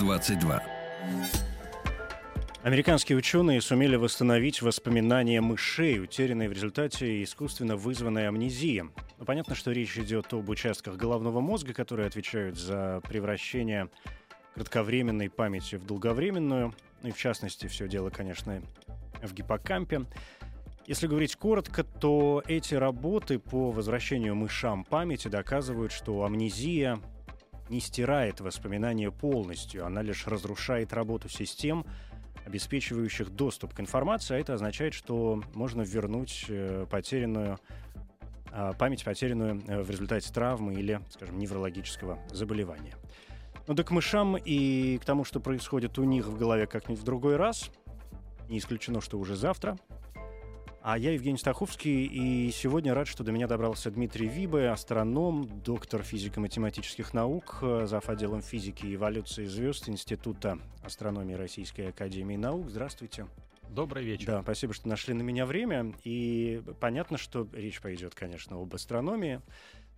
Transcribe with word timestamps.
22. 0.00 0.62
Американские 2.62 3.18
ученые 3.18 3.60
сумели 3.60 3.96
восстановить 3.96 4.62
воспоминания 4.62 5.42
мышей, 5.42 6.00
утерянные 6.00 6.48
в 6.48 6.52
результате 6.52 7.22
искусственно 7.22 7.76
вызванной 7.76 8.26
амнезии. 8.26 8.86
Ну, 9.18 9.24
понятно, 9.26 9.54
что 9.54 9.72
речь 9.72 9.98
идет 9.98 10.32
об 10.32 10.48
участках 10.48 10.96
головного 10.96 11.40
мозга, 11.40 11.74
которые 11.74 12.06
отвечают 12.06 12.58
за 12.58 13.02
превращение 13.06 13.90
кратковременной 14.54 15.28
памяти 15.28 15.76
в 15.76 15.84
долговременную. 15.84 16.74
Ну 17.02 17.08
и 17.08 17.12
в 17.12 17.18
частности, 17.18 17.66
все 17.66 17.86
дело, 17.86 18.08
конечно, 18.08 18.62
в 19.22 19.34
гиппокампе. 19.34 20.06
Если 20.86 21.08
говорить 21.08 21.36
коротко, 21.36 21.84
то 21.84 22.42
эти 22.46 22.74
работы 22.74 23.38
по 23.38 23.70
возвращению 23.70 24.34
мышам 24.34 24.84
памяти 24.84 25.28
доказывают, 25.28 25.92
что 25.92 26.24
амнезия 26.24 26.98
не 27.70 27.80
стирает 27.80 28.40
воспоминания 28.40 29.10
полностью, 29.10 29.86
она 29.86 30.02
лишь 30.02 30.26
разрушает 30.26 30.92
работу 30.92 31.28
систем, 31.28 31.86
обеспечивающих 32.44 33.30
доступ 33.30 33.74
к 33.74 33.80
информации, 33.80 34.34
а 34.34 34.38
это 34.38 34.54
означает, 34.54 34.92
что 34.92 35.42
можно 35.54 35.82
вернуть 35.82 36.46
э, 36.48 36.86
потерянную 36.90 37.58
а, 38.52 38.72
память, 38.72 39.04
потерянную 39.04 39.62
э, 39.68 39.82
в 39.82 39.90
результате 39.90 40.32
травмы 40.32 40.74
или, 40.74 41.00
скажем, 41.10 41.38
неврологического 41.38 42.18
заболевания. 42.32 42.96
Ну 43.68 43.74
да 43.74 43.84
к 43.84 43.90
мышам 43.92 44.36
и 44.36 44.98
к 44.98 45.04
тому, 45.04 45.24
что 45.24 45.38
происходит 45.38 45.98
у 45.98 46.04
них 46.04 46.26
в 46.26 46.36
голове 46.36 46.66
как-нибудь 46.66 47.00
в 47.00 47.04
другой 47.04 47.36
раз, 47.36 47.70
не 48.48 48.58
исключено, 48.58 49.00
что 49.00 49.18
уже 49.18 49.36
завтра– 49.36 49.78
а 50.82 50.96
я 50.96 51.12
Евгений 51.12 51.38
Стаховский, 51.38 52.06
и 52.06 52.50
сегодня 52.52 52.94
рад, 52.94 53.06
что 53.06 53.22
до 53.22 53.32
меня 53.32 53.46
добрался 53.46 53.90
Дмитрий 53.90 54.28
Вибе, 54.28 54.70
астроном, 54.70 55.48
доктор 55.62 56.02
физико-математических 56.02 57.12
наук, 57.12 57.58
зав. 57.84 58.08
отделом 58.08 58.40
физики 58.42 58.86
и 58.86 58.94
эволюции 58.94 59.44
звезд 59.44 59.88
Института 59.88 60.58
астрономии 60.82 61.34
Российской 61.34 61.88
Академии 61.88 62.36
Наук. 62.36 62.70
Здравствуйте. 62.70 63.26
Добрый 63.68 64.04
вечер. 64.04 64.26
Да, 64.26 64.42
спасибо, 64.42 64.74
что 64.74 64.88
нашли 64.88 65.14
на 65.14 65.22
меня 65.22 65.46
время. 65.46 65.94
И 66.02 66.62
понятно, 66.80 67.18
что 67.18 67.46
речь 67.52 67.80
пойдет, 67.80 68.14
конечно, 68.14 68.60
об 68.60 68.74
астрономии. 68.74 69.40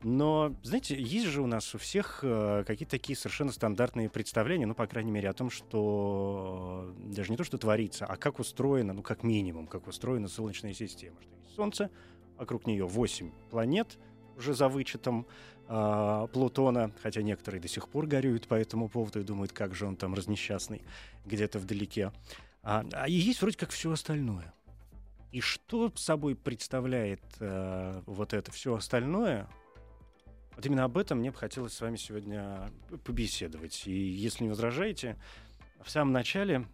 Но, 0.05 0.55
знаете, 0.62 1.00
есть 1.00 1.27
же 1.27 1.42
у 1.42 1.47
нас 1.47 1.75
у 1.75 1.78
всех 1.78 2.20
э, 2.22 2.64
какие-то 2.67 2.91
такие 2.92 3.17
совершенно 3.17 3.53
стандартные 3.53 4.11
представления, 4.11 4.67
ну, 4.67 4.75
по 4.75 4.86
крайней 4.86 5.12
мере, 5.12 5.28
о 5.28 5.33
том, 5.33 5.48
что 5.48 6.92
э, 6.98 7.14
даже 7.14 7.31
не 7.31 7.36
то, 7.36 7.45
что 7.45 7.56
творится, 7.56 8.05
а 8.06 8.17
как 8.17 8.41
устроена, 8.41 8.95
ну, 8.95 9.03
как 9.03 9.23
минимум, 9.23 9.69
как 9.69 9.86
устроена 9.86 10.28
Солнечная 10.28 10.75
система. 10.75 11.17
Что 11.20 11.36
есть 11.36 11.55
Солнце, 11.55 11.91
вокруг 12.36 12.67
нее 12.67 12.84
8 12.84 13.30
планет, 13.50 13.98
уже 14.36 14.55
за 14.55 14.69
вычетом 14.69 15.27
э, 15.69 16.27
Плутона, 16.33 16.92
хотя 17.00 17.23
некоторые 17.23 17.61
до 17.61 17.69
сих 17.69 17.89
пор 17.89 18.06
горюют 18.06 18.48
по 18.48 18.55
этому 18.55 18.89
поводу 18.89 19.20
и 19.20 19.25
думают, 19.25 19.53
как 19.53 19.75
же 19.75 19.86
он 19.86 19.95
там 19.95 20.14
разнесчастный 20.14 20.83
где-то 21.25 21.61
вдалеке. 21.61 22.12
А, 22.62 22.84
а 22.92 23.08
есть 23.08 23.41
вроде 23.41 23.57
как 23.57 23.70
все 23.70 23.92
остальное. 23.92 24.52
И 25.30 25.41
что 25.41 25.92
собой 25.95 26.35
представляет 26.35 27.23
э, 27.41 28.02
вот 28.07 28.35
это 28.35 28.51
все 28.51 28.74
остальное, 28.74 29.48
вот 30.62 30.67
именно 30.67 30.84
об 30.84 30.96
этом 30.96 31.18
мне 31.18 31.33
бы 31.33 31.36
хотелось 31.36 31.73
с 31.73 31.80
вами 31.80 31.96
сегодня 31.96 32.70
побеседовать. 33.05 33.83
И 33.89 33.90
если 33.90 34.45
не 34.45 34.50
возражаете, 34.50 35.17
в 35.83 35.90
самом 35.90 36.12
начале, 36.12 36.68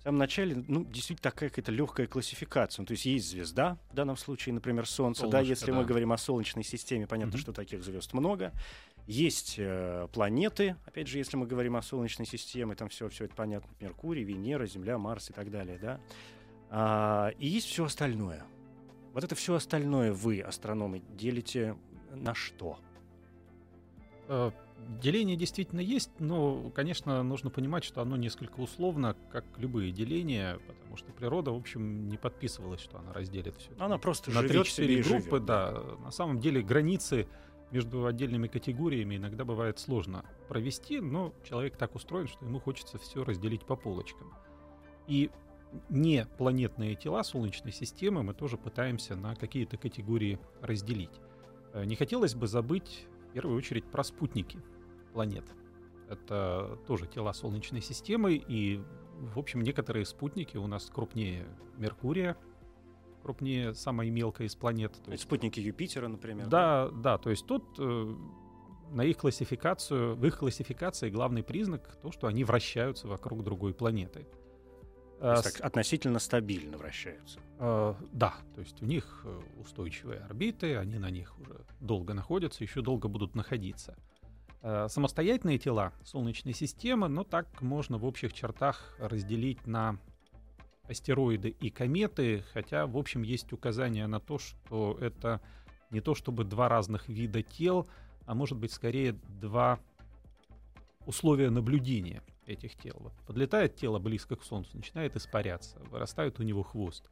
в 0.00 0.02
самом 0.02 0.18
начале, 0.18 0.64
ну, 0.66 0.84
действительно 0.84 1.30
такая 1.30 1.50
какая-то 1.50 1.70
легкая 1.70 2.08
классификация. 2.08 2.82
Ну, 2.82 2.86
то 2.86 2.92
есть 2.92 3.06
есть 3.06 3.28
звезда, 3.28 3.78
в 3.92 3.94
данном 3.94 4.16
случае, 4.16 4.54
например, 4.54 4.88
Солнце. 4.88 5.20
Солнышко, 5.20 5.40
да, 5.40 5.48
если 5.48 5.66
да. 5.66 5.74
мы 5.74 5.84
говорим 5.84 6.10
о 6.10 6.18
Солнечной 6.18 6.64
системе, 6.64 7.06
понятно, 7.06 7.36
mm-hmm. 7.36 7.40
что 7.40 7.52
таких 7.52 7.84
звезд 7.84 8.12
много. 8.12 8.52
Есть 9.06 9.54
э, 9.56 10.08
планеты, 10.12 10.74
опять 10.84 11.06
же, 11.06 11.18
если 11.18 11.36
мы 11.36 11.46
говорим 11.46 11.76
о 11.76 11.82
Солнечной 11.82 12.26
системе, 12.26 12.74
там 12.74 12.88
все, 12.88 13.08
все 13.08 13.26
это 13.26 13.36
понятно. 13.36 13.70
Меркурий, 13.78 14.24
Венера, 14.24 14.66
Земля, 14.66 14.98
Марс 14.98 15.30
и 15.30 15.32
так 15.32 15.52
далее, 15.52 15.78
да. 15.80 16.00
А, 16.70 17.28
и 17.38 17.46
есть 17.46 17.68
все 17.68 17.84
остальное. 17.84 18.42
Вот 19.12 19.22
это 19.22 19.36
все 19.36 19.54
остальное 19.54 20.12
вы, 20.12 20.40
астрономы, 20.40 21.02
делите 21.16 21.76
на 22.10 22.34
что? 22.34 22.80
Э, 24.28 24.50
деление 25.00 25.36
действительно 25.36 25.80
есть, 25.80 26.10
но, 26.18 26.70
конечно, 26.74 27.22
нужно 27.22 27.50
понимать, 27.50 27.84
что 27.84 28.02
оно 28.02 28.16
несколько 28.16 28.60
условно, 28.60 29.16
как 29.30 29.44
любые 29.56 29.92
деления, 29.92 30.58
потому 30.66 30.96
что 30.96 31.12
природа, 31.12 31.52
в 31.52 31.56
общем, 31.56 32.08
не 32.08 32.16
подписывалась, 32.16 32.80
что 32.80 32.98
она 32.98 33.12
разделит 33.12 33.56
все. 33.56 33.70
Она 33.78 33.98
просто 33.98 34.30
на 34.30 34.42
живет 34.42 34.64
три-четыре 34.64 35.02
группы, 35.02 35.36
живет. 35.36 35.44
да. 35.44 35.82
На 36.02 36.10
самом 36.10 36.40
деле 36.40 36.62
границы 36.62 37.26
между 37.70 38.06
отдельными 38.06 38.46
категориями 38.46 39.16
иногда 39.16 39.44
бывает 39.44 39.78
сложно 39.78 40.24
провести, 40.48 41.00
но 41.00 41.32
человек 41.44 41.76
так 41.76 41.94
устроен, 41.94 42.28
что 42.28 42.44
ему 42.44 42.60
хочется 42.60 42.98
все 42.98 43.24
разделить 43.24 43.64
по 43.64 43.76
полочкам. 43.76 44.32
И 45.08 45.30
не 45.88 46.26
планетные 46.38 46.94
тела 46.94 47.22
Солнечной 47.24 47.72
системы 47.72 48.22
мы 48.22 48.34
тоже 48.34 48.56
пытаемся 48.56 49.16
на 49.16 49.34
какие-то 49.34 49.76
категории 49.76 50.38
разделить. 50.60 51.10
Э, 51.72 51.84
не 51.84 51.96
хотелось 51.96 52.34
бы 52.34 52.46
забыть 52.46 53.06
первую 53.36 53.58
очередь 53.58 53.84
про 53.84 54.02
спутники 54.02 54.58
планет. 55.12 55.44
Это 56.08 56.78
тоже 56.86 57.06
тела 57.06 57.34
Солнечной 57.34 57.82
системы, 57.82 58.32
и, 58.32 58.80
в 59.34 59.38
общем, 59.38 59.60
некоторые 59.60 60.06
спутники 60.06 60.56
у 60.56 60.66
нас 60.66 60.86
крупнее 60.86 61.46
Меркурия, 61.76 62.38
крупнее 63.22 63.74
самой 63.74 64.08
мелкой 64.08 64.46
из 64.46 64.54
планет. 64.54 64.94
То 65.04 65.10
есть 65.10 65.24
спутники 65.24 65.60
Юпитера, 65.60 66.08
например. 66.08 66.46
Да, 66.46 66.88
да, 66.88 66.96
да 66.96 67.18
то 67.18 67.28
есть 67.28 67.46
тут 67.46 67.62
э, 67.78 68.16
на 68.92 69.02
их 69.02 69.18
классификацию, 69.18 70.16
в 70.16 70.24
их 70.24 70.38
классификации 70.38 71.10
главный 71.10 71.42
признак 71.42 71.98
то, 72.00 72.12
что 72.12 72.28
они 72.28 72.42
вращаются 72.42 73.06
вокруг 73.06 73.44
другой 73.44 73.74
планеты. 73.74 74.26
Есть, 75.20 75.44
так, 75.44 75.64
относительно 75.64 76.18
стабильно 76.18 76.76
вращаются. 76.76 77.40
Э, 77.58 77.94
да, 78.12 78.34
то 78.54 78.60
есть 78.60 78.82
у 78.82 78.86
них 78.86 79.22
э, 79.24 79.40
устойчивые 79.60 80.20
орбиты, 80.20 80.76
они 80.76 80.98
на 80.98 81.10
них 81.10 81.38
уже 81.38 81.64
долго 81.80 82.12
находятся, 82.12 82.62
еще 82.62 82.82
долго 82.82 83.08
будут 83.08 83.34
находиться. 83.34 83.96
Э, 84.62 84.88
самостоятельные 84.90 85.58
тела 85.58 85.92
Солнечной 86.04 86.52
системы, 86.52 87.08
но 87.08 87.24
так 87.24 87.62
можно 87.62 87.96
в 87.96 88.04
общих 88.04 88.34
чертах 88.34 88.94
разделить 88.98 89.66
на 89.66 89.98
астероиды 90.84 91.48
и 91.48 91.70
кометы, 91.70 92.44
хотя, 92.52 92.86
в 92.86 92.96
общем, 92.98 93.22
есть 93.22 93.52
указание 93.52 94.06
на 94.06 94.20
то, 94.20 94.38
что 94.38 94.98
это 95.00 95.40
не 95.90 96.00
то 96.00 96.14
чтобы 96.14 96.44
два 96.44 96.68
разных 96.68 97.08
вида 97.08 97.42
тел, 97.42 97.88
а 98.26 98.34
может 98.34 98.58
быть 98.58 98.72
скорее 98.72 99.12
два 99.12 99.78
условия 101.06 101.50
наблюдения 101.50 102.22
этих 102.46 102.76
тел. 102.76 102.96
Вот 102.98 103.12
подлетает 103.26 103.76
тело 103.76 103.98
близко 103.98 104.36
к 104.36 104.44
Солнцу, 104.44 104.76
начинает 104.76 105.16
испаряться, 105.16 105.78
вырастает 105.90 106.40
у 106.40 106.42
него 106.42 106.62
хвост. 106.62 107.08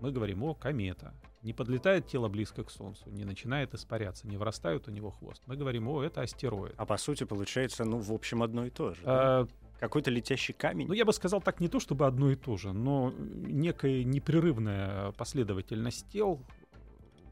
Мы 0.00 0.12
говорим, 0.12 0.42
о, 0.42 0.54
комета. 0.54 1.14
Не 1.42 1.52
подлетает 1.52 2.06
тело 2.06 2.28
близко 2.28 2.64
к 2.64 2.70
Солнцу, 2.70 3.10
не 3.10 3.24
начинает 3.24 3.74
испаряться, 3.74 4.26
не 4.26 4.36
вырастает 4.36 4.88
у 4.88 4.90
него 4.90 5.10
хвост. 5.10 5.42
Мы 5.46 5.56
говорим, 5.56 5.88
о, 5.88 6.02
это 6.02 6.22
астероид. 6.22 6.74
А 6.76 6.86
по 6.86 6.96
сути 6.96 7.24
получается, 7.24 7.84
ну, 7.84 7.98
в 7.98 8.12
общем, 8.12 8.42
одно 8.42 8.66
и 8.66 8.70
то 8.70 8.94
же. 8.94 9.02
А, 9.04 9.44
да? 9.44 9.50
Какой-то 9.78 10.10
летящий 10.10 10.54
камень? 10.54 10.86
Ну, 10.86 10.94
я 10.94 11.04
бы 11.04 11.12
сказал 11.12 11.40
так, 11.40 11.60
не 11.60 11.68
то 11.68 11.80
чтобы 11.80 12.06
одно 12.06 12.30
и 12.30 12.36
то 12.36 12.56
же, 12.56 12.72
но 12.72 13.12
некая 13.16 14.04
непрерывная 14.04 15.12
последовательность 15.12 16.08
тел, 16.10 16.40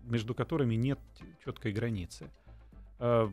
между 0.05 0.34
которыми 0.34 0.75
нет 0.75 0.99
четкой 1.44 1.73
границы. 1.73 2.31
А, 2.99 3.31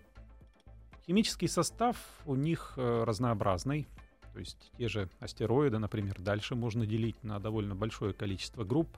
химический 1.06 1.48
состав 1.48 1.98
у 2.26 2.36
них 2.36 2.74
э, 2.78 3.04
разнообразный. 3.04 3.88
То 4.36 4.40
есть 4.40 4.70
те 4.78 4.90
же 4.90 5.10
астероиды, 5.22 5.80
например, 5.80 6.20
дальше 6.20 6.56
можно 6.56 6.86
делить 6.86 7.24
на 7.24 7.40
довольно 7.40 7.74
большое 7.74 8.14
количество 8.14 8.66
групп. 8.66 8.90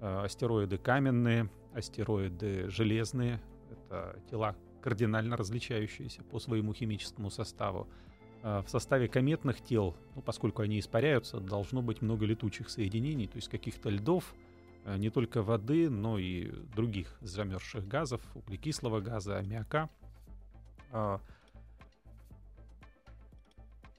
Э, 0.00 0.24
астероиды 0.24 0.78
каменные, 0.78 1.50
астероиды 1.74 2.70
железные. 2.70 3.38
Это 3.70 4.18
тела 4.30 4.56
кардинально 4.80 5.36
различающиеся 5.36 6.22
по 6.22 6.38
своему 6.38 6.72
химическому 6.72 7.28
составу. 7.28 7.86
Э, 8.42 8.62
в 8.66 8.70
составе 8.70 9.08
кометных 9.08 9.60
тел, 9.60 9.94
ну, 10.14 10.22
поскольку 10.22 10.62
они 10.62 10.80
испаряются, 10.80 11.38
должно 11.38 11.82
быть 11.82 12.00
много 12.00 12.24
летучих 12.24 12.70
соединений, 12.70 13.26
то 13.26 13.36
есть 13.36 13.50
каких-то 13.50 13.90
льдов, 13.90 14.34
э, 14.86 14.96
не 14.96 15.10
только 15.10 15.42
воды, 15.42 15.90
но 15.90 16.18
и 16.18 16.50
других 16.74 17.18
замерзших 17.20 17.86
газов, 17.86 18.22
углекислого 18.34 19.00
газа, 19.02 19.36
аммиака. 19.36 19.90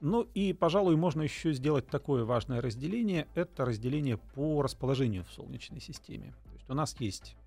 Ну 0.04 0.28
и, 0.34 0.52
пожалуй, 0.52 0.98
можно 0.98 1.22
еще 1.22 1.54
сделать 1.54 1.88
такое 1.88 2.26
важное 2.26 2.60
разделение. 2.60 3.26
Это 3.36 3.64
разделение 3.64 4.18
по 4.18 4.62
расположению 4.62 5.24
в 5.24 5.32
Солнечной 5.32 5.80
системе. 5.80 6.34
То 6.44 6.52
есть 6.52 6.70
у 6.70 6.74
нас 6.74 7.00
есть 7.00 7.38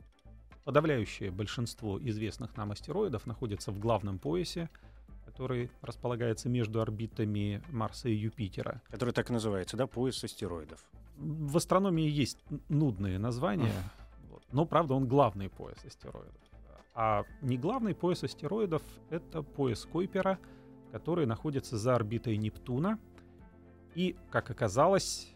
подавляющее 0.64 1.31
большинство 1.31 1.99
известных 1.99 2.56
нам 2.56 2.73
астероидов 2.73 3.26
находится 3.26 3.73
в 3.73 3.79
главном 3.79 4.19
поясе, 4.19 4.70
который 5.26 5.70
располагается 5.82 6.49
между 6.49 6.81
орбитами 6.81 7.62
Марса 7.69 8.08
и 8.08 8.14
Юпитера. 8.14 8.81
Который 8.88 9.12
так 9.12 9.29
и 9.29 9.35
называется, 9.35 9.76
да, 9.76 9.87
пояс 9.87 10.25
астероидов. 10.25 10.82
В 11.19 11.58
астрономии 11.58 12.08
есть 12.08 12.38
нудные 12.70 13.19
названия, 13.19 13.75
вот, 14.31 14.43
но, 14.50 14.64
правда, 14.64 14.94
он 14.94 15.06
главный 15.06 15.50
пояс 15.50 15.85
астероидов. 15.85 16.41
А 16.94 17.25
не 17.43 17.58
главный 17.58 17.94
пояс 17.94 18.25
астероидов— 18.25 18.81
это 19.11 19.43
пояс 19.43 19.85
Койпера— 19.85 20.38
который 20.96 21.26
находится 21.26 21.76
за 21.76 21.94
орбитой 21.94 22.38
Нептуна. 22.38 22.98
И, 23.94 24.16
как 24.31 24.50
оказалось, 24.50 25.28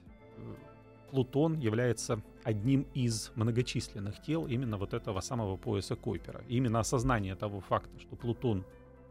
Плутон 1.10 1.58
является 1.58 2.22
одним 2.44 2.86
из 2.94 3.30
многочисленных 3.34 4.22
тел 4.22 4.46
именно 4.46 4.78
вот 4.78 4.94
этого 4.94 5.20
самого 5.20 5.58
пояса 5.58 5.96
Койпера. 5.96 6.42
И 6.48 6.56
именно 6.56 6.80
осознание 6.80 7.34
того 7.34 7.60
факта, 7.60 8.00
что 8.00 8.16
Плутон 8.16 8.64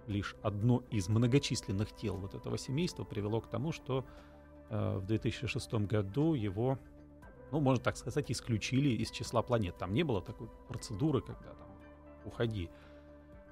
лишь 0.07 0.35
одно 0.41 0.81
из 0.89 1.07
многочисленных 1.07 1.95
тел 1.95 2.17
вот 2.17 2.33
этого 2.33 2.57
семейства 2.57 3.03
привело 3.03 3.41
к 3.41 3.47
тому, 3.47 3.71
что 3.71 4.03
э, 4.71 4.97
в 4.97 5.05
2006 5.05 5.71
году 5.73 6.33
его, 6.33 6.79
ну, 7.51 7.59
можно 7.59 7.83
так 7.83 7.95
сказать, 7.95 8.31
исключили 8.31 8.89
из 8.89 9.11
числа 9.11 9.43
планет. 9.43 9.77
Там 9.77 9.93
не 9.93 10.01
было 10.01 10.19
такой 10.19 10.47
процедуры, 10.67 11.21
когда 11.21 11.53
там 11.53 11.69
уходи. 12.25 12.71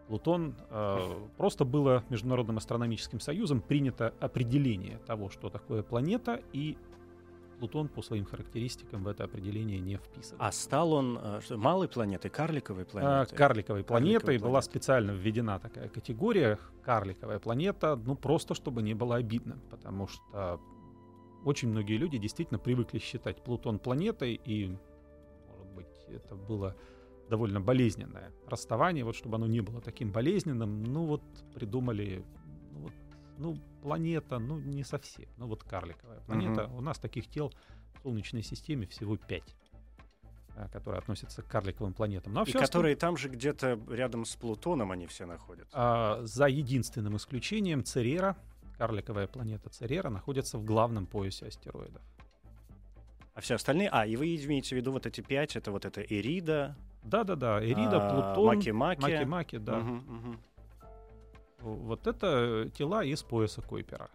Плутон 0.07 0.55
э, 0.69 1.27
просто 1.37 1.65
было 1.65 2.03
Международным 2.09 2.57
астрономическим 2.57 3.19
союзом 3.19 3.61
принято 3.61 4.13
определение 4.19 4.99
того, 5.05 5.29
что 5.29 5.49
такое 5.49 5.83
планета, 5.83 6.41
и 6.53 6.77
Плутон 7.59 7.87
по 7.87 8.01
своим 8.01 8.25
характеристикам 8.25 9.03
в 9.03 9.07
это 9.07 9.23
определение 9.23 9.79
не 9.79 9.97
вписан. 9.97 10.37
А 10.39 10.51
стал 10.51 10.93
он 10.93 11.19
э, 11.21 11.41
что, 11.41 11.57
малой 11.57 11.87
планетой, 11.87 12.29
карликовой 12.29 12.85
планетой? 12.85 13.35
А, 13.35 13.37
карликовой 13.37 13.83
планетой 13.83 14.19
карликовой 14.19 14.49
была 14.49 14.61
специально 14.61 15.11
введена 15.11 15.59
такая 15.59 15.89
категория 15.89 16.59
карликовая 16.83 17.39
планета, 17.39 17.95
ну 17.95 18.15
просто 18.15 18.53
чтобы 18.53 18.81
не 18.81 18.93
было 18.93 19.15
обидно, 19.15 19.59
потому 19.69 20.07
что 20.07 20.61
очень 21.43 21.69
многие 21.69 21.97
люди 21.97 22.17
действительно 22.17 22.59
привыкли 22.59 22.99
считать 22.99 23.41
Плутон 23.41 23.79
планетой, 23.79 24.39
и, 24.43 24.75
может 25.47 25.67
быть, 25.73 26.05
это 26.09 26.35
было 26.35 26.75
довольно 27.29 27.61
болезненное 27.61 28.31
расставание, 28.47 29.03
вот 29.03 29.15
чтобы 29.15 29.35
оно 29.35 29.47
не 29.47 29.61
было 29.61 29.81
таким 29.81 30.11
болезненным, 30.11 30.83
ну 30.83 31.05
вот 31.05 31.23
придумали, 31.53 32.23
ну, 32.71 32.79
вот, 32.79 32.93
ну 33.37 33.57
планета, 33.81 34.39
ну 34.39 34.59
не 34.59 34.83
совсем, 34.83 35.29
ну 35.37 35.47
вот 35.47 35.63
карликовая 35.63 36.21
планета. 36.21 36.65
Угу. 36.65 36.77
У 36.77 36.81
нас 36.81 36.99
таких 36.99 37.27
тел 37.27 37.51
в 37.95 38.01
Солнечной 38.03 38.43
системе 38.43 38.87
всего 38.87 39.17
пять 39.17 39.55
а, 40.55 40.69
которые 40.69 40.99
относятся 40.99 41.43
к 41.43 41.47
карликовым 41.47 41.93
планетам. 41.93 42.33
Ну, 42.33 42.41
а 42.41 42.43
и 42.43 42.45
которые 42.51 42.63
остальное... 42.63 42.95
там 42.95 43.17
же 43.17 43.29
где-то 43.29 43.79
рядом 43.89 44.25
с 44.25 44.35
Плутоном 44.35 44.91
они 44.91 45.05
все 45.05 45.25
находятся. 45.25 45.71
А, 45.73 46.21
за 46.23 46.47
единственным 46.47 47.15
исключением 47.17 47.83
Церера, 47.83 48.35
карликовая 48.77 49.27
планета 49.27 49.69
Церера, 49.69 50.09
находится 50.09 50.57
в 50.57 50.65
главном 50.65 51.05
поясе 51.05 51.47
астероидов. 51.47 52.01
А 53.35 53.41
все 53.41 53.53
остальные... 53.53 53.89
А, 53.89 54.07
и 54.07 54.15
вы 54.15 54.35
имеете 54.35 54.69
в 54.69 54.77
виду 54.79 54.91
вот 54.91 55.05
эти 55.05 55.21
пять, 55.21 55.55
это 55.55 55.71
вот 55.71 55.85
это 55.85 56.01
Эрида, 56.01 56.75
да-да-да, 57.09 57.63
Эрида, 57.63 58.07
а, 58.07 58.33
Плутон, 58.33 58.57
Маки-Маки. 58.57 59.01
Маки-Маки, 59.01 59.59
да. 59.59 59.77
Угу, 59.77 59.93
угу. 59.95 60.35
Вот 61.59 62.07
это 62.07 62.69
тела 62.75 63.03
из 63.03 63.23
пояса 63.23 63.61
Койпера. 63.61 64.09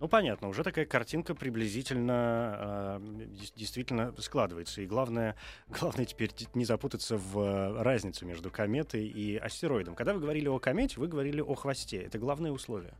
Ну, 0.00 0.08
понятно, 0.08 0.48
уже 0.48 0.64
такая 0.64 0.86
картинка 0.86 1.34
приблизительно 1.34 2.98
э, 3.02 3.26
действительно 3.54 4.14
складывается. 4.18 4.80
И 4.80 4.86
главное, 4.86 5.36
главное 5.68 6.06
теперь 6.06 6.30
не 6.54 6.64
запутаться 6.64 7.18
в 7.18 7.82
разницу 7.82 8.24
между 8.24 8.50
кометой 8.50 9.06
и 9.06 9.36
астероидом. 9.36 9.94
Когда 9.94 10.14
вы 10.14 10.20
говорили 10.20 10.48
о 10.48 10.58
комете, 10.58 10.98
вы 10.98 11.06
говорили 11.06 11.42
о 11.42 11.54
хвосте. 11.54 11.98
Это 11.98 12.18
главное 12.18 12.50
условие. 12.50 12.94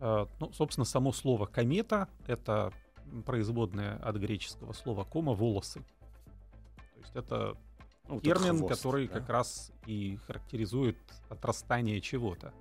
Э, 0.00 0.26
ну, 0.40 0.52
собственно, 0.52 0.84
само 0.84 1.12
слово 1.12 1.46
комета— 1.46 2.08
это 2.26 2.72
производное 3.24 3.96
от 3.98 4.16
греческого 4.16 4.72
слова 4.72 5.04
кома— 5.04 5.32
волосы. 5.34 5.80
То 6.94 7.00
есть 7.00 7.14
это 7.14 7.56
ну, 8.16 8.20
термин, 8.20 8.58
хвост, 8.58 8.74
который 8.74 9.08
да? 9.08 9.20
как 9.20 9.28
раз 9.28 9.72
и 9.86 10.18
характеризует 10.26 10.96
отрастание 11.28 12.00
чего-то. 12.00 12.52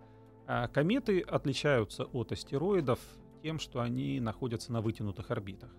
А 0.47 0.67
кометы 0.67 1.21
отличаются 1.21 2.05
от 2.05 2.31
астероидов 2.31 2.99
тем, 3.43 3.59
что 3.59 3.81
они 3.81 4.19
находятся 4.19 4.71
на 4.71 4.81
вытянутых 4.81 5.29
орбитах. 5.31 5.69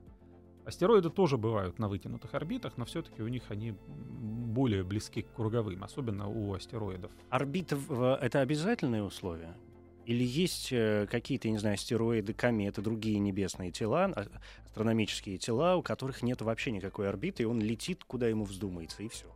Астероиды 0.65 1.11
тоже 1.11 1.37
бывают 1.37 1.79
на 1.79 1.89
вытянутых 1.89 2.35
орбитах, 2.35 2.77
но 2.77 2.85
все-таки 2.85 3.23
у 3.23 3.29
них 3.29 3.45
они 3.49 3.73
более 3.73 4.85
близки 4.85 5.23
к 5.23 5.33
круговым, 5.33 5.83
особенно 5.83 6.29
у 6.29 6.55
астероидов. 6.55 7.11
Орбита— 7.31 7.77
это 8.23 8.41
обязательное 8.41 9.03
условие? 9.03 9.57
Или 10.07 10.25
есть 10.25 10.73
э, 10.73 11.07
какие-то, 11.11 11.49
не 11.49 11.59
знаю, 11.59 11.75
астероиды, 11.75 12.33
кометы, 12.33 12.83
другие 12.83 13.19
небесные 13.19 13.71
тела, 13.71 14.07
а, 14.15 14.27
астрономические 14.65 15.39
тела, 15.39 15.77
у 15.77 15.83
которых 15.83 16.23
нет 16.23 16.43
вообще 16.43 16.73
никакой 16.73 17.09
орбиты, 17.09 17.43
и 17.45 17.47
он 17.47 17.61
летит, 17.61 18.05
куда 18.05 18.29
ему 18.29 18.45
вздумается, 18.45 19.03
и 19.03 19.09
все? 19.09 19.27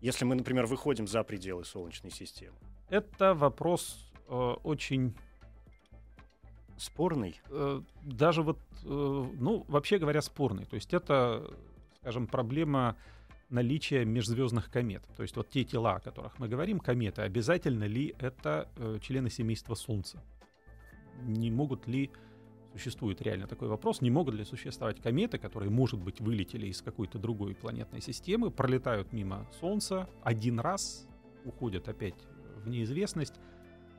Если 0.00 0.24
мы, 0.24 0.34
например, 0.34 0.66
выходим 0.66 1.06
за 1.06 1.22
пределы 1.22 1.64
Солнечной 1.64 2.10
системы. 2.10 2.56
Это 2.90 3.34
вопрос 3.34 4.12
э, 4.28 4.34
очень 4.64 5.14
спорный. 6.76 7.40
Э, 7.50 7.80
даже 8.02 8.42
вот, 8.42 8.58
э, 8.84 8.86
ну, 8.86 9.64
вообще 9.68 9.98
говоря, 9.98 10.20
спорный. 10.20 10.66
То 10.66 10.74
есть 10.74 10.92
это, 10.92 11.50
скажем, 12.00 12.26
проблема 12.26 12.96
наличия 13.50 14.04
межзвездных 14.04 14.70
комет. 14.70 15.02
То 15.16 15.22
есть 15.22 15.36
вот 15.36 15.48
те 15.50 15.64
тела, 15.64 15.96
о 15.96 16.00
которых 16.00 16.38
мы 16.38 16.48
говорим, 16.48 16.80
кометы, 16.80 17.22
обязательно 17.22 17.84
ли 17.84 18.14
это 18.18 18.68
э, 18.76 18.98
члены 19.00 19.30
семейства 19.30 19.74
Солнца? 19.74 20.22
Не 21.22 21.50
могут 21.50 21.86
ли 21.86 22.10
существует 22.74 23.22
реально 23.22 23.46
такой 23.46 23.68
вопрос, 23.68 24.00
не 24.00 24.10
могут 24.10 24.34
ли 24.34 24.44
существовать 24.44 25.00
кометы, 25.00 25.38
которые, 25.38 25.70
может 25.70 26.00
быть, 26.00 26.20
вылетели 26.20 26.66
из 26.66 26.82
какой-то 26.82 27.18
другой 27.18 27.54
планетной 27.54 28.00
системы, 28.00 28.50
пролетают 28.50 29.12
мимо 29.12 29.46
Солнца 29.60 30.08
один 30.22 30.58
раз, 30.58 31.06
уходят 31.44 31.88
опять 31.88 32.16
в 32.64 32.68
неизвестность. 32.68 33.34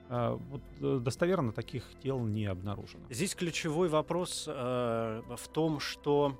А, 0.10 0.36
вот 0.36 0.62
э, 0.82 1.00
достоверно 1.01 1.53
таких 1.53 1.86
тел 2.03 2.20
не 2.20 2.46
обнаружено. 2.46 3.05
Здесь 3.10 3.34
ключевой 3.34 3.88
вопрос 3.88 4.46
э, 4.48 4.51
в 4.51 5.48
том, 5.48 5.79
что 5.79 6.38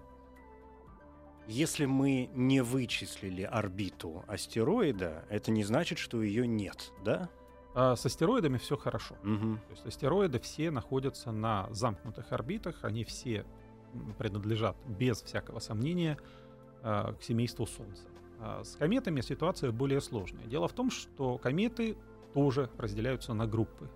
если 1.48 1.86
мы 1.86 2.30
не 2.34 2.62
вычислили 2.62 3.44
орбиту 3.44 4.26
астероида, 4.28 5.26
это 5.30 5.52
не 5.52 5.64
значит, 5.64 6.00
что 6.00 6.22
ее 6.22 6.46
нет, 6.48 6.92
да? 7.04 7.30
А 7.76 7.98
с 7.98 8.06
астероидами 8.06 8.58
все 8.58 8.78
хорошо. 8.78 9.16
Угу. 9.24 9.56
То 9.58 9.72
есть 9.72 9.86
астероиды 9.86 10.40
все 10.40 10.72
находятся 10.72 11.34
на 11.34 11.68
замкнутых 11.72 12.32
орбитах, 12.32 12.84
они 12.84 13.04
все 13.04 13.46
принадлежат 14.18 14.78
без 14.88 15.22
всякого 15.22 15.60
сомнения 15.60 16.18
а, 16.82 17.14
к 17.14 17.22
семейству 17.22 17.66
Солнца. 17.66 18.08
А 18.40 18.64
с 18.64 18.78
кометами 18.78 19.20
ситуация 19.20 19.72
более 19.72 20.00
сложная. 20.00 20.46
Дело 20.46 20.70
в 20.70 20.74
том, 20.74 20.90
что 20.90 21.38
кометы 21.38 21.98
тоже 22.34 22.70
разделяются 22.78 23.34
на 23.34 23.46
группы. 23.46 23.90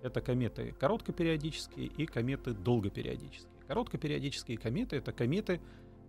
Это 0.00 0.20
кометы 0.20 0.72
короткопериодические 0.78 1.86
и 1.86 2.06
кометы 2.06 2.52
долгопериодические. 2.52 3.52
Короткопериодические 3.66 4.58
кометы— 4.58 4.96
это 4.96 5.12
кометы, 5.12 5.60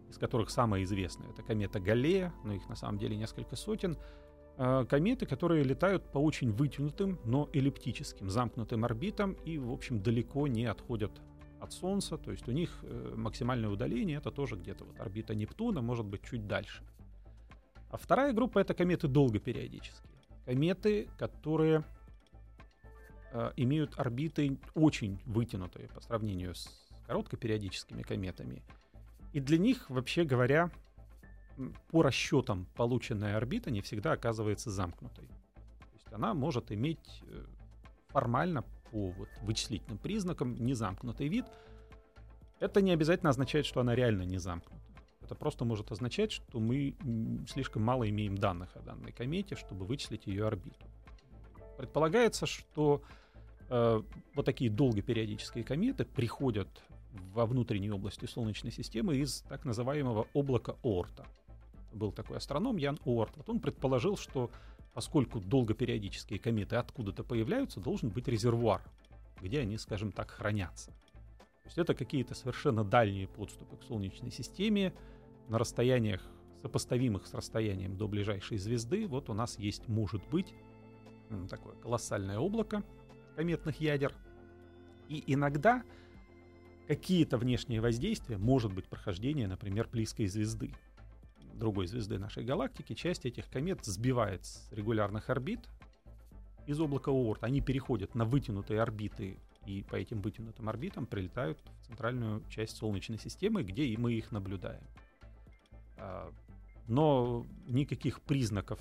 из 0.09 0.17
которых 0.19 0.51
самая 0.51 0.83
известная— 0.83 1.29
это 1.31 1.41
комета 1.41 1.79
Галлея, 1.79 2.33
но 2.43 2.53
их 2.53 2.69
на 2.69 2.75
самом 2.75 2.99
деле 2.99 3.17
несколько 3.17 3.55
сотен— 3.55 3.97
кометы, 4.59 5.25
которые 5.25 5.63
летают 5.63 6.11
по 6.11 6.17
очень 6.17 6.51
вытянутым, 6.51 7.17
но 7.23 7.49
эллиптическим, 7.53 8.29
замкнутым 8.29 8.83
орбитам 8.83 9.33
и, 9.45 9.57
в 9.57 9.71
общем, 9.71 10.03
далеко 10.03 10.47
не 10.47 10.65
отходят 10.65 11.11
от 11.61 11.71
Солнца, 11.71 12.17
то 12.17 12.31
есть 12.31 12.47
у 12.47 12.51
них 12.51 12.79
э, 12.83 13.13
максимальное 13.15 13.69
удаление 13.69 14.17
это 14.17 14.31
тоже 14.31 14.55
где-то 14.55 14.83
вот 14.83 14.99
орбита 14.99 15.33
Нептуна, 15.35 15.81
может 15.81 16.05
быть, 16.05 16.23
чуть 16.23 16.45
дальше. 16.47 16.83
А 17.89 17.97
вторая 17.97 18.33
группа 18.33 18.59
это 18.59 18.73
кометы 18.73 19.07
долгопериодические. 19.07 20.13
Кометы, 20.45 21.09
которые 21.17 21.83
э, 23.31 23.51
имеют 23.57 23.97
орбиты 23.97 24.57
очень 24.73 25.21
вытянутые 25.25 25.87
по 25.89 26.01
сравнению 26.01 26.53
с 26.55 26.89
короткопериодическими 27.07 28.03
кометами. 28.03 28.61
И 29.33 29.39
для 29.39 29.57
них, 29.57 29.89
вообще 29.89 30.23
говоря, 30.23 30.69
по 31.89 32.01
расчетам 32.01 32.67
полученная 32.75 33.37
орбита 33.37 33.71
не 33.71 33.81
всегда 33.81 34.13
оказывается 34.13 34.71
замкнутой. 34.71 35.27
То 35.27 35.93
есть 35.93 36.13
она 36.13 36.33
может 36.33 36.71
иметь 36.71 37.23
э, 37.23 37.45
формально 38.07 38.63
по 38.91 39.11
вот 39.11 39.29
вычислительным 39.41 39.97
признакам 39.97 40.55
незамкнутый 40.55 41.27
вид. 41.27 41.45
Это 42.59 42.81
не 42.81 42.91
обязательно 42.91 43.29
означает, 43.29 43.65
что 43.65 43.81
она 43.81 43.95
реально 43.95 44.23
не 44.23 44.37
замкнута. 44.37 44.83
Это 45.21 45.35
просто 45.35 45.63
может 45.63 45.91
означать, 45.91 46.31
что 46.31 46.59
мы 46.59 46.95
слишком 47.47 47.83
мало 47.83 48.09
имеем 48.09 48.37
данных 48.37 48.75
о 48.75 48.79
данной 48.81 49.11
комете, 49.11 49.55
чтобы 49.55 49.85
вычислить 49.85 50.25
ее 50.25 50.47
орбиту. 50.47 50.85
Предполагается, 51.77 52.45
что 52.45 53.03
Э, 53.69 54.01
вот 54.33 54.45
такие 54.45 54.69
долгопериодические 54.71 55.63
кометы 55.63 56.03
приходят 56.03 56.67
во 57.33 57.45
внутренней 57.45 57.91
области 57.91 58.25
Солнечной 58.25 58.71
системы 58.71 59.17
из 59.17 59.41
так 59.41 59.65
называемого 59.65 60.27
облака 60.33 60.75
Оорта. 60.83 61.25
Был 61.91 62.11
такой 62.11 62.37
астроном 62.37 62.77
Ян 62.77 62.99
Оорт. 63.05 63.35
Вот 63.37 63.49
он 63.49 63.59
предположил, 63.59 64.17
что 64.17 64.51
поскольку 64.93 65.39
долгопериодические 65.39 66.39
кометы 66.39 66.75
откуда-то 66.75 67.23
появляются, 67.23 67.79
должен 67.79 68.09
быть 68.09 68.27
резервуар, 68.27 68.81
где 69.41 69.61
они, 69.61 69.77
скажем 69.77 70.11
так, 70.11 70.31
хранятся. 70.31 70.91
То 70.91 71.65
есть 71.65 71.77
это 71.77 71.93
какие-то 71.93 72.33
совершенно 72.35 72.83
дальние 72.83 73.27
подступы 73.27 73.77
к 73.77 73.83
Солнечной 73.83 74.31
системе 74.31 74.93
на 75.47 75.57
расстояниях, 75.57 76.21
сопоставимых 76.61 77.25
с 77.25 77.33
расстоянием 77.33 77.95
до 77.95 78.07
ближайшей 78.07 78.57
звезды. 78.57 79.07
Вот 79.07 79.29
у 79.29 79.33
нас 79.33 79.57
есть, 79.59 79.87
может 79.87 80.27
быть, 80.29 80.53
такое 81.49 81.75
колоссальное 81.75 82.39
облако 82.39 82.83
кометных 83.35 83.79
ядер. 83.79 84.13
И 85.07 85.23
иногда 85.27 85.83
какие-то 86.87 87.37
внешние 87.37 87.81
воздействия, 87.81 88.37
может 88.37 88.73
быть 88.73 88.87
прохождение, 88.87 89.47
например, 89.47 89.87
близкой 89.87 90.25
звезды, 90.25 90.73
другой 91.59 91.85
звезды 91.87 92.17
нашей 92.17 92.43
галактики, 92.43 92.93
часть 92.93 93.25
этих 93.25 93.47
комет 93.49 93.85
сбивает 93.85 94.45
с 94.45 94.67
регулярных 94.71 95.29
орбит 95.29 95.59
из 96.65 96.79
облака 96.79 97.11
Оорт. 97.11 97.43
Они 97.43 97.61
переходят 97.61 98.15
на 98.15 98.25
вытянутые 98.25 98.81
орбиты 98.81 99.37
и 99.65 99.83
по 99.83 99.95
этим 99.95 100.21
вытянутым 100.21 100.69
орбитам 100.69 101.05
прилетают 101.05 101.59
в 101.81 101.87
центральную 101.87 102.43
часть 102.49 102.77
Солнечной 102.77 103.19
системы, 103.19 103.61
где 103.63 103.85
и 103.85 103.97
мы 103.97 104.13
их 104.13 104.31
наблюдаем. 104.31 104.83
А, 105.97 106.31
но 106.87 107.45
никаких 107.67 108.21
признаков 108.21 108.79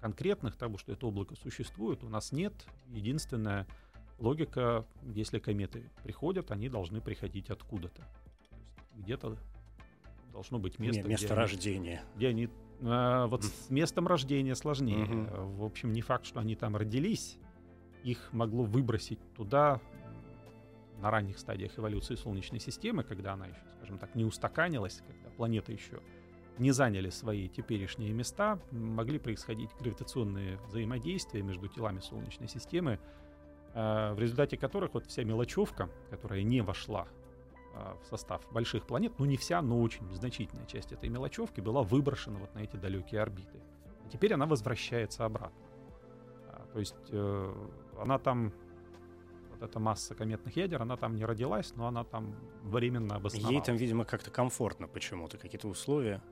конкретных 0.00 0.56
того, 0.56 0.78
что 0.78 0.92
это 0.92 1.06
облако 1.06 1.34
существует, 1.36 2.04
у 2.04 2.08
нас 2.08 2.32
нет. 2.32 2.52
Единственное, 2.88 3.66
логика, 4.18 4.84
если 5.02 5.38
кометы 5.38 5.90
приходят, 6.02 6.50
они 6.50 6.68
должны 6.68 7.00
приходить 7.00 7.50
откуда-то. 7.50 8.02
Где-то 8.96 9.38
должно 10.32 10.58
быть 10.58 10.78
место. 10.78 11.02
Место 11.08 11.26
где 11.26 11.34
рождения. 11.34 12.00
Они, 12.00 12.16
где 12.16 12.28
они 12.28 12.48
а, 12.82 13.26
вот 13.26 13.44
с 13.44 13.70
местом 13.70 14.06
рождения 14.06 14.54
сложнее. 14.54 15.04
Угу. 15.04 15.46
В 15.56 15.64
общем, 15.64 15.92
не 15.92 16.00
факт, 16.00 16.26
что 16.26 16.40
они 16.40 16.56
там 16.56 16.76
родились. 16.76 17.38
Их 18.04 18.32
могло 18.32 18.64
выбросить 18.64 19.18
туда 19.34 19.80
на 21.00 21.10
ранних 21.10 21.38
стадиях 21.38 21.78
эволюции 21.78 22.14
Солнечной 22.14 22.60
системы, 22.60 23.04
когда 23.04 23.34
она 23.34 23.46
еще, 23.46 23.60
скажем 23.76 23.98
так, 23.98 24.14
не 24.14 24.24
устаканилась, 24.24 25.02
когда 25.06 25.30
планеты 25.30 25.72
еще 25.72 26.00
не 26.58 26.72
заняли 26.72 27.10
свои 27.10 27.48
теперешние 27.48 28.12
места, 28.12 28.58
могли 28.72 29.18
происходить 29.20 29.70
гравитационные 29.78 30.58
взаимодействия 30.66 31.42
между 31.42 31.68
телами 31.68 32.00
Солнечной 32.00 32.48
системы, 32.48 32.98
Э, 33.74 34.12
в 34.14 34.18
результате 34.18 34.56
которых 34.56 34.94
вот 34.94 35.06
вся 35.06 35.24
мелочевка, 35.24 35.88
которая 36.10 36.42
не 36.42 36.62
вошла 36.62 37.06
в 38.02 38.06
состав 38.06 38.42
больших 38.50 38.86
планет, 38.86 39.12
ну 39.18 39.24
не 39.24 39.36
вся, 39.36 39.62
но 39.62 39.80
очень 39.80 40.10
значительная 40.12 40.66
часть 40.66 40.92
этой 40.92 41.08
мелочевки 41.08 41.60
была 41.60 41.82
выброшена 41.82 42.38
вот 42.38 42.54
на 42.54 42.60
эти 42.60 42.76
далекие 42.76 43.20
орбиты. 43.20 43.60
И 44.06 44.10
теперь 44.10 44.34
она 44.34 44.46
возвращается 44.46 45.24
обратно. 45.24 45.66
А, 46.48 46.66
то 46.72 46.78
есть 46.78 46.96
э, 47.10 47.54
она 47.98 48.18
там, 48.18 48.52
вот 49.50 49.62
эта 49.62 49.78
масса 49.78 50.14
кометных 50.14 50.56
ядер, 50.56 50.82
она 50.82 50.96
там 50.96 51.14
не 51.14 51.24
родилась, 51.24 51.74
но 51.76 51.86
она 51.86 52.04
там 52.04 52.34
временно 52.62 53.16
обосновалась. 53.16 53.52
Ей 53.52 53.62
там, 53.62 53.76
видимо, 53.76 54.04
как-то 54.04 54.30
комфортно 54.30 54.88
почему-то, 54.88 55.38
какие-то 55.38 55.68
условия. 55.68 56.22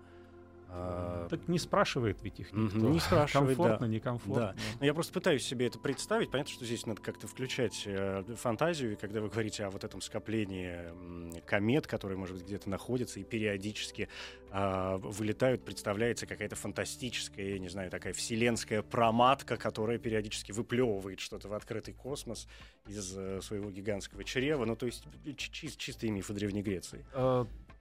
А, 0.68 1.28
так 1.28 1.46
не 1.48 1.58
спрашивает 1.58 2.22
ведь 2.22 2.40
их 2.40 2.52
никто. 2.52 2.78
Не 2.78 2.98
спрашивает, 3.00 3.56
Комфортно, 3.56 3.86
да. 3.86 3.92
некомфортно. 3.92 4.34
Да. 4.34 4.56
Но 4.80 4.86
я 4.86 4.94
просто 4.94 5.12
пытаюсь 5.12 5.44
себе 5.44 5.66
это 5.66 5.78
представить. 5.78 6.30
Понятно, 6.30 6.52
что 6.52 6.64
здесь 6.64 6.84
надо 6.86 7.00
как-то 7.02 7.26
включать 7.26 7.84
э, 7.86 8.24
фантазию, 8.36 8.92
и 8.92 8.96
когда 8.96 9.20
вы 9.20 9.28
говорите 9.28 9.64
о 9.64 9.70
вот 9.70 9.84
этом 9.84 10.00
скоплении 10.00 11.40
комет, 11.46 11.86
которые, 11.86 12.18
может 12.18 12.36
быть, 12.36 12.44
где-то 12.44 12.68
находятся 12.68 13.20
и 13.20 13.24
периодически 13.24 14.08
э, 14.50 14.96
вылетают, 14.98 15.64
представляется 15.64 16.26
какая-то 16.26 16.56
фантастическая, 16.56 17.46
я 17.52 17.58
не 17.58 17.68
знаю, 17.68 17.90
такая 17.90 18.12
вселенская 18.12 18.82
проматка, 18.82 19.56
которая 19.56 19.98
периодически 19.98 20.52
выплевывает 20.52 21.20
что-то 21.20 21.48
в 21.48 21.54
открытый 21.54 21.94
космос 21.94 22.48
из 22.86 23.16
э, 23.16 23.40
своего 23.40 23.70
гигантского 23.70 24.24
чрева. 24.24 24.64
Ну, 24.64 24.76
то 24.76 24.86
есть 24.86 25.04
чи- 25.36 25.76
чистые 25.76 26.10
мифы 26.10 26.34
Древней 26.34 26.62
Греции. 26.62 27.04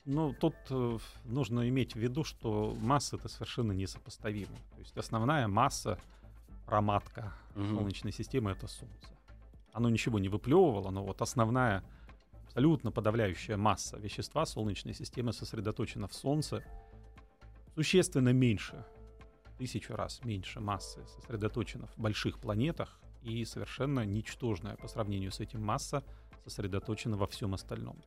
Ну, 0.05 0.33
тут 0.33 0.55
э, 0.69 0.97
нужно 1.23 1.67
иметь 1.69 1.95
в 1.95 1.99
виду, 1.99 2.23
что 2.23 2.75
массы 2.79 3.15
это 3.15 3.27
совершенно 3.27 3.71
несопоставимы. 3.71 4.55
То 4.75 4.79
есть 4.79 4.95
основная 4.97 5.47
масса 5.47 5.99
проматка 6.67 7.33
угу. 7.55 7.65
Солнечной 7.65 8.13
системы 8.13 8.51
это 8.51 8.67
Солнце. 8.67 9.09
Оно 9.73 9.89
ничего 9.89 10.19
не 10.19 10.29
выплевывало, 10.29 10.91
но 10.91 11.03
вот 11.03 11.21
основная, 11.21 11.83
абсолютно 12.45 12.91
подавляющая 12.91 13.57
масса 13.57 13.97
вещества 13.97 14.45
Солнечной 14.45 14.93
системы 14.93 15.33
сосредоточена 15.33 16.07
в 16.07 16.13
Солнце 16.13 16.63
существенно 17.73 18.29
меньше, 18.29 18.85
тысячу 19.57 19.95
раз 19.95 20.23
меньше 20.23 20.59
массы 20.59 21.05
сосредоточена 21.07 21.87
в 21.87 21.97
больших 21.97 22.39
планетах 22.39 22.99
и 23.23 23.43
совершенно 23.43 24.05
ничтожная 24.05 24.75
по 24.75 24.87
сравнению 24.87 25.31
с 25.31 25.39
этим 25.39 25.63
масса 25.63 26.03
сосредоточена 26.45 27.17
во 27.17 27.25
всем 27.25 27.55
остальном. 27.55 27.97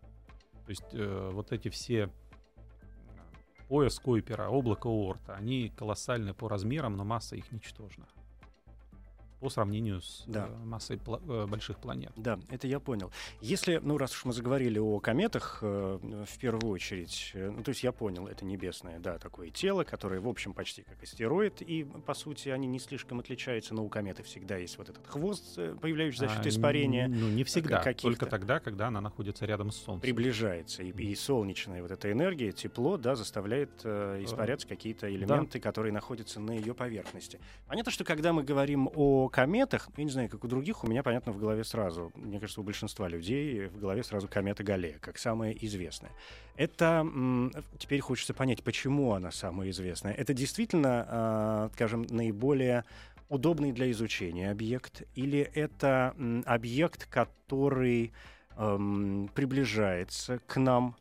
То 0.68 0.72
есть 0.72 0.92
э, 0.92 1.30
вот 1.32 1.50
эти 1.50 1.70
все 1.70 2.10
пояс 3.68 3.98
Койпера, 3.98 4.50
облако 4.50 4.88
Оорта, 4.88 5.34
они 5.34 5.72
колоссальны 5.74 6.34
по 6.34 6.46
размерам, 6.46 6.94
но 6.94 7.04
масса 7.04 7.36
их 7.36 7.50
ничтожна 7.52 8.06
по 9.40 9.50
сравнению 9.50 10.00
с 10.00 10.24
да. 10.26 10.48
э, 10.48 10.64
массой 10.64 10.96
пла- 10.96 11.22
э, 11.28 11.46
больших 11.46 11.78
планет. 11.78 12.12
Да, 12.16 12.38
это 12.50 12.66
я 12.66 12.80
понял. 12.80 13.10
Если, 13.40 13.80
ну, 13.82 13.98
раз 13.98 14.12
уж 14.12 14.24
мы 14.24 14.32
заговорили 14.32 14.78
о 14.78 14.98
кометах, 15.00 15.58
э, 15.62 16.24
в 16.26 16.38
первую 16.38 16.72
очередь, 16.72 17.32
э, 17.34 17.50
ну, 17.50 17.62
то 17.62 17.70
есть 17.70 17.82
я 17.82 17.92
понял, 17.92 18.26
это 18.26 18.44
небесное, 18.44 18.98
да, 18.98 19.18
такое 19.18 19.50
тело, 19.50 19.84
которое, 19.84 20.20
в 20.20 20.28
общем, 20.28 20.52
почти 20.54 20.82
как 20.82 21.02
астероид, 21.02 21.62
и, 21.62 21.84
по 21.84 22.14
сути, 22.14 22.48
они 22.48 22.66
не 22.66 22.78
слишком 22.78 23.20
отличаются, 23.20 23.74
но 23.74 23.84
у 23.84 23.88
кометы 23.88 24.22
всегда 24.22 24.56
есть 24.56 24.78
вот 24.78 24.88
этот 24.88 25.06
хвост, 25.06 25.58
э, 25.58 25.76
появляющийся 25.80 26.26
за 26.26 26.34
счет 26.34 26.46
а, 26.46 26.48
испарения. 26.48 27.08
Ну, 27.08 27.28
не 27.28 27.44
всегда, 27.44 27.80
только 27.94 28.26
тогда, 28.26 28.60
когда 28.60 28.88
она 28.88 29.00
находится 29.00 29.46
рядом 29.46 29.70
с 29.70 29.76
Солнцем. 29.76 30.00
Приближается, 30.00 30.82
и, 30.82 30.90
и 30.90 31.14
солнечная 31.14 31.82
вот 31.82 31.90
эта 31.90 32.10
энергия, 32.10 32.52
тепло, 32.52 32.96
да, 32.96 33.14
заставляет 33.14 33.70
э, 33.84 34.22
испаряться 34.24 34.66
какие-то 34.66 35.08
элементы, 35.14 35.58
да. 35.58 35.62
которые 35.62 35.92
находятся 35.92 36.40
на 36.40 36.52
ее 36.52 36.74
поверхности. 36.74 37.40
Понятно, 37.66 37.92
что 37.92 38.04
когда 38.04 38.32
мы 38.32 38.42
говорим 38.42 38.88
о 38.94 39.27
кометах, 39.28 39.88
я 39.96 40.04
не 40.04 40.10
знаю, 40.10 40.28
как 40.28 40.44
у 40.44 40.48
других, 40.48 40.84
у 40.84 40.86
меня, 40.86 41.02
понятно, 41.02 41.32
в 41.32 41.38
голове 41.38 41.64
сразу, 41.64 42.12
мне 42.14 42.38
кажется, 42.40 42.60
у 42.60 42.64
большинства 42.64 43.08
людей 43.08 43.66
в 43.66 43.78
голове 43.78 44.02
сразу 44.02 44.28
комета 44.28 44.64
Галлея, 44.64 44.98
как 45.00 45.18
самая 45.18 45.52
известная. 45.52 46.10
Это, 46.56 47.06
теперь 47.78 48.00
хочется 48.00 48.34
понять, 48.34 48.62
почему 48.62 49.12
она 49.12 49.30
самая 49.30 49.70
известная. 49.70 50.12
Это 50.12 50.34
действительно, 50.34 51.06
а, 51.08 51.70
скажем, 51.74 52.06
наиболее 52.10 52.84
удобный 53.28 53.72
для 53.72 53.90
изучения 53.90 54.50
объект, 54.50 55.02
или 55.14 55.40
это 55.40 56.14
объект, 56.46 57.06
который 57.06 58.12
приближается 58.56 60.40
к 60.46 60.56
нам 60.58 60.96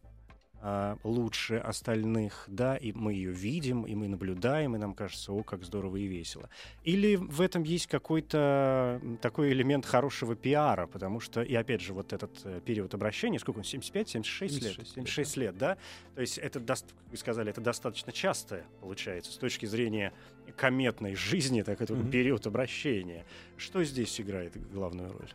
лучше 1.04 1.58
остальных, 1.58 2.46
да, 2.48 2.76
и 2.76 2.92
мы 2.92 3.14
ее 3.14 3.32
видим, 3.32 3.84
и 3.84 3.96
мы 3.96 4.08
наблюдаем, 4.08 4.76
и 4.76 4.80
нам 4.80 4.94
кажется, 4.94 5.32
о, 5.32 5.44
как 5.44 5.64
здорово 5.64 5.98
и 5.98 6.08
весело. 6.08 6.50
Или 6.84 7.16
в 7.16 7.42
этом 7.42 7.64
есть 7.64 7.88
какой-то 7.88 9.00
такой 9.22 9.52
элемент 9.52 9.86
хорошего 9.86 10.36
пиара, 10.36 10.88
потому 10.88 11.20
что, 11.20 11.42
и 11.42 11.54
опять 11.54 11.82
же, 11.82 11.94
вот 11.94 12.12
этот 12.12 12.32
э, 12.44 12.60
период 12.66 12.94
обращения, 12.94 13.40
сколько 13.40 13.60
он, 13.60 13.64
75, 13.64 14.10
76, 14.10 14.54
76 14.56 14.80
лет? 14.80 14.88
76 14.88 15.38
лет, 15.38 15.58
да? 15.58 15.78
То 16.16 16.22
есть 16.22 16.38
это, 16.40 16.60
как 16.60 16.80
вы 17.12 17.18
сказали, 17.18 17.50
это 17.52 17.62
достаточно 17.62 18.12
часто 18.12 18.64
получается 18.82 19.32
с 19.32 19.38
точки 19.38 19.66
зрения 19.66 20.12
кометной 20.56 21.16
жизни, 21.16 21.62
так 21.62 21.82
это 21.82 21.94
mm-hmm. 21.94 22.10
период 22.10 22.48
обращения. 22.48 23.26
Что 23.58 23.84
здесь 23.84 24.20
играет 24.20 24.54
главную 24.72 25.12
роль? 25.14 25.30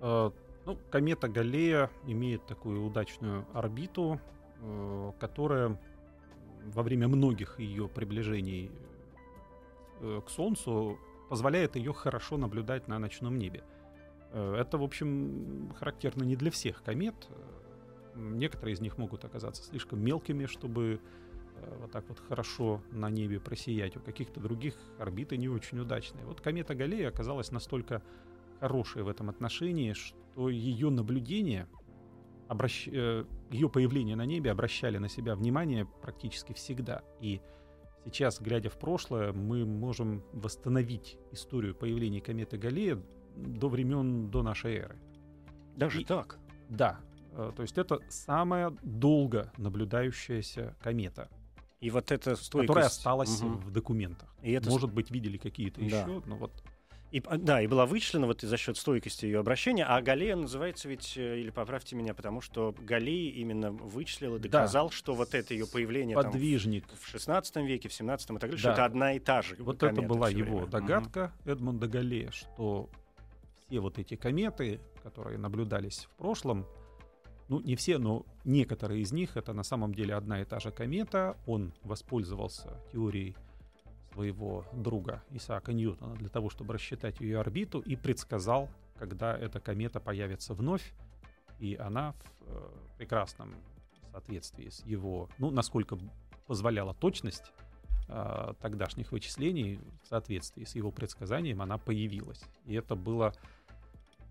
Uh, 0.00 0.32
ну, 0.66 0.76
комета 0.90 1.28
Галлея 1.28 1.90
имеет 2.06 2.44
такую 2.46 2.84
удачную 2.84 3.46
орбиту, 3.54 4.20
которая 5.18 5.78
во 6.64 6.82
время 6.82 7.08
многих 7.08 7.60
ее 7.60 7.88
приближений 7.88 8.70
э, 10.00 10.20
к 10.26 10.30
Солнцу 10.30 10.98
позволяет 11.28 11.76
ее 11.76 11.92
хорошо 11.92 12.36
наблюдать 12.36 12.88
на 12.88 12.98
ночном 12.98 13.38
небе. 13.38 13.62
Э, 14.32 14.56
это, 14.58 14.78
в 14.78 14.82
общем, 14.82 15.72
характерно 15.78 16.24
не 16.24 16.36
для 16.36 16.50
всех 16.50 16.82
комет. 16.82 17.14
Некоторые 18.14 18.74
из 18.74 18.80
них 18.80 18.98
могут 18.98 19.24
оказаться 19.24 19.62
слишком 19.62 20.02
мелкими, 20.02 20.46
чтобы 20.46 21.00
вот 21.80 21.90
так 21.90 22.04
вот 22.08 22.20
хорошо 22.28 22.82
на 22.90 23.10
небе 23.10 23.40
просиять. 23.40 23.96
У 23.96 24.00
каких-то 24.00 24.40
других 24.40 24.74
орбиты 24.98 25.36
не 25.36 25.48
очень 25.48 25.78
удачные. 25.78 26.24
Вот 26.24 26.40
комета 26.40 26.74
Галлея 26.74 27.08
оказалась 27.08 27.50
настолько 27.50 28.02
хорошей 28.60 29.02
в 29.02 29.08
этом 29.08 29.28
отношении, 29.28 29.92
что 29.92 30.48
ее 30.48 30.90
наблюдение 30.90 31.66
обращ... 32.48 32.88
Э, 32.88 33.24
ее 33.50 33.68
появление 33.68 34.16
на 34.16 34.26
небе 34.26 34.50
обращали 34.50 34.98
на 34.98 35.08
себя 35.08 35.34
внимание 35.34 35.86
практически 36.02 36.52
всегда. 36.52 37.02
И 37.20 37.40
сейчас, 38.04 38.40
глядя 38.40 38.70
в 38.70 38.78
прошлое, 38.78 39.32
мы 39.32 39.64
можем 39.64 40.24
восстановить 40.32 41.18
историю 41.32 41.74
появления 41.74 42.20
кометы 42.20 42.56
Галлея 42.58 43.00
до 43.36 43.68
времен 43.68 44.30
до 44.30 44.42
нашей 44.42 44.76
эры. 44.76 44.96
Даже 45.76 46.00
И- 46.02 46.04
так? 46.04 46.38
Да, 46.68 46.98
э, 47.32 47.52
то 47.54 47.62
есть 47.62 47.78
это 47.78 48.00
самая 48.08 48.70
долго 48.82 49.52
наблюдающаяся 49.58 50.74
комета, 50.82 51.28
И 51.80 51.90
вот 51.90 52.10
эта 52.10 52.34
стойкость... 52.36 52.68
которая 52.68 52.86
осталась 52.86 53.40
Мгм. 53.42 53.58
в 53.58 53.70
документах. 53.70 54.34
И 54.42 54.50
это 54.52 54.70
Может 54.70 54.92
быть, 54.92 55.10
видели 55.10 55.36
какие-то 55.36 55.80
Да. 55.80 55.86
еще, 55.86 56.22
но 56.26 56.36
вот 56.36 56.64
И, 57.12 57.22
а, 57.26 57.38
да, 57.38 57.62
и 57.62 57.66
была 57.68 57.86
вычислена 57.86 58.26
вот 58.26 58.40
за 58.42 58.56
счет 58.56 58.76
стойкости 58.76 59.26
ее 59.26 59.38
обращения. 59.38 59.84
А 59.84 60.00
Галлея 60.02 60.34
называется 60.34 60.88
ведь, 60.88 61.16
э, 61.16 61.38
или 61.40 61.50
поправьте 61.50 61.94
меня, 61.94 62.14
потому 62.14 62.40
что 62.40 62.74
Галлей 62.80 63.28
именно 63.30 63.70
вычислил 63.70 64.36
и 64.36 64.38
Да. 64.40 64.48
доказал, 64.48 64.90
что 64.90 65.14
вот 65.14 65.34
это 65.34 65.54
ее 65.54 65.66
появление 65.66 66.14
там, 66.16 66.32
подвижник. 66.32 66.84
в 67.00 67.08
16 67.08 67.64
веке, 67.64 67.88
в 67.88 67.92
17 67.92 68.30
и 68.36 68.40
так 68.40 68.50
далее, 68.50 68.58
что 68.58 68.68
Да. 68.68 68.72
это 68.74 68.84
одна 68.84 69.12
и 69.14 69.18
та 69.20 69.40
же 69.42 69.54
Вот 69.60 69.82
это 69.82 70.02
была 70.02 70.28
его 70.30 70.56
время. 70.58 70.66
догадка 70.66 71.32
Эдмунда 71.44 71.86
Галлея, 71.86 72.30
что 72.32 72.90
все 73.68 73.78
вот 73.78 73.98
эти 73.98 74.16
кометы, 74.16 74.80
которые 75.02 75.38
наблюдались 75.38 76.08
в 76.12 76.16
прошлом, 76.16 76.66
ну 77.48 77.60
не 77.60 77.76
все, 77.76 77.98
но 77.98 78.26
некоторые 78.44 79.02
из 79.02 79.12
них, 79.12 79.36
это 79.36 79.52
на 79.52 79.62
самом 79.62 79.94
деле 79.94 80.14
одна 80.16 80.42
и 80.42 80.44
та 80.44 80.58
же 80.58 80.72
комета. 80.72 81.36
Он 81.46 81.72
воспользовался 81.84 82.80
теорией 82.92 83.36
своего 84.16 84.64
друга 84.72 85.22
Исаака 85.30 85.74
Ньютона 85.74 86.14
для 86.14 86.30
того, 86.30 86.48
чтобы 86.48 86.72
рассчитать 86.72 87.20
ее 87.20 87.38
орбиту 87.38 87.80
и 87.80 87.96
предсказал, 87.96 88.70
когда 88.98 89.36
эта 89.36 89.60
комета 89.60 90.00
появится 90.00 90.54
вновь, 90.54 90.94
и 91.58 91.76
она 91.76 92.12
в 92.12 92.16
э, 92.46 92.70
прекрасном 92.96 93.54
соответствии 94.10 94.70
с 94.70 94.82
его, 94.86 95.28
ну, 95.36 95.50
насколько 95.50 95.98
позволяла 96.46 96.94
точность 96.94 97.52
э, 98.08 98.54
тогдашних 98.62 99.12
вычислений, 99.12 99.80
в 100.02 100.06
соответствии 100.06 100.64
с 100.64 100.74
его 100.74 100.90
предсказанием, 100.90 101.60
она 101.60 101.76
появилась. 101.76 102.42
И 102.64 102.72
это 102.72 102.96
было, 102.96 103.34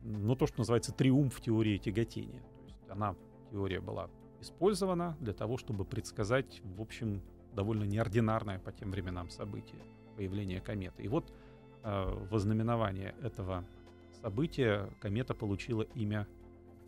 ну, 0.02 0.36
то, 0.36 0.48
что 0.48 0.58
называется 0.58 0.94
триумф 0.94 1.40
теории 1.42 1.78
тяготения. 1.78 2.42
То 2.42 2.66
есть 2.66 2.90
она, 2.90 3.16
теория 3.52 3.82
была 3.82 4.10
использована 4.42 5.16
для 5.20 5.34
того, 5.34 5.60
чтобы 5.60 5.86
предсказать, 5.86 6.62
в 6.64 6.82
общем, 6.82 7.22
довольно 7.56 7.84
неординарное 7.84 8.60
по 8.60 8.72
тем 8.72 8.92
временам 8.92 9.30
событие 9.30 9.82
появления 10.16 10.62
кометы. 10.62 11.04
И 11.04 11.08
вот 11.08 11.32
э, 11.84 12.28
во 12.30 12.40
знаменование 12.40 13.16
этого 13.22 13.66
события 14.22 14.90
комета 15.00 15.34
получила 15.34 15.82
имя 15.82 16.28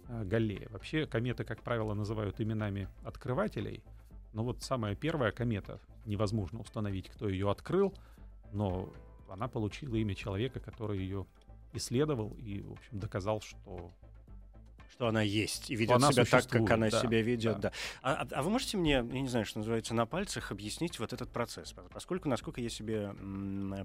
э, 0.07 0.23
Галлея. 0.23 0.67
Вообще 0.69 1.05
кометы, 1.07 1.43
как 1.43 1.63
правило, 1.63 1.93
называют 1.93 2.39
именами 2.41 2.87
открывателей, 3.03 3.83
но 4.33 4.43
вот 4.43 4.61
самая 4.61 4.95
первая 4.95 5.31
комета, 5.31 5.79
невозможно 6.05 6.59
установить, 6.59 7.09
кто 7.09 7.27
ее 7.27 7.49
открыл, 7.49 7.93
но 8.51 8.93
она 9.29 9.47
получила 9.47 9.95
имя 9.95 10.15
человека, 10.15 10.59
который 10.59 10.99
ее 10.99 11.25
исследовал 11.73 12.33
и, 12.37 12.61
в 12.61 12.73
общем, 12.73 12.99
доказал, 12.99 13.41
что 13.41 13.91
Что 14.89 15.07
она 15.07 15.21
есть 15.21 15.69
и 15.69 15.75
ведет 15.75 15.97
она 15.97 16.11
себя 16.11 16.25
так, 16.25 16.47
как 16.47 16.71
она 16.71 16.89
да, 16.89 17.01
себя 17.01 17.21
ведет. 17.21 17.59
да. 17.59 17.69
Да. 17.69 17.71
А, 18.01 18.13
а- 18.21 18.27
а 18.31 18.41
вы 18.41 18.49
можете 18.49 18.77
мне, 18.77 18.91
я 18.93 19.01
не 19.01 19.27
знаю, 19.27 19.45
что 19.45 19.59
называется, 19.59 19.93
на 19.93 20.05
пальцах 20.05 20.51
объяснить 20.51 20.97
вот 20.99 21.13
этот 21.13 21.29
процесс? 21.31 21.73
Пос- 21.73 21.89
Поскольку, 21.93 22.29
насколько 22.29 22.61
я 22.61 22.69
себе 22.69 23.13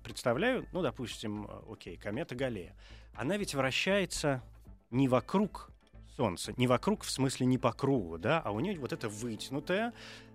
представляю, 0.05 0.67
ну, 0.73 0.83
допустим, 0.83 1.47
э, 1.47 1.73
окей, 1.73 1.97
комета 1.97 2.35
Галлея, 2.35 2.75
она 3.15 3.37
ведь 3.37 3.55
вращается 3.55 4.43
не 4.91 5.09
вокруг 5.09 5.71
Солнца, 6.17 6.53
не 6.59 6.67
вокруг 6.67 7.05
в 7.05 7.11
смысле 7.11 7.47
не 7.47 7.57
по 7.57 7.73
кругу, 7.73 8.19
да, 8.19 8.41
а 8.45 8.51
у 8.51 8.61
нее 8.61 8.79
вот 8.79 8.93
эта 8.93 9.09
вытянутая 9.09 9.95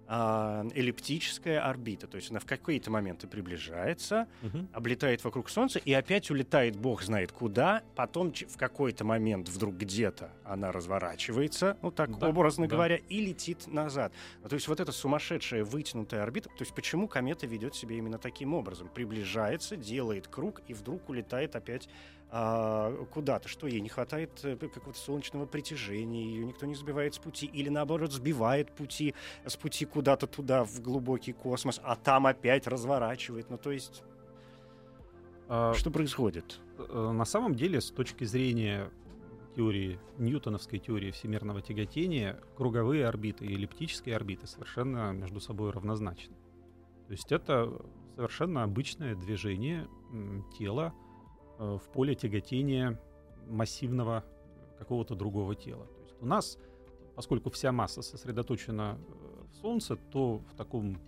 эллиптическая 0.10 1.62
орбита. 1.62 2.08
То 2.08 2.16
есть 2.16 2.32
она 2.32 2.40
в 2.40 2.46
какие-то 2.46 2.90
моменты 2.92 3.28
приближается, 3.28 4.28
облетает 4.74 5.24
вокруг 5.24 5.50
Солнца 5.50 5.80
и 5.80 5.94
опять 5.94 6.32
улетает 6.32 6.76
бог 6.78 7.02
знает 7.04 7.32
куда. 7.32 7.84
Потом 7.96 8.32
в 8.34 8.58
какой-то 8.58 9.04
момент 9.04 9.50
вдруг 9.50 9.76
где-то 9.76 10.32
она 10.44 10.72
разворачивается, 10.72 11.78
ну 11.82 11.92
так 11.92 12.18
Да, 12.18 12.30
образно 12.30 12.68
да. 12.68 12.76
говоря, 12.76 12.96
и 12.96 13.20
летит 13.20 13.68
назад. 13.68 14.14
То 14.48 14.56
есть 14.56 14.68
вот 14.68 14.80
эта 14.80 14.92
сумасшедшая 14.92 15.64
вытянутая 15.64 16.24
орбита, 16.24 16.50
то 16.50 16.62
есть 16.62 16.74
почему 16.74 17.08
комета 17.08 17.46
ведет 17.48 17.76
себя 17.76 17.96
именно 17.98 18.18
таким 18.18 18.54
образом? 18.54 18.90
Приближается, 18.94 19.76
делает 19.76 20.28
круг 20.28 20.62
и 20.68 20.74
вдруг 20.74 21.10
улетает 21.10 21.56
опять 21.56 21.90
а, 22.30 22.94
куда-то. 23.06 23.48
Что 23.48 23.68
ей 23.68 23.80
не 23.82 23.90
хватает 23.90 24.32
э, 24.44 24.56
какого-то 24.58 25.00
солнечного 25.00 25.46
притяжения, 25.46 26.24
ее 26.26 26.46
никто 26.46 26.66
не 26.66 26.76
сбивает 26.76 27.14
с 27.14 27.20
пути, 27.20 27.46
или 27.46 27.70
наоборот 27.70 28.12
сбивает 28.12 28.72
пути 28.76 29.14
с 29.46 29.56
пути 29.56 29.86
куда-то 29.86 30.28
туда 30.28 30.64
в 30.66 30.82
глубокий 30.82 31.34
космос, 31.34 31.80
а 31.84 31.96
там 31.96 32.28
опять 32.28 32.68
разворачивает. 32.68 33.50
Ну 33.50 33.58
то 33.58 33.72
есть 33.72 34.04
А, 35.48 35.74
что 35.74 35.90
происходит? 35.92 36.60
э, 36.78 37.12
на 37.12 37.26
самом 37.26 37.56
деле, 37.56 37.80
с 37.80 37.92
точки 37.92 38.26
зрения 38.26 38.90
теории, 39.56 40.00
ньютоновской 40.18 40.80
теории 40.80 41.12
всемирного 41.12 41.62
тяготения, 41.62 42.40
круговые 42.56 43.08
орбиты 43.08 43.46
и 43.46 43.54
эллиптические 43.54 44.16
орбиты 44.16 44.46
совершенно 44.48 45.12
между 45.14 45.40
собой 45.40 45.72
равнозначны. 45.72 46.36
То 47.08 47.14
есть 47.14 47.32
это 47.32 47.74
совершенно 48.16 48.64
обычное 48.64 49.16
движение 49.16 49.88
тела 50.58 50.94
в 51.58 51.90
поле 51.94 52.16
тяготения 52.16 53.00
массивного 53.48 54.24
какого-то 54.78 55.16
другого 55.16 55.56
тела. 55.56 55.86
То 55.86 56.02
есть 56.02 56.16
у 56.22 56.26
нас, 56.26 56.58
поскольку 57.16 57.50
вся 57.50 57.72
масса 57.72 58.02
сосредоточена 58.02 58.98
э, 58.98 59.44
в 59.52 59.56
Солнце, 59.56 59.96
то 59.96 60.38
в 60.38 60.54
таком 60.56 61.00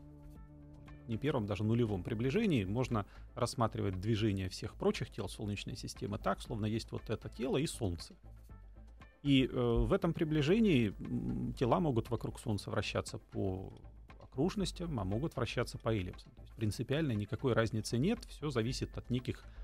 не 1.07 1.17
первом, 1.17 1.47
даже 1.47 1.63
нулевом 1.63 2.03
приближении 2.03 2.63
можно 2.65 3.05
рассматривать 3.33 3.99
движение 3.99 4.47
всех 4.49 4.75
прочих 4.75 5.09
тел 5.09 5.27
Солнечной 5.27 5.75
системы 5.75 6.19
так, 6.19 6.39
словно 6.39 6.67
есть 6.67 6.91
вот 6.91 7.09
это 7.09 7.29
тело 7.29 7.57
и 7.57 7.65
Солнце. 7.65 8.15
И 9.23 9.45
э, 9.45 9.51
в 9.51 9.91
этом 9.91 10.13
приближении 10.13 10.93
тела 11.53 11.79
могут 11.79 12.09
вокруг 12.09 12.39
Солнца 12.39 12.69
вращаться 12.69 13.17
по 13.17 13.73
окружностям, 14.21 14.99
а 14.99 15.03
могут 15.03 15.35
вращаться 15.35 15.77
по 15.77 15.89
эллипсам. 15.89 16.31
То 16.35 16.41
есть 16.41 16.53
принципиально 16.53 17.11
никакой 17.13 17.53
разницы 17.53 17.97
нет, 17.97 18.23
все 18.25 18.49
зависит 18.49 18.97
от 18.97 19.09
неких 19.09 19.43
э, 19.43 19.58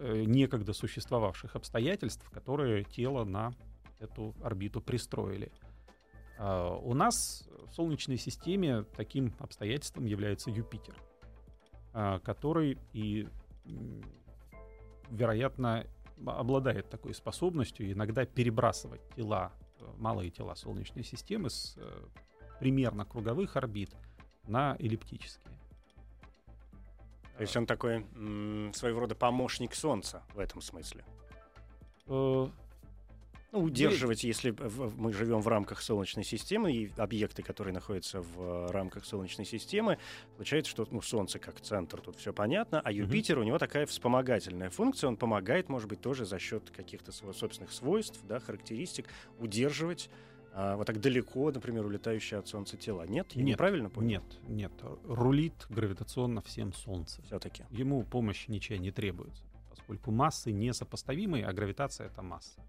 некогда 0.00 0.72
существовавших 0.72 1.56
обстоятельств, 1.56 2.28
которые 2.30 2.84
тело 2.84 3.24
на 3.24 3.52
эту 3.98 4.34
орбиту 4.42 4.80
пристроили. 4.80 5.52
А, 6.38 6.76
У 6.76 6.94
нас 6.94 7.48
в 7.66 7.72
Солнечной 7.74 8.16
системе 8.16 8.84
таким 8.96 9.34
обстоятельством 9.38 10.06
является 10.06 10.50
Юпитер, 10.50 10.96
а, 11.92 12.20
который 12.20 12.78
и, 12.92 13.28
вероятно, 15.10 15.84
обладает 16.24 16.88
такой 16.88 17.14
способностью 17.14 17.90
иногда 17.92 18.24
перебрасывать 18.24 19.00
тела, 19.14 19.52
э, 19.78 19.84
малые 19.98 20.30
тела 20.30 20.54
Солнечной 20.54 21.04
системы 21.04 21.48
с 21.48 21.76
э, 21.76 22.06
примерно 22.58 23.04
круговых 23.04 23.56
орбит 23.56 23.94
на 24.48 24.74
эллиптические. 24.80 25.57
То 27.38 27.42
есть 27.42 27.56
он 27.56 27.66
такой 27.66 28.04
своего 28.74 29.00
рода 29.00 29.14
помощник 29.14 29.74
Солнца 29.74 30.24
в 30.34 30.40
этом 30.40 30.60
смысле. 30.60 31.04
Э, 32.08 32.48
Ну, 33.52 33.60
удерживать, 33.62 34.24
если 34.24 34.50
мы 34.96 35.12
живем 35.12 35.40
в 35.40 35.46
рамках 35.48 35.80
Солнечной 35.80 36.24
системы, 36.24 36.70
и 36.72 36.90
объекты, 36.98 37.42
которые 37.42 37.72
находятся 37.72 38.20
в 38.20 38.40
э, 38.40 38.70
рамках 38.72 39.04
Солнечной 39.06 39.46
системы, 39.46 39.98
получается, 40.36 40.70
что 40.70 40.86
ну, 40.90 41.00
Солнце 41.00 41.38
как 41.38 41.60
центр, 41.60 42.00
тут 42.00 42.16
все 42.16 42.32
понятно, 42.32 42.80
а 42.84 42.90
Юпитер, 42.92 43.38
у 43.38 43.44
него 43.44 43.58
такая 43.58 43.86
вспомогательная 43.86 44.68
функция, 44.68 45.06
он 45.08 45.16
помогает, 45.16 45.68
может 45.68 45.88
быть, 45.88 46.00
тоже 46.00 46.26
за 46.26 46.38
счет 46.40 46.68
каких-то 46.70 47.10
сво- 47.12 47.32
собственных 47.32 47.72
свойств, 47.72 48.18
да, 48.24 48.40
характеристик, 48.40 49.06
удерживать 49.38 50.10
а, 50.60 50.74
вот 50.74 50.88
так 50.88 51.00
далеко, 51.00 51.52
например, 51.52 51.86
улетающие 51.86 52.40
от 52.40 52.48
Солнца 52.48 52.76
тела. 52.76 53.06
Нет? 53.06 53.30
Я 53.30 53.42
Нет, 53.44 53.52
неправильно 53.52 53.90
понял? 53.90 54.08
Нет, 54.08 54.22
нет. 54.48 54.72
Рулит 55.06 55.54
гравитационно 55.68 56.42
всем 56.42 56.72
Солнце. 56.72 57.22
Все-таки. 57.22 57.62
Ему 57.70 58.02
помощь 58.02 58.48
ничья 58.48 58.76
не 58.76 58.90
требуется, 58.90 59.44
поскольку 59.70 60.10
массы 60.10 60.50
несопоставимые, 60.50 61.46
а 61.46 61.52
гравитация— 61.52 62.06
это 62.08 62.22
масса. 62.22 62.60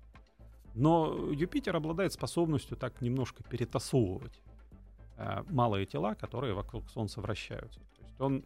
Но 0.75 1.31
Юпитер 1.31 1.75
обладает 1.75 2.13
способностью 2.13 2.77
так 2.77 3.01
немножко 3.01 3.43
перетасовывать 3.43 4.39
э, 5.17 5.43
малые 5.49 5.87
тела, 5.87 6.13
которые 6.13 6.53
вокруг 6.53 6.87
Солнца 6.91 7.21
вращаются. 7.21 7.79
То 7.79 8.03
есть 8.03 8.21
он 8.21 8.45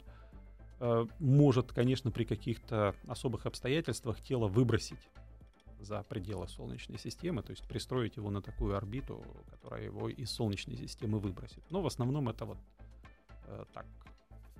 э, 0.79 1.05
может, 1.19 1.73
конечно, 1.73 2.11
при 2.11 2.23
каких-то 2.23 2.95
особых 3.09 3.45
обстоятельствах 3.45 4.21
тело 4.21 4.47
выбросить 4.47 5.09
за 5.83 6.03
пределы 6.03 6.47
Солнечной 6.47 6.97
системы, 6.97 7.43
то 7.43 7.51
есть 7.51 7.67
пристроить 7.67 8.17
его 8.17 8.29
на 8.29 8.41
такую 8.41 8.75
орбиту, 8.75 9.23
которая 9.49 9.83
его 9.83 10.09
из 10.09 10.31
Солнечной 10.31 10.77
системы 10.77 11.19
выбросит. 11.19 11.63
Но 11.69 11.81
в 11.81 11.87
основном 11.87 12.29
это 12.29 12.45
вот 12.45 12.57
э, 13.47 13.65
так 13.73 13.85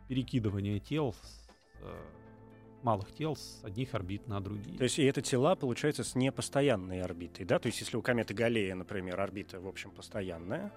перекидывание 0.07 0.79
тел, 0.79 1.13
с, 1.13 1.47
э, 1.81 2.01
малых 2.83 3.11
тел 3.13 3.35
с 3.35 3.63
одних 3.63 3.93
орбит 3.95 4.27
на 4.27 4.41
другие. 4.41 4.77
То 4.77 4.83
есть 4.83 4.99
и 4.99 5.03
это 5.03 5.21
тела, 5.21 5.55
получается, 5.55 6.03
с 6.03 6.15
непостоянной 6.15 7.01
орбитой, 7.01 7.45
да? 7.45 7.59
То 7.59 7.67
есть 7.67 7.79
если 7.79 7.97
у 7.97 8.01
кометы 8.01 8.33
Галлея, 8.33 8.75
например, 8.75 9.19
орбита, 9.19 9.59
в 9.59 9.67
общем, 9.67 9.91
постоянная, 9.91 10.71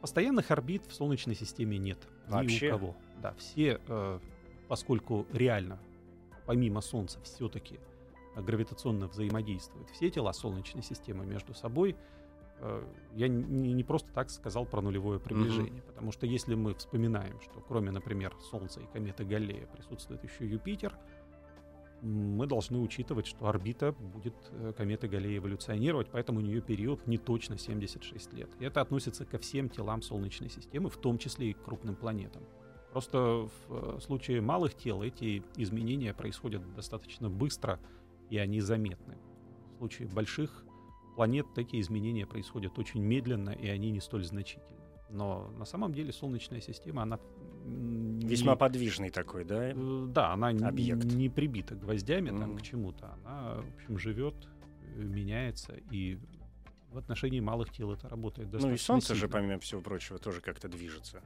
Постоянных 0.00 0.50
орбит 0.52 0.86
в 0.86 0.94
Солнечной 0.94 1.34
системе 1.34 1.76
нет. 1.76 1.98
Вообще? 2.28 2.66
Ни 2.66 2.70
у 2.70 2.72
кого. 2.72 2.96
Да, 3.20 3.34
все, 3.34 3.80
э, 3.88 4.20
поскольку 4.68 5.26
реально, 5.32 5.80
помимо 6.46 6.80
Солнца, 6.80 7.20
все-таки 7.22 7.80
гравитационно 8.42 9.08
взаимодействуют 9.08 9.90
все 9.90 10.10
тела 10.10 10.32
Солнечной 10.32 10.82
системы 10.82 11.24
между 11.26 11.54
собой, 11.54 11.96
э, 12.60 12.84
я 13.14 13.28
не, 13.28 13.72
не 13.72 13.84
просто 13.84 14.10
так 14.12 14.30
сказал 14.30 14.66
про 14.66 14.80
нулевое 14.80 15.20
приближение, 15.20 15.82
mm-hmm. 15.82 15.86
потому 15.86 16.12
что 16.12 16.26
если 16.26 16.54
мы 16.54 16.74
вспоминаем, 16.74 17.40
что 17.40 17.60
кроме, 17.60 17.90
например, 17.90 18.34
Солнца 18.50 18.80
и 18.80 18.86
кометы 18.86 19.24
Галлея 19.24 19.66
присутствует 19.66 20.22
еще 20.24 20.46
Юпитер, 20.46 20.96
мы 22.00 22.46
должны 22.46 22.78
учитывать, 22.78 23.26
что 23.26 23.48
орбита 23.48 23.92
будет 23.92 24.34
э, 24.52 24.72
кометы 24.76 25.08
Галлея 25.08 25.38
эволюционировать, 25.38 26.08
поэтому 26.10 26.38
у 26.38 26.42
нее 26.42 26.60
период 26.60 27.06
не 27.06 27.18
точно 27.18 27.58
76 27.58 28.32
лет. 28.34 28.50
И 28.60 28.64
это 28.64 28.80
относится 28.80 29.24
ко 29.24 29.38
всем 29.38 29.68
телам 29.68 30.02
Солнечной 30.02 30.50
системы, 30.50 30.90
в 30.90 30.96
том 30.96 31.18
числе 31.18 31.50
и 31.50 31.52
к 31.54 31.62
крупным 31.62 31.96
планетам. 31.96 32.42
Просто 32.92 33.18
в 33.18 33.50
э, 33.68 34.00
случае 34.00 34.40
малых 34.40 34.74
тел 34.74 35.02
эти 35.02 35.42
изменения 35.56 36.14
происходят 36.14 36.62
достаточно 36.74 37.28
быстро, 37.28 37.78
и 38.30 38.38
они 38.38 38.60
заметны. 38.60 39.16
В 39.74 39.78
случае 39.78 40.08
больших 40.08 40.64
планет 41.16 41.46
эти 41.56 41.80
изменения 41.80 42.26
происходят 42.26 42.78
очень 42.78 43.02
медленно, 43.02 43.50
и 43.50 43.68
они 43.68 43.90
не 43.90 44.00
столь 44.00 44.24
значительны. 44.24 44.78
Но 45.10 45.50
на 45.58 45.64
самом 45.64 45.92
деле 45.94 46.12
Солнечная 46.12 46.60
система, 46.60 47.02
она... 47.02 47.18
Весьма 47.64 48.52
не, 48.52 48.58
подвижный 48.58 49.10
такой, 49.10 49.44
да? 49.44 49.72
Э, 49.72 50.06
да, 50.08 50.32
она 50.32 50.48
Объект. 50.48 51.04
Не, 51.04 51.14
не 51.14 51.28
прибита 51.28 51.74
гвоздями 51.74 52.30
mm. 52.30 52.38
там 52.38 52.56
к 52.56 52.62
чему-то. 52.62 53.14
Она, 53.24 53.62
в 53.62 53.74
общем, 53.74 53.98
живет, 53.98 54.34
э, 54.96 55.02
меняется, 55.02 55.74
и 55.90 56.18
в 56.90 56.98
отношении 56.98 57.40
малых 57.40 57.70
тел 57.72 57.92
это 57.92 58.08
работает 58.08 58.50
достаточно 58.50 58.68
Ну 58.68 58.74
и 58.74 58.78
Солнце 58.78 59.08
сильно. 59.08 59.20
же, 59.20 59.28
помимо 59.28 59.58
всего 59.60 59.80
прочего, 59.80 60.18
тоже 60.18 60.40
как-то 60.40 60.68
движется 60.68 61.22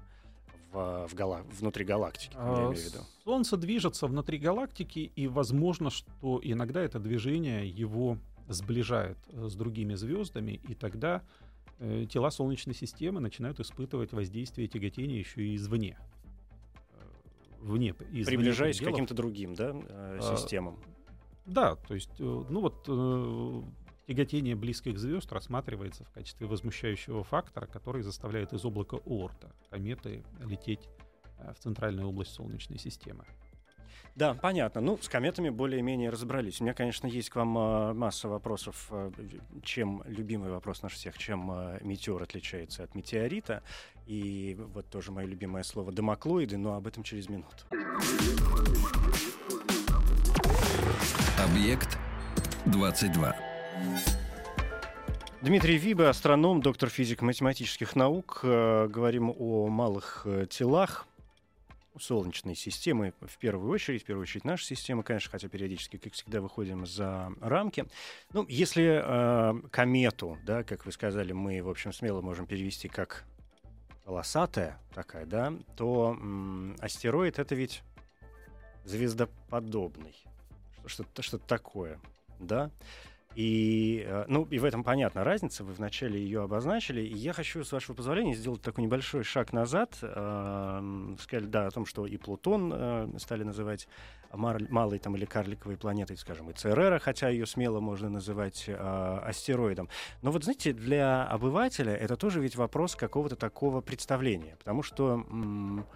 в, 0.72 1.06
в 1.08 1.14
гала... 1.14 1.42
внутри 1.58 1.85
галактики, 1.85 2.35
а, 2.37 2.56
я 2.56 2.62
имею 2.68 2.74
в 2.74 2.85
виду. 2.85 2.98
Солнце 3.24 3.56
движется 3.56 4.06
внутри 4.06 4.38
галактики, 4.38 5.12
и 5.14 5.28
возможно, 5.28 5.90
что 5.90 6.40
иногда 6.42 6.80
это 6.80 6.98
движение 6.98 7.68
его 7.68 8.18
сближает 8.48 9.18
э, 9.28 9.48
с 9.48 9.54
другими 9.54 9.94
звездами, 9.94 10.61
и 10.68 10.74
тогда 10.74 11.22
э, 11.78 12.06
тела 12.11 12.30
Солнечной 12.30 12.74
системы 12.74 13.20
начинают 13.20 13.61
испытывать 13.61 14.12
воздействие 14.12 14.68
тяготения 14.68 15.18
еще 15.18 15.42
и 15.42 15.56
извне. 15.56 15.98
Э, 16.92 17.04
вне, 17.61 17.94
извне 18.11 18.24
Приближаясь 18.24 18.80
к 18.80 18.85
каким-то 18.85 19.14
другим 19.14 19.54
да, 19.54 19.72
э, 19.74 20.18
а, 20.20 20.37
системам. 20.37 20.78
Да, 21.44 21.76
то 21.76 21.94
есть, 21.94 22.20
ну 22.20 22.61
вот 22.61 22.87
Тяготение 24.06 24.56
близких 24.56 24.98
звезд 24.98 25.30
рассматривается 25.32 26.04
в 26.04 26.10
качестве 26.10 26.46
возмущающего 26.46 27.22
фактора, 27.22 27.66
который 27.66 28.02
заставляет 28.02 28.52
из 28.52 28.64
облака 28.64 28.96
Оорта 29.06 29.52
кометы 29.70 30.24
лететь 30.40 30.88
э, 31.38 31.52
в 31.54 31.62
центральную 31.62 32.08
область 32.08 32.32
Солнечной 32.32 32.78
системы. 32.78 33.24
Да, 34.16 34.34
понятно. 34.34 34.80
Ну, 34.80 34.98
с 35.00 35.08
кометами 35.08 35.50
более-менее 35.50 36.10
разобрались. 36.10 36.60
У 36.60 36.64
меня, 36.64 36.74
конечно, 36.74 37.06
есть 37.06 37.30
к 37.30 37.36
вам 37.36 37.56
э, 37.56 37.92
масса 37.94 38.28
вопросов. 38.28 38.88
Э, 38.90 39.12
чем 39.62 40.02
любимый 40.04 40.50
вопрос 40.50 40.82
наш 40.82 40.94
всех, 40.94 41.16
чем 41.16 41.52
метеор 41.82 42.24
отличается 42.24 42.82
от 42.82 42.96
метеорита. 42.96 43.62
И 44.06 44.56
вот 44.58 44.90
тоже 44.90 45.12
мое 45.12 45.26
любимое 45.26 45.62
слово 45.62 45.92
домоклоиды, 45.92 46.58
но 46.58 46.74
об 46.74 46.88
этом 46.88 47.04
через 47.04 47.28
минуту. 47.28 47.64
Объект 51.38 51.98
22. 52.66 53.51
Дмитрий 55.42 55.76
Виба, 55.76 56.08
астроном, 56.08 56.62
доктор 56.62 56.88
физико-математических 56.88 57.96
наук. 57.96 58.40
Э, 58.44 58.87
говорим 58.88 59.35
о 59.37 59.66
малых 59.68 60.22
э, 60.24 60.46
телах 60.48 61.06
Солнечной 61.98 62.54
системы 62.54 63.12
в 63.20 63.38
первую 63.38 63.70
очередь, 63.70 64.02
в 64.02 64.06
первую 64.06 64.22
очередь 64.22 64.44
наша 64.44 64.64
система, 64.64 65.02
конечно, 65.02 65.30
хотя 65.30 65.48
периодически, 65.48 65.96
как 65.96 66.12
всегда, 66.12 66.40
выходим 66.40 66.87
за 66.87 67.32
рамки. 67.40 67.85
Ну, 68.32 68.46
если 68.48 69.02
э, 69.04 69.68
комету, 69.70 70.38
да, 70.44 70.62
как 70.62 70.87
вы 70.87 70.92
сказали, 70.92 71.32
мы, 71.32 71.61
в 71.62 71.68
общем, 71.68 71.92
смело 71.92 72.20
можем 72.20 72.46
перевести 72.46 72.88
как 72.88 73.24
полосатая 74.04 74.78
такая, 74.94 75.26
да, 75.26 75.52
то 75.76 76.16
м, 76.18 76.76
астероид 76.80 77.38
это 77.38 77.54
ведь 77.54 77.82
звездоподобный, 78.85 80.16
что-то 80.87 81.22
что 81.22 81.38
такое, 81.38 82.00
да. 82.38 82.70
И, 83.34 84.04
э, 84.06 84.24
ну, 84.28 84.44
и 84.50 84.58
в 84.58 84.64
этом 84.64 84.84
понятна 84.84 85.24
разница, 85.24 85.64
вы 85.64 85.72
вначале 85.72 86.20
ее 86.20 86.42
обозначили. 86.42 87.00
И 87.00 87.14
я 87.14 87.32
хочу, 87.32 87.64
с 87.64 87.72
вашего 87.72 87.94
позволения, 87.94 88.34
сделать 88.34 88.62
такой 88.62 88.84
небольшой 88.84 89.24
шаг 89.24 89.52
назад. 89.52 89.98
Э, 90.02 91.14
сказали, 91.20 91.46
да, 91.46 91.66
о 91.66 91.70
том, 91.70 91.86
что 91.86 92.06
и 92.06 92.16
Плутон 92.16 92.72
э, 92.74 93.08
стали 93.18 93.42
называть 93.42 93.88
малой 94.32 94.98
там, 94.98 95.14
или 95.16 95.26
карликовой 95.26 95.76
планетой, 95.76 96.16
скажем, 96.16 96.48
и 96.48 96.54
Церера, 96.54 96.98
хотя 96.98 97.28
ее 97.28 97.44
смело 97.44 97.80
можно 97.80 98.08
называть 98.08 98.64
э, 98.66 98.74
астероидом. 98.74 99.88
Но 100.22 100.30
вот, 100.30 100.44
знаете, 100.44 100.72
для 100.72 101.24
обывателя 101.24 101.94
это 101.94 102.16
тоже 102.16 102.40
ведь 102.40 102.56
вопрос 102.56 102.96
какого-то 102.96 103.36
такого 103.36 103.80
представления. 103.80 104.56
Потому 104.56 104.82
что... 104.82 105.26
М- 105.30 105.86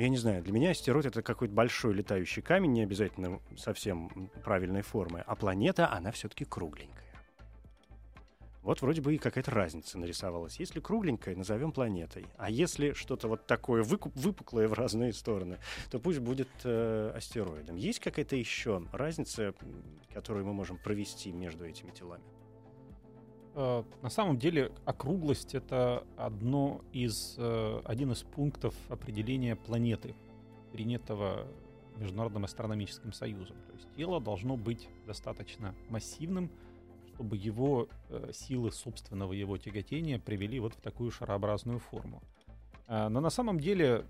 я 0.00 0.08
не 0.08 0.16
знаю, 0.16 0.42
для 0.42 0.52
меня 0.52 0.70
астероид 0.70 1.04
это 1.04 1.22
какой-то 1.22 1.52
большой 1.52 1.92
летающий 1.92 2.40
камень, 2.40 2.72
не 2.72 2.82
обязательно 2.82 3.40
совсем 3.56 4.30
правильной 4.42 4.80
формы, 4.80 5.22
а 5.26 5.36
планета, 5.36 5.92
она 5.92 6.10
все-таки 6.10 6.46
кругленькая. 6.46 7.04
Вот 8.62 8.80
вроде 8.80 9.02
бы 9.02 9.14
и 9.14 9.18
какая-то 9.18 9.50
разница 9.50 9.98
нарисовалась. 9.98 10.58
Если 10.58 10.80
кругленькая, 10.80 11.34
назовем 11.34 11.72
планетой. 11.72 12.26
А 12.36 12.50
если 12.50 12.92
что-то 12.92 13.28
вот 13.28 13.46
такое 13.46 13.82
выкуп, 13.82 14.14
выпуклое 14.16 14.68
в 14.68 14.74
разные 14.74 15.12
стороны, 15.12 15.58
то 15.90 15.98
пусть 15.98 16.18
будет 16.18 16.48
э, 16.64 17.12
астероидом. 17.14 17.76
Есть 17.76 18.00
какая-то 18.00 18.36
еще 18.36 18.82
разница, 18.92 19.54
которую 20.12 20.46
мы 20.46 20.52
можем 20.52 20.76
провести 20.76 21.32
между 21.32 21.66
этими 21.66 21.90
телами? 21.90 22.24
Э, 23.54 23.82
на 24.02 24.10
самом 24.10 24.38
деле 24.38 24.72
округлость 24.84 25.54
это 25.54 26.04
одно 26.16 26.82
из, 26.92 27.34
э, 27.36 27.82
один 27.84 28.12
из 28.12 28.22
пунктов 28.22 28.74
определения 28.88 29.56
планеты, 29.56 30.14
принятого 30.72 31.46
Международным 31.96 32.44
астрономическим 32.44 33.12
союзом. 33.12 33.56
То 33.66 33.72
есть 33.72 33.88
тело 33.96 34.20
должно 34.20 34.56
быть 34.56 34.88
достаточно 35.06 35.74
массивным, 35.88 36.50
чтобы 37.08 37.36
его 37.36 37.88
э, 38.08 38.30
силы 38.32 38.70
собственного 38.70 39.32
его 39.32 39.58
тяготения 39.58 40.18
привели 40.18 40.60
вот 40.60 40.74
в 40.74 40.80
такую 40.80 41.10
шарообразную 41.10 41.80
форму. 41.80 42.22
Но 42.88 43.20
на 43.20 43.30
самом 43.30 43.60
деле, 43.60 44.04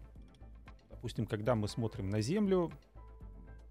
допустим, 0.89 1.27
когда 1.27 1.55
мы 1.55 1.69
смотрим 1.69 2.09
на 2.09 2.23
Землю, 2.23 2.73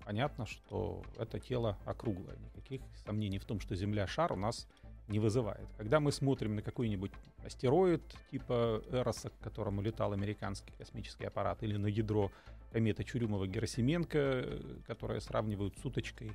понятно, 0.05 0.45
что 0.45 1.01
это 1.17 1.39
тело 1.39 1.79
округлое. 1.83 2.37
Никаких 2.37 2.81
сомнений 3.05 3.39
в 3.39 3.45
том, 3.45 3.59
что 3.59 3.75
Земля 3.75 4.05
шар 4.05 4.31
у 4.33 4.35
нас 4.35 4.67
не 5.09 5.19
вызывает. 5.19 5.67
Когда 5.77 5.99
мы 5.99 6.11
смотрим 6.11 6.55
на 6.55 6.61
какой-нибудь 6.61 7.11
астероид 7.43 8.03
типа 8.31 8.81
Эроса, 8.91 9.29
к 9.29 9.39
которому 9.39 9.81
летал 9.81 10.13
американский 10.13 10.71
космический 10.77 11.25
аппарат, 11.25 11.63
или 11.63 11.77
на 11.77 11.87
ядро 11.87 12.31
кометы 12.71 13.03
Чурюмова-Герасименко, 13.03 14.83
которое 14.85 15.19
сравнивают 15.19 15.77
с 15.77 15.85
уточкой 15.85 16.31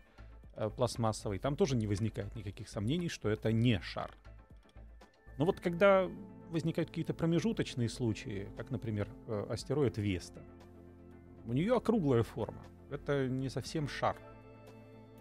э, 0.56 0.68
пластмассовой, 0.70 1.38
там 1.38 1.56
тоже 1.56 1.76
не 1.76 1.86
возникает 1.86 2.34
никаких 2.34 2.68
сомнений, 2.68 3.08
что 3.08 3.28
это 3.28 3.52
не 3.52 3.80
шар. 3.80 4.10
Но 5.38 5.44
вот 5.44 5.60
когда 5.60 6.08
возникают 6.50 6.90
какие-то 6.90 7.14
промежуточные 7.14 7.88
случаи, 7.88 8.48
как, 8.56 8.70
например, 8.70 9.08
э, 9.26 9.46
астероид 9.50 9.98
Веста, 9.98 10.42
у 11.46 11.52
нее 11.52 11.76
округлая 11.76 12.22
форма. 12.22 12.62
Это 12.90 13.28
не 13.28 13.48
совсем 13.48 13.88
шар, 13.88 14.16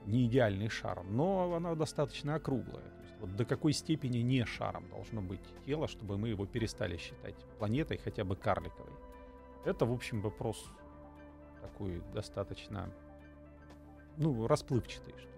не 0.05 0.25
идеальный 0.25 0.69
шар, 0.69 1.03
но 1.03 1.53
она 1.55 1.75
достаточно 1.75 2.35
округлая. 2.35 2.83
Вот 3.23 3.37
до 3.37 3.45
какой 3.45 3.71
степени 3.71 4.17
не 4.17 4.43
шаром 4.43 4.89
должно 4.89 5.21
быть 5.21 5.39
тело, 5.65 5.87
чтобы 5.87 6.17
мы 6.17 6.27
его 6.27 6.45
перестали 6.45 6.97
считать 6.97 7.35
планетой 7.57 7.95
хотя 7.95 8.25
бы 8.25 8.35
карликовой. 8.35 8.91
Это, 9.63 9.85
в 9.85 9.93
общем, 9.93 10.19
вопрос 10.19 10.69
такой 11.61 12.01
достаточно, 12.13 12.93
ну, 14.17 14.45
расплывчатый, 14.45 15.13
что 15.13 15.29
ли. 15.29 15.37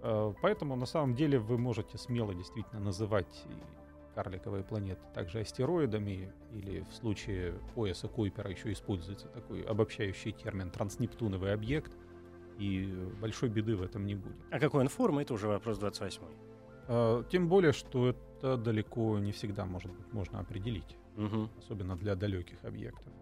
Э, 0.00 0.32
поэтому, 0.40 0.76
на 0.76 0.86
самом 0.86 1.14
деле, 1.14 1.38
вы 1.38 1.58
можете 1.58 1.98
смело 1.98 2.34
действительно 2.34 2.80
называть 2.80 3.44
карликовые 4.14 4.64
планеты 4.64 5.02
также 5.12 5.40
астероидами, 5.40 6.32
или 6.52 6.80
в 6.90 6.94
случае 6.94 7.52
пояса 7.74 8.08
Койпера 8.08 8.50
еще 8.50 8.72
используется 8.72 9.28
такой 9.28 9.60
обобщающий 9.60 10.32
термин 10.32 10.70
транснептуновый 10.70 11.52
объект, 11.52 11.92
и 12.56 12.86
большой 13.20 13.50
беды 13.50 13.76
в 13.76 13.82
этом 13.82 14.06
не 14.06 14.14
будет. 14.14 14.38
А 14.50 14.58
какой 14.58 14.80
он 14.80 14.88
формы, 14.88 15.20
это 15.20 15.34
уже 15.34 15.48
вопрос 15.48 15.76
28 15.76 16.22
а, 16.22 16.53
тем 17.30 17.48
более, 17.48 17.72
что 17.72 18.08
это 18.08 18.56
далеко 18.56 19.18
не 19.18 19.32
всегда 19.32 19.64
может 19.64 19.92
быть 19.92 20.12
можно 20.12 20.40
определить, 20.40 20.96
угу. 21.16 21.48
особенно 21.58 21.96
для 21.96 22.14
далеких 22.14 22.64
объектов. 22.64 23.12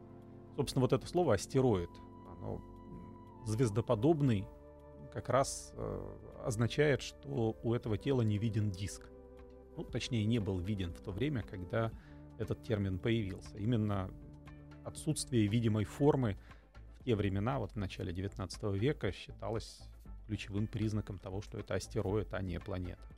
Собственно, 0.57 0.83
вот 0.83 0.93
это 0.93 1.07
слово 1.07 1.35
астероид, 1.35 1.91
оно 2.37 2.61
звездоподобный, 3.47 4.47
как 5.13 5.29
раз 5.29 5.73
э, 5.77 6.17
означает, 6.45 7.03
что 7.03 7.57
у 7.63 7.75
этого 7.75 7.99
тела 7.99 8.23
не 8.23 8.39
виден 8.39 8.71
диск. 8.71 9.09
Ну, 9.77 9.85
точнее, 9.85 10.25
не 10.25 10.39
был 10.39 10.59
виден 10.59 10.93
в 10.93 11.01
то 11.01 11.13
время, 11.13 11.43
когда 11.43 11.91
этот 12.39 12.63
термин 12.63 12.99
появился. 12.99 13.57
Именно 13.59 14.11
отсутствие 14.85 15.47
видимой 15.47 15.85
формы 15.85 16.37
в 16.99 17.05
те 17.05 17.15
времена, 17.15 17.59
вот 17.59 17.73
в 17.73 17.77
начале 17.77 18.13
19 18.13 18.63
века, 18.75 19.13
считалось 19.13 19.81
ключевым 20.27 20.67
признаком 20.67 21.19
того, 21.19 21.43
что 21.43 21.59
это 21.59 21.75
астероид, 21.75 22.33
а 22.33 22.43
не 22.43 22.59
планета. 22.59 23.12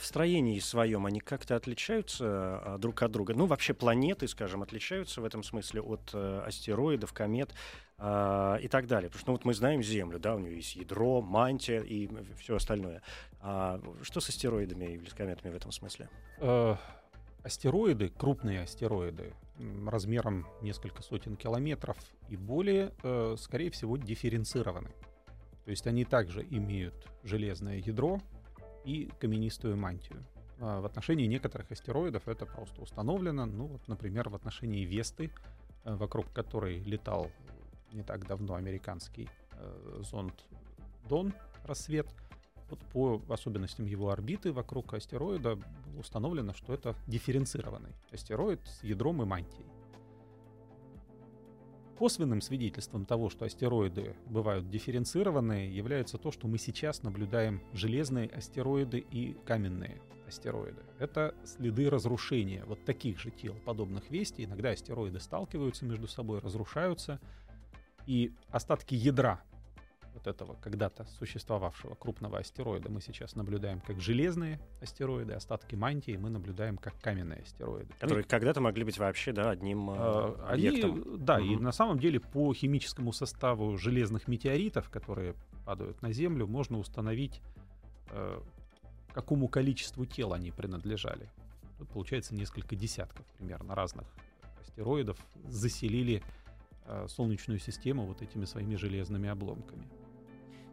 В 0.00 0.06
строении 0.06 0.58
своем 0.60 1.04
они 1.04 1.20
как-то 1.20 1.56
отличаются 1.56 2.24
а, 2.26 2.78
друг 2.78 3.02
от 3.02 3.10
друга? 3.10 3.34
Ну, 3.34 3.44
вообще 3.44 3.74
планеты, 3.74 4.28
скажем, 4.28 4.62
отличаются 4.62 5.20
в 5.20 5.26
этом 5.26 5.42
смысле 5.42 5.82
от 5.82 6.00
э, 6.14 6.42
астероидов, 6.46 7.12
комет 7.12 7.50
э, 7.98 8.58
и 8.62 8.68
так 8.68 8.86
далее. 8.86 9.10
Потому 9.10 9.20
что 9.20 9.30
ну, 9.30 9.32
вот 9.34 9.44
мы 9.44 9.52
знаем 9.52 9.82
Землю, 9.82 10.18
да, 10.18 10.36
у 10.36 10.38
нее 10.38 10.56
есть 10.56 10.74
ядро, 10.74 11.20
мантия 11.20 11.82
и 11.82 12.08
все 12.38 12.56
остальное. 12.56 13.02
А 13.42 13.78
что 14.00 14.20
с 14.20 14.30
астероидами 14.30 14.86
или 14.86 15.06
с 15.06 15.12
кометами 15.12 15.52
в 15.52 15.56
этом 15.56 15.70
смысле? 15.70 16.08
Э, 16.38 16.76
астероиды, 17.42 18.08
крупные 18.08 18.62
астероиды, 18.62 19.34
размером 19.86 20.46
несколько 20.62 21.02
сотен 21.02 21.36
километров 21.36 21.98
и 22.30 22.38
более, 22.38 22.94
э, 23.02 23.36
скорее 23.38 23.70
всего, 23.70 23.98
дифференцированы. 23.98 24.92
То 25.66 25.70
есть 25.70 25.86
они 25.86 26.06
также 26.06 26.42
имеют 26.42 27.06
железное 27.22 27.76
ядро 27.76 28.18
и 28.84 29.10
каменистую 29.18 29.76
мантию. 29.76 30.24
А 30.58 30.80
в 30.80 30.84
отношении 30.84 31.26
некоторых 31.26 31.70
астероидов 31.70 32.28
это 32.28 32.44
просто 32.46 32.82
установлено. 32.82 33.46
Ну 33.46 33.66
вот, 33.66 33.88
например, 33.88 34.28
в 34.28 34.34
отношении 34.34 34.84
Весты, 34.84 35.30
э, 35.84 35.94
вокруг 35.94 36.30
которой 36.32 36.80
летал 36.80 37.30
не 37.92 38.02
так 38.02 38.26
давно 38.26 38.54
американский 38.54 39.28
э, 39.52 40.02
зонд 40.02 40.34
Дон 41.08 41.32
рассвет. 41.64 42.06
Вот 42.68 42.78
по 42.92 43.20
особенностям 43.32 43.86
его 43.86 44.10
орбиты 44.10 44.52
вокруг 44.52 44.94
астероида 44.94 45.56
было 45.56 45.98
установлено, 45.98 46.52
что 46.52 46.72
это 46.72 46.94
дифференцированный 47.06 47.92
астероид 48.12 48.60
с 48.66 48.84
ядром 48.84 49.22
и 49.22 49.24
мантией. 49.24 49.66
Косвенным 52.00 52.40
свидетельством 52.40 53.04
того, 53.04 53.28
что 53.28 53.44
астероиды 53.44 54.16
бывают 54.24 54.70
дифференцированные, 54.70 55.70
является 55.70 56.16
то, 56.16 56.32
что 56.32 56.48
мы 56.48 56.56
сейчас 56.56 57.02
наблюдаем 57.02 57.60
железные 57.74 58.26
астероиды 58.30 59.00
и 59.00 59.36
каменные 59.44 60.00
астероиды. 60.26 60.80
Это 60.98 61.34
следы 61.44 61.90
разрушения 61.90 62.64
вот 62.64 62.82
таких 62.86 63.20
же 63.20 63.30
тел, 63.30 63.54
подобных 63.66 64.10
Вести. 64.10 64.44
Иногда 64.44 64.70
астероиды 64.70 65.20
сталкиваются 65.20 65.84
между 65.84 66.08
собой, 66.08 66.38
разрушаются, 66.38 67.20
и 68.06 68.32
остатки 68.48 68.94
ядра 68.94 69.42
вот 70.14 70.26
этого 70.26 70.56
когда-то 70.60 71.06
существовавшего 71.18 71.94
крупного 71.94 72.38
астероида 72.38 72.90
мы 72.90 73.00
сейчас 73.00 73.34
наблюдаем 73.36 73.80
как 73.80 74.00
железные 74.00 74.60
астероиды, 74.80 75.34
остатки 75.34 75.74
мантии 75.74 76.16
мы 76.16 76.30
наблюдаем 76.30 76.76
как 76.76 76.98
каменные 77.00 77.42
астероиды. 77.42 77.92
Которые 77.94 78.24
ну, 78.24 78.28
когда-то 78.28 78.60
могли 78.60 78.84
быть 78.84 78.98
вообще 78.98 79.32
да, 79.32 79.50
одним 79.50 79.90
э, 79.90 79.94
объектом. 80.48 80.92
Они, 80.92 81.18
да, 81.18 81.36
угу. 81.36 81.44
и 81.44 81.56
на 81.56 81.72
самом 81.72 81.98
деле 81.98 82.20
по 82.20 82.52
химическому 82.52 83.12
составу 83.12 83.76
железных 83.76 84.28
метеоритов, 84.28 84.90
которые 84.90 85.34
падают 85.64 86.02
на 86.02 86.12
Землю, 86.12 86.46
можно 86.46 86.78
установить, 86.78 87.40
э, 88.10 88.40
какому 89.12 89.48
количеству 89.48 90.04
тел 90.06 90.32
они 90.32 90.50
принадлежали. 90.50 91.28
Тут 91.78 91.88
получается 91.90 92.34
несколько 92.34 92.76
десятков 92.76 93.24
примерно 93.38 93.74
разных 93.74 94.06
астероидов 94.60 95.18
заселили 95.48 96.22
э, 96.84 97.06
Солнечную 97.08 97.58
систему 97.58 98.06
вот 98.06 98.22
этими 98.22 98.44
своими 98.44 98.76
железными 98.76 99.28
обломками. 99.28 99.84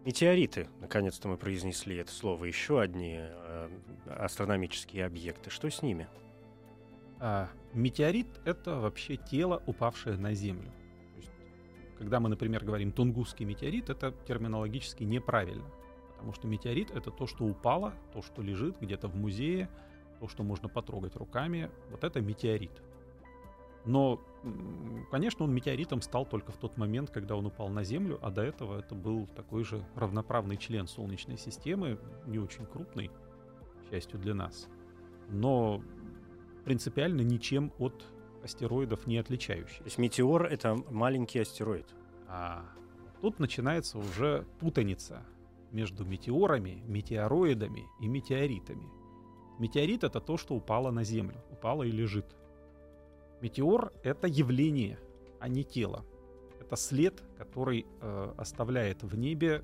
Метеориты, 0.07 0.69
наконец-то 0.79 1.27
мы 1.27 1.35
произнесли 1.35 1.97
это 1.97 2.13
слово, 2.13 2.45
еще 2.45 2.79
одни 2.79 3.17
э, 3.19 3.69
астрономические 4.05 5.05
объекты. 5.05 5.49
Что 5.49 5.69
с 5.69 5.81
ними? 5.81 6.07
А, 7.19 7.49
метеорит— 7.73 8.27
это 8.45 8.75
вообще 8.75 9.17
тело, 9.17 9.61
упавшее 9.65 10.15
на 10.15 10.33
Землю. 10.33 10.71
Есть, 11.17 11.29
когда 11.97 12.21
мы, 12.21 12.29
например, 12.29 12.63
говорим 12.63 12.93
«тунгусский 12.93 13.43
метеорит», 13.43 13.89
это 13.89 14.13
терминологически 14.25 15.03
неправильно. 15.03 15.69
Потому 16.13 16.31
что 16.31 16.47
метеорит— 16.47 16.89
это 16.95 17.11
то, 17.11 17.27
что 17.27 17.43
упало, 17.43 17.93
то, 18.13 18.21
что 18.21 18.41
лежит 18.41 18.79
где-то 18.79 19.09
в 19.09 19.15
музее, 19.17 19.69
то, 20.21 20.29
что 20.29 20.41
можно 20.41 20.69
потрогать 20.69 21.17
руками. 21.17 21.69
Вот 21.91 22.05
это 22.05 22.21
метеорит. 22.21 22.81
Но, 23.85 24.19
конечно, 25.11 25.45
он 25.45 25.53
метеоритом 25.53 26.01
стал 26.01 26.25
только 26.25 26.51
в 26.51 26.57
тот 26.57 26.77
момент, 26.77 27.09
когда 27.09 27.35
он 27.35 27.45
упал 27.45 27.69
на 27.69 27.83
Землю, 27.83 28.19
а 28.21 28.31
до 28.31 28.41
этого 28.41 28.79
это 28.79 28.95
был 28.95 29.27
такой 29.27 29.63
же 29.63 29.83
равноправный 29.95 30.57
член 30.57 30.87
Солнечной 30.87 31.37
системы, 31.37 31.99
не 32.25 32.39
очень 32.39 32.65
крупный, 32.65 33.09
к 33.85 33.89
счастью 33.89 34.19
для 34.19 34.33
нас, 34.33 34.67
но 35.29 35.81
принципиально 36.65 37.21
ничем 37.21 37.71
от 37.79 38.05
астероидов 38.43 39.07
не 39.07 39.17
отличающийся. 39.17 39.79
То 39.79 39.85
есть 39.85 39.97
метеор— 39.97 40.45
это 40.51 40.75
маленький 40.89 41.39
астероид? 41.39 41.87
А 42.27 42.65
тут 43.21 43.39
начинается 43.39 43.97
уже 43.97 44.45
путаница 44.59 45.23
между 45.71 46.03
метеорами, 46.03 46.83
метеороидами 46.87 47.85
и 48.01 48.07
метеоритами. 48.07 48.87
Метеорит— 49.59 50.03
это 50.05 50.19
то, 50.19 50.37
что 50.37 50.55
упало 50.55 50.91
на 50.91 51.03
Землю, 51.03 51.37
упало 51.51 51.83
и 51.83 51.91
лежит— 51.91 52.35
Метеор— 53.41 53.93
это 54.03 54.27
явление, 54.27 54.99
а 55.39 55.47
не 55.47 55.63
тело. 55.63 56.05
Это 56.59 56.75
след, 56.75 57.23
который 57.37 57.85
э, 58.01 58.33
оставляет 58.37 59.03
в 59.03 59.15
небе 59.15 59.63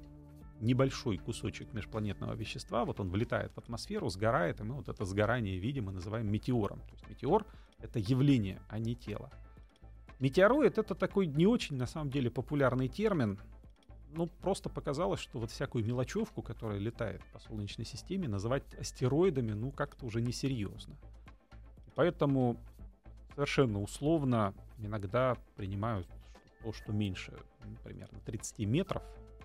небольшой 0.59 1.17
кусочек 1.17 1.73
межпланетного 1.73 2.33
вещества. 2.33 2.85
Вот 2.85 2.99
он 2.99 3.09
влетает 3.09 3.51
в 3.53 3.57
атмосферу, 3.57 4.09
сгорает, 4.09 4.61
и 4.61 4.63
мы 4.63 4.75
вот 4.75 4.89
это 4.89 5.05
сгорание 5.05 5.57
видим 5.57 5.89
и 5.89 5.93
называем 5.93 6.31
метеором. 6.31 6.79
То 6.81 6.93
есть 6.93 7.09
метеор— 7.09 7.45
это 7.79 7.99
явление, 7.99 8.61
а 8.69 8.79
не 8.79 8.95
тело. 8.95 9.31
Метеороид— 10.19 10.77
это 10.77 10.95
такой 10.95 11.27
не 11.27 11.47
очень, 11.47 11.75
на 11.75 11.87
самом 11.87 12.09
деле, 12.09 12.29
популярный 12.29 12.87
термин. 12.87 13.39
Ну, 14.15 14.27
просто 14.27 14.69
показалось, 14.69 15.19
что 15.19 15.39
вот 15.39 15.51
всякую 15.51 15.83
мелочевку, 15.83 16.41
которая 16.41 16.77
летает 16.77 17.21
по 17.33 17.39
Солнечной 17.39 17.85
системе, 17.85 18.27
называть 18.27 18.63
астероидами, 18.75 19.51
ну, 19.51 19.71
как-то 19.71 20.05
уже 20.05 20.21
несерьезно. 20.21 20.95
Поэтому 21.95 22.57
совершенно 23.33 23.81
условно 23.81 24.53
иногда 24.77 25.37
принимают 25.55 26.07
то, 26.61 26.73
что 26.73 26.91
меньше 26.91 27.33
примерно 27.83 28.19
30 28.19 28.59
метров 28.59 29.03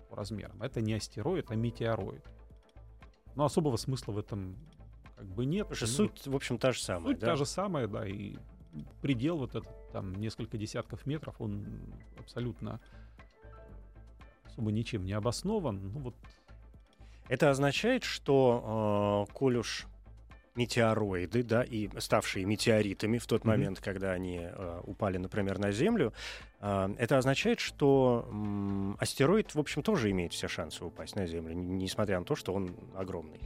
по 0.09 0.15
размерам. 0.15 0.61
Это 0.61 0.81
не 0.81 0.93
астероид, 0.93 1.51
а 1.51 1.55
метеороид. 1.55 2.23
Но 3.35 3.45
особого 3.45 3.77
смысла 3.77 4.13
в 4.13 4.17
этом 4.17 4.55
как 5.15 5.27
бы 5.27 5.45
нет. 5.45 5.67
Потому 5.67 5.87
что 5.87 6.03
ну, 6.03 6.09
суть, 6.09 6.27
в 6.27 6.35
общем, 6.35 6.57
та 6.57 6.71
же 6.71 6.81
самая. 6.81 7.13
Суть 7.13 7.19
да? 7.19 7.27
та 7.27 7.35
же 7.35 7.45
самая, 7.45 7.87
да, 7.87 8.07
и 8.07 8.37
предел 9.01 9.37
вот 9.37 9.55
этот, 9.55 9.91
там, 9.91 10.13
несколько 10.15 10.57
десятков 10.57 11.05
метров, 11.05 11.35
он 11.39 11.65
абсолютно 12.17 12.79
особо 14.45 14.71
ничем 14.71 15.05
не 15.05 15.13
обоснован. 15.13 15.91
Ну 15.93 15.99
вот. 15.99 16.15
Это 17.27 17.49
означает, 17.49 18.03
что 18.03 19.27
э, 19.29 19.33
коль 19.33 19.57
уж 19.57 19.85
метеороиды, 20.59 21.43
да, 21.43 21.63
и 21.63 21.89
ставшие 21.99 22.45
метеоритами 22.45 23.17
в 23.17 23.25
тот 23.25 23.41
mm-hmm. 23.41 23.47
момент, 23.47 23.79
когда 23.79 24.11
они 24.11 24.39
э, 24.41 24.81
упали, 24.83 25.17
например, 25.17 25.57
на 25.57 25.71
Землю, 25.71 26.13
э, 26.59 26.95
это 26.97 27.17
означает, 27.17 27.59
что 27.61 28.27
э, 28.29 28.93
астероид, 28.99 29.55
в 29.55 29.59
общем, 29.59 29.81
тоже 29.81 30.11
имеет 30.11 30.33
все 30.33 30.47
шансы 30.47 30.83
упасть 30.83 31.15
на 31.15 31.25
Землю, 31.25 31.53
несмотря 31.53 32.19
на 32.19 32.25
то, 32.25 32.35
что 32.35 32.53
он 32.53 32.75
огромный. 32.93 33.39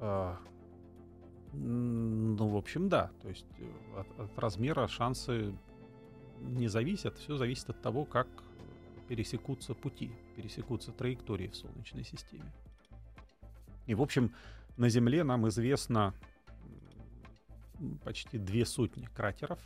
А, 0.00 0.38
ну, 1.52 2.48
в 2.48 2.56
общем, 2.56 2.88
да. 2.88 3.10
То 3.20 3.28
есть 3.28 3.46
э, 3.58 4.00
от, 4.00 4.20
от 4.20 4.38
размера 4.38 4.88
шансы 4.88 5.52
не 6.40 6.68
зависят, 6.68 7.18
все 7.18 7.36
зависит 7.36 7.68
от 7.68 7.82
того, 7.82 8.06
как 8.06 8.28
пересекутся 9.08 9.74
пути, 9.74 10.10
пересекутся 10.36 10.92
траектории 10.92 11.48
в 11.48 11.56
Солнечной 11.56 12.04
системе. 12.04 12.50
И, 13.86 13.94
в 13.94 14.00
общем, 14.00 14.32
на 14.80 14.88
Земле 14.88 15.24
нам 15.24 15.46
известно 15.48 16.14
почти 18.02 18.38
две 18.38 18.64
сотни 18.64 19.04
кратеров. 19.14 19.58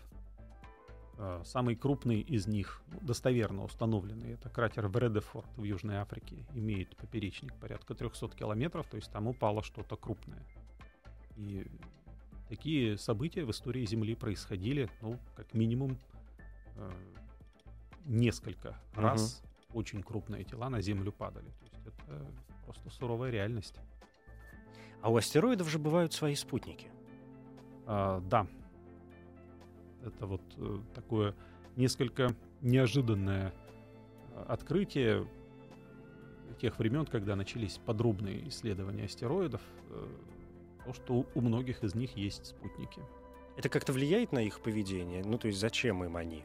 А, 1.16 1.42
самый 1.44 1.76
крупный 1.76 2.20
из 2.20 2.48
них, 2.48 2.82
ну, 2.88 2.98
достоверно 3.00 3.62
установленный, 3.62 4.32
это 4.32 4.50
кратер 4.50 4.88
Бредефорд 4.88 5.46
в 5.56 5.62
Южной 5.62 5.98
Африке. 5.98 6.44
Имеет 6.52 6.96
поперечник 6.96 7.54
порядка 7.60 7.94
300 7.94 8.30
километров, 8.30 8.88
то 8.88 8.96
есть 8.96 9.10
там 9.12 9.28
упало 9.28 9.62
что-то 9.62 9.94
крупное. 9.94 10.44
И 11.36 11.64
такие 12.48 12.98
события 12.98 13.44
в 13.44 13.52
истории 13.52 13.86
Земли 13.86 14.16
происходили, 14.16 14.90
ну, 15.00 15.20
как 15.36 15.54
минимум, 15.54 15.96
э, 16.74 16.90
несколько 18.04 18.76
раз 18.96 19.44
очень 19.72 20.02
крупные 20.02 20.42
тела 20.42 20.68
на 20.70 20.80
Землю 20.80 21.12
падали. 21.12 21.50
То 21.50 21.64
есть 21.66 21.86
это 21.86 22.26
просто 22.64 22.90
суровая 22.90 23.30
реальность. 23.30 23.76
А 25.04 25.10
у 25.10 25.18
астероидов 25.18 25.68
же 25.68 25.78
бывают 25.78 26.14
свои 26.14 26.34
спутники. 26.34 26.86
А, 27.84 28.22
да. 28.22 28.46
Это 30.02 30.26
вот 30.26 30.40
э, 30.56 30.78
такое 30.94 31.34
несколько 31.76 32.34
неожиданное 32.62 33.52
э, 34.32 34.44
открытие 34.48 35.28
тех 36.58 36.78
времен, 36.78 37.04
когда 37.04 37.36
начались 37.36 37.78
подробные 37.84 38.48
исследования 38.48 39.04
астероидов, 39.04 39.60
э, 39.90 40.06
то, 40.86 40.94
что 40.94 41.26
у 41.34 41.40
многих 41.42 41.84
из 41.84 41.94
них 41.94 42.16
есть 42.16 42.46
спутники. 42.46 43.02
Это 43.58 43.68
как-то 43.68 43.92
влияет 43.92 44.32
на 44.32 44.38
их 44.38 44.58
поведение? 44.60 45.22
Ну, 45.22 45.36
то 45.36 45.48
есть 45.48 45.60
зачем 45.60 46.02
им 46.02 46.16
они? 46.16 46.44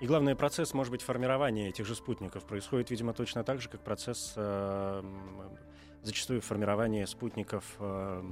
И 0.00 0.06
главный 0.06 0.36
процесс, 0.36 0.74
может 0.74 0.90
быть, 0.90 1.02
формирования 1.02 1.68
этих 1.68 1.86
же 1.86 1.94
спутников 1.94 2.44
происходит, 2.44 2.90
видимо, 2.90 3.14
точно 3.14 3.44
так 3.44 3.60
же, 3.60 3.68
как 3.70 3.80
процесс 3.80 4.34
э, 4.36 5.02
зачастую 6.02 6.42
формирования 6.42 7.06
спутников 7.06 7.64
э, 7.78 8.22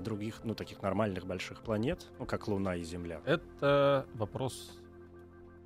других, 0.00 0.40
ну, 0.44 0.54
таких 0.54 0.82
нормальных 0.82 1.24
больших 1.24 1.62
планет, 1.62 2.06
ну, 2.18 2.26
как 2.26 2.46
Луна 2.46 2.76
и 2.76 2.84
Земля. 2.84 3.22
Это 3.24 4.06
вопрос 4.14 4.78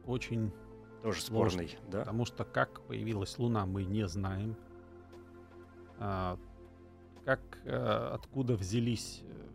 очень 0.06 0.52
тоже 1.02 1.22
спорный, 1.22 1.68
сложный, 1.68 1.90
да? 1.90 2.00
Потому 2.00 2.24
что 2.24 2.44
как 2.44 2.80
появилась 2.82 3.38
Луна, 3.38 3.66
мы 3.66 3.84
не 3.84 4.06
знаем. 4.06 4.56
А, 5.98 6.38
как, 7.24 7.40
а, 7.64 8.14
откуда 8.14 8.54
взялись 8.54 9.22
э, 9.24 9.48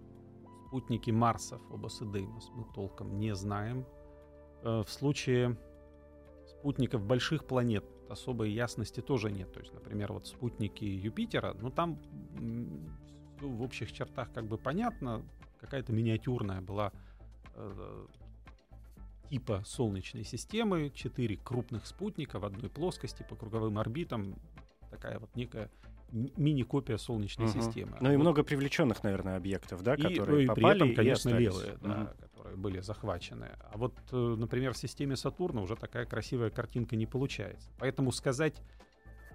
спутники 0.68 1.12
Марса, 1.12 1.60
Фобос 1.70 2.02
и 2.02 2.06
Деймос, 2.06 2.50
мы 2.54 2.66
толком 2.74 3.18
не 3.20 3.34
знаем. 3.36 3.86
А, 4.64 4.84
в 4.84 4.90
случае 4.90 5.58
спутников 6.64 7.06
больших 7.06 7.44
планет 7.44 7.84
особой 8.08 8.52
ясности 8.52 9.02
тоже 9.02 9.30
нет. 9.30 9.52
То 9.52 9.60
есть, 9.60 9.74
например, 9.74 10.14
вот 10.14 10.28
спутники 10.28 10.86
Юпитера, 10.86 11.54
ну 11.60 11.70
там 11.70 12.00
все 13.36 13.50
в 13.50 13.62
общих 13.62 13.92
чертах 13.92 14.32
как 14.32 14.48
бы 14.48 14.58
понятно, 14.58 15.24
какая-то 15.60 15.92
миниатюрная 15.92 16.62
была 16.62 16.94
э, 17.56 18.06
типа 19.30 19.62
Солнечной 19.66 20.24
системы, 20.24 20.90
четыре 20.96 21.36
крупных 21.36 21.86
спутника 21.86 22.40
в 22.40 22.46
одной 22.46 22.70
плоскости 22.70 23.26
по 23.30 23.36
круговым 23.36 23.78
орбитам, 23.78 24.36
такая 24.90 25.20
вот 25.20 25.36
некая 25.36 25.70
мини-копия 26.12 26.98
Солнечной 26.98 27.50
угу. 27.50 27.62
системы. 27.62 27.98
Ну 28.00 28.10
и 28.10 28.16
вот. 28.16 28.22
много 28.22 28.44
привлеченных, 28.44 29.04
наверное, 29.04 29.36
объектов, 29.36 29.84
да, 29.84 29.98
которые 29.98 30.28
ну, 30.28 30.40
и 30.40 30.48
попали 30.48 30.62
при 30.62 30.76
этом, 30.76 30.96
конечно, 30.96 31.30
и 31.30 31.40
левые, 31.40 31.74
угу. 31.74 31.88
да, 31.88 32.14
которые 32.44 32.58
были 32.58 32.82
захвачены. 32.82 33.52
А 33.72 33.78
вот, 33.78 33.94
э, 34.12 34.16
например, 34.16 34.74
в 34.74 34.78
системе 34.78 35.16
Сатурна 35.16 35.62
уже 35.62 35.78
такая 35.78 36.06
красивая 36.06 36.50
картинка 36.50 36.98
не 36.98 37.06
получается. 37.06 37.70
Поэтому 37.80 38.12
сказать, 38.12 38.62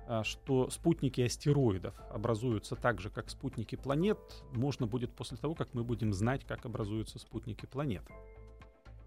а, 0.07 0.25
что 0.25 0.69
спутники 0.69 1.23
астероидов 1.23 1.95
образуются 2.11 2.77
так 2.77 3.01
же, 3.01 3.09
как 3.09 3.31
спутники 3.31 3.77
планет, 3.77 4.19
можно 4.53 4.87
будет 4.87 5.11
после 5.15 5.39
того, 5.39 5.55
как 5.55 5.73
мы 5.73 5.85
будем 5.85 6.13
знать, 6.13 6.45
как 6.45 6.67
образуются 6.67 7.19
спутники 7.19 7.65
планет. 7.65 8.03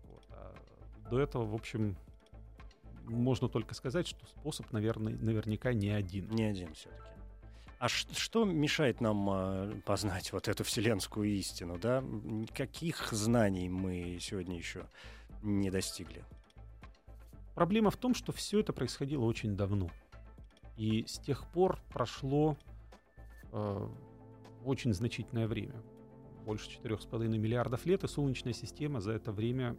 Вот. 0.06 0.24
А 0.32 0.56
до 1.12 1.20
этого, 1.20 1.46
в 1.46 1.54
общем, 1.54 1.96
можно 3.04 3.50
только 3.50 3.76
сказать, 3.76 4.08
что 4.08 4.26
способ, 4.26 4.72
наверное, 4.72 5.14
наверняка 5.14 5.74
не 5.74 5.90
один. 5.90 6.28
Не 6.32 6.46
один 6.46 6.74
все-таки. 6.74 7.11
А 7.82 7.90
что 7.90 8.46
мешает 8.46 9.02
нам 9.02 9.28
а, 9.28 9.82
познать 9.88 10.32
вот 10.34 10.48
эту 10.48 10.64
вселенскую 10.64 11.28
истину, 11.30 11.80
да? 11.80 12.04
Каких 12.54 13.12
знаний 13.12 13.70
мы 13.70 14.20
сегодня 14.22 14.56
еще 14.56 14.86
не 15.42 15.72
достигли? 15.72 16.24
Проблема 17.56 17.90
в 17.90 17.98
том, 17.98 18.14
что 18.14 18.32
все 18.34 18.60
это 18.60 18.72
происходило 18.72 19.26
очень 19.26 19.58
давно. 19.58 19.90
И 20.78 21.06
с 21.08 21.18
тех 21.18 21.48
пор 21.48 21.80
прошло 21.92 22.56
э, 23.52 23.88
очень 24.64 24.94
значительное 24.94 25.48
время. 25.48 25.82
Больше 26.46 26.70
4,5 26.84 27.30
миллиардов 27.30 27.88
лет, 27.88 28.04
и 28.04 28.08
Солнечная 28.08 28.54
система 28.54 29.02
за 29.02 29.14
это 29.14 29.32
время, 29.32 29.76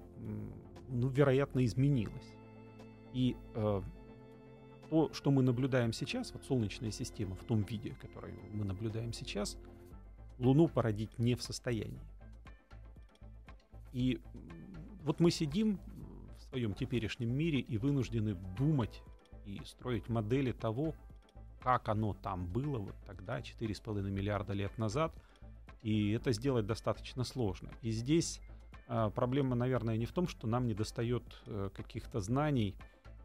ну, 0.88 1.06
вероятно, 1.06 1.64
изменилась. 1.64 2.34
И 3.12 3.36
э, 3.54 3.80
то, 4.92 5.10
что 5.14 5.30
мы 5.30 5.42
наблюдаем 5.42 5.94
сейчас, 5.94 6.34
вот 6.34 6.44
Солнечная 6.44 6.90
система 6.90 7.34
в 7.34 7.44
том 7.44 7.62
виде, 7.62 7.96
который 7.98 8.34
мы 8.52 8.66
наблюдаем 8.66 9.14
сейчас, 9.14 9.56
Луну 10.38 10.68
породить 10.68 11.18
не 11.18 11.34
в 11.34 11.42
состоянии. 11.42 12.02
И 13.94 14.20
вот 15.02 15.18
мы 15.18 15.30
сидим 15.30 15.80
в 16.36 16.42
своем 16.42 16.74
теперешнем 16.74 17.34
мире 17.34 17.60
и 17.60 17.78
вынуждены 17.78 18.34
думать 18.58 19.02
и 19.46 19.62
строить 19.64 20.10
модели 20.10 20.52
того, 20.52 20.94
как 21.62 21.88
оно 21.88 22.12
там 22.12 22.44
было 22.44 22.76
вот 22.76 22.96
тогда, 23.06 23.40
4,5 23.40 24.02
миллиарда 24.10 24.52
лет 24.52 24.76
назад, 24.76 25.14
и 25.80 26.10
это 26.10 26.32
сделать 26.32 26.66
достаточно 26.66 27.24
сложно. 27.24 27.70
И 27.80 27.92
здесь 27.92 28.42
э, 28.88 29.10
проблема, 29.14 29.56
наверное, 29.56 29.96
не 29.96 30.04
в 30.04 30.12
том, 30.12 30.28
что 30.28 30.46
нам 30.46 30.66
не 30.66 30.74
достает 30.74 31.22
э, 31.46 31.70
каких-то 31.74 32.20
знаний, 32.20 32.76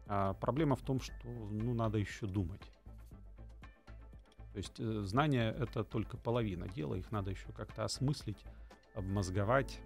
а 0.08 0.32
проблема 0.34 0.74
в 0.74 0.82
том, 0.82 1.00
что 1.00 1.14
ну, 1.28 1.74
надо 1.74 1.98
еще 1.98 2.26
думать. 2.26 2.62
То 4.52 4.58
есть 4.58 4.80
э, 4.80 5.02
знания— 5.02 5.54
это 5.58 5.84
только 5.84 6.16
половина 6.16 6.66
дела, 6.68 6.94
их 6.94 7.12
надо 7.12 7.30
еще 7.30 7.52
как-то 7.52 7.84
осмыслить, 7.84 8.42
обмозговать, 8.94 9.80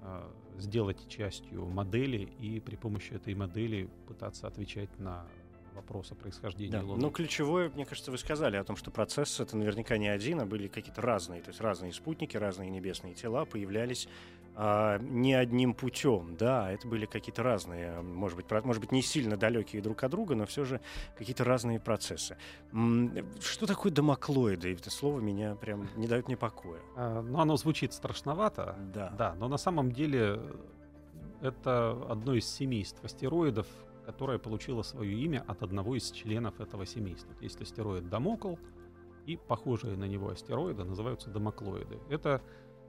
э, 0.00 0.32
сделать 0.58 1.06
частью 1.08 1.66
модели 1.66 2.18
и 2.18 2.58
при 2.60 2.76
помощи 2.76 3.12
этой 3.12 3.34
модели 3.34 3.90
пытаться 4.08 4.46
отвечать 4.46 4.98
на 4.98 5.26
вопросы 5.74 6.14
происхождения 6.14 6.72
да. 6.72 6.82
Луны. 6.82 7.00
Но 7.00 7.10
ключевое, 7.10 7.70
мне 7.70 7.84
кажется, 7.84 8.10
вы 8.10 8.18
сказали 8.18 8.56
о 8.56 8.64
том, 8.64 8.76
что 8.76 8.90
процесс 8.90 9.40
это 9.40 9.56
наверняка 9.56 9.96
не 9.98 10.08
один, 10.08 10.40
а 10.40 10.46
были 10.46 10.68
какие-то 10.68 11.02
разные, 11.02 11.40
то 11.40 11.48
есть 11.48 11.60
разные 11.60 11.92
спутники, 11.92 12.36
разные 12.36 12.70
небесные 12.70 13.14
тела 13.14 13.44
появлялись 13.44 14.08
а, 14.54 14.98
не 14.98 15.32
одним 15.32 15.72
путем, 15.72 16.36
да, 16.38 16.70
это 16.70 16.86
были 16.86 17.06
какие-то 17.06 17.42
разные, 17.42 18.02
может 18.02 18.36
быть, 18.36 18.50
может 18.64 18.82
быть, 18.82 18.92
не 18.92 19.00
сильно 19.00 19.36
далекие 19.36 19.80
друг 19.80 20.04
от 20.04 20.10
друга, 20.10 20.34
но 20.34 20.44
все 20.44 20.64
же 20.64 20.80
какие-то 21.16 21.44
разные 21.44 21.80
процессы. 21.80 22.36
Что 23.40 23.66
такое 23.66 23.90
домоклоиды? 23.90 24.74
Это 24.74 24.90
слово 24.90 25.20
меня 25.20 25.54
прям 25.54 25.88
не 25.96 26.06
дает 26.06 26.26
мне 26.26 26.36
покоя. 26.36 26.80
А, 26.96 27.22
ну, 27.22 27.38
оно 27.40 27.56
звучит 27.56 27.94
страшновато, 27.94 28.76
да. 28.94 29.10
да, 29.16 29.34
но 29.36 29.48
на 29.48 29.56
самом 29.56 29.90
деле 29.90 30.38
это 31.40 31.98
одно 32.08 32.34
из 32.34 32.46
семейств 32.46 33.02
астероидов, 33.02 33.66
которое 34.04 34.38
получило 34.38 34.82
свое 34.82 35.12
имя 35.12 35.44
от 35.46 35.62
одного 35.62 35.96
из 35.96 36.10
членов 36.10 36.60
этого 36.60 36.86
семейства. 36.86 37.32
Есть 37.40 37.60
астероид 37.60 38.08
Дамокл, 38.08 38.56
и 39.26 39.36
похожие 39.36 39.96
на 39.96 40.04
него 40.04 40.30
астероиды 40.30 40.84
называются 40.84 41.30
домоклоиды. 41.30 42.00
Это 42.08 42.42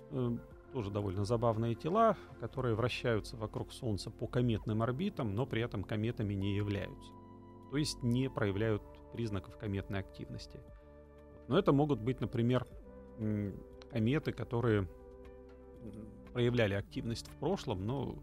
э, 0.10 0.38
тоже 0.74 0.90
довольно 0.90 1.26
забавные 1.26 1.76
тела, 1.76 2.18
которые 2.40 2.76
вращаются 2.76 3.38
вокруг 3.38 3.72
Солнца 3.72 4.10
по 4.10 4.28
кометным 4.28 4.82
орбитам, 4.82 5.36
но 5.36 5.46
при 5.46 5.62
этом 5.62 5.84
кометами 5.84 6.34
не 6.34 6.56
являются. 6.56 7.12
То 7.70 7.78
есть 7.78 8.02
не 8.02 8.30
проявляют 8.30 8.82
признаков 9.14 9.58
кометной 9.58 10.00
активности. 10.00 10.60
Но 11.48 11.58
это 11.58 11.72
могут 11.72 12.00
быть, 12.00 12.20
например, 12.20 12.66
кометы, 13.92 14.32
которые 14.32 14.88
проявляли 16.34 16.74
активность 16.74 17.28
в 17.28 17.36
прошлом, 17.38 17.86
но 17.86 18.16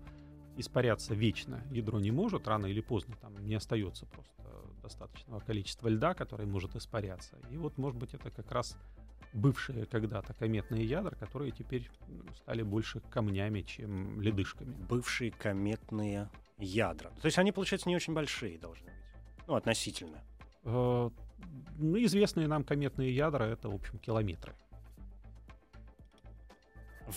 испаряться 0.61 1.15
вечно 1.15 1.63
ядро 1.71 1.99
не 2.01 2.11
может, 2.11 2.47
рано 2.47 2.67
или 2.67 2.81
поздно 2.81 3.17
там 3.21 3.37
не 3.47 3.55
остается 3.55 4.07
просто 4.07 4.41
достаточного 4.83 5.41
количества 5.41 5.89
льда, 5.89 6.15
который 6.15 6.47
может 6.47 6.77
испаряться. 6.77 7.37
И 7.51 7.57
вот, 7.57 7.79
может 7.79 7.99
быть, 7.99 8.15
это 8.15 8.31
как 8.31 8.51
раз 8.51 8.77
бывшие 9.33 9.87
когда-то 9.87 10.35
кометные 10.35 10.85
ядра, 10.85 11.15
которые 11.15 11.53
теперь 11.53 11.89
стали 12.37 12.63
больше 12.63 13.01
камнями, 13.11 13.63
чем 13.63 14.21
ледышками. 14.21 14.75
Бывшие 14.89 15.31
кометные 15.31 16.29
ядра. 16.59 17.11
То 17.21 17.27
есть 17.27 17.39
они, 17.39 17.53
получается, 17.53 17.89
не 17.89 17.97
очень 17.97 18.15
большие 18.15 18.59
должны 18.59 18.87
быть. 18.87 19.47
Ну, 19.47 19.55
относительно. 19.55 20.19
Э, 20.65 21.11
ну, 21.79 22.05
известные 22.05 22.49
нам 22.49 22.65
кометные 22.65 23.15
ядра 23.15 23.45
это, 23.45 23.69
в 23.69 23.75
общем, 23.75 23.99
километры 23.99 24.55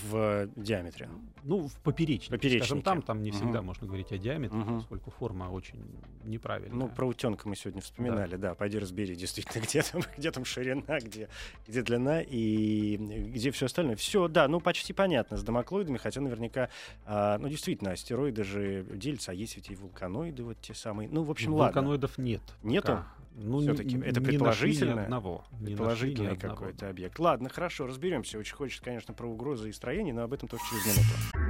в 0.01 0.49
диаметре? 0.56 1.10
Ну, 1.43 1.67
в 1.67 1.75
поперечнике. 1.82 2.32
поперечнике. 2.32 2.65
Скажем, 2.65 2.82
там, 2.82 3.01
там 3.01 3.21
не 3.21 3.32
всегда 3.32 3.60
угу. 3.60 3.67
можно 3.67 3.88
говорить 3.88 4.12
о 4.12 4.17
диаметре, 4.17 4.60
угу. 4.60 4.75
поскольку 4.75 5.12
форма 5.12 5.45
очень 5.45 5.79
неправильная. 6.23 6.75
Ну, 6.75 6.88
про 6.88 7.06
утенка 7.08 7.47
мы 7.47 7.56
сегодня 7.56 7.82
вспоминали, 7.82 8.36
да. 8.36 8.49
да 8.49 8.56
пойди 8.56 8.79
разбери, 8.79 9.15
действительно, 9.15 9.62
где 9.65 9.82
там, 9.82 10.01
где 10.17 10.32
там 10.32 10.45
ширина, 10.45 10.99
где, 10.99 11.29
где 11.67 11.82
длина 11.82 12.21
и 12.21 12.97
где 12.97 13.51
все 13.51 13.65
остальное. 13.65 13.95
Все, 13.95 14.27
да, 14.27 14.47
ну, 14.47 14.60
почти 14.60 14.94
понятно 14.94 15.37
с 15.37 15.44
домоклоидами, 15.44 15.98
хотя 15.98 16.21
наверняка, 16.21 16.69
а, 17.06 17.37
ну, 17.37 17.50
действительно, 17.50 17.91
астероиды 17.91 18.44
же 18.44 18.85
делятся, 18.94 19.31
а 19.31 19.33
есть 19.33 19.56
ведь 19.56 19.69
и 19.69 19.75
вулканоиды 19.75 20.44
вот 20.44 20.60
те 20.62 20.73
самые. 20.73 21.10
Ну, 21.10 21.23
в 21.23 21.31
общем, 21.31 21.52
Вулканоидов 21.52 22.12
ладно. 22.12 22.23
нет. 22.23 22.41
Нету? 22.63 22.87
Пока. 22.87 23.08
Ну, 23.36 23.60
все-таки 23.60 24.00
это 24.00 24.21
предположительно. 24.21 24.94
Ни 24.94 25.04
одного. 25.04 25.46
Предположительный 25.63 26.38
какой-то 26.38 26.90
объект. 26.90 27.17
Ладно, 27.19 27.50
хорошо, 27.50 27.88
разберемся. 27.88 28.38
Очень 28.38 28.56
хочется, 28.56 28.84
конечно, 28.84 29.13
про 29.13 29.27
угрозы 29.27 29.69
и 29.69 29.73
строение, 29.73 30.13
но 30.13 30.23
об 30.23 30.34
этом 30.34 30.48
тоже 30.48 30.63
через 30.69 30.86
минуту. 30.86 31.44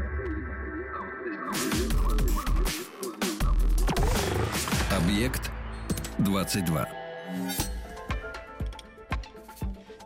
Объект 4.91 5.51
22. 6.19 6.87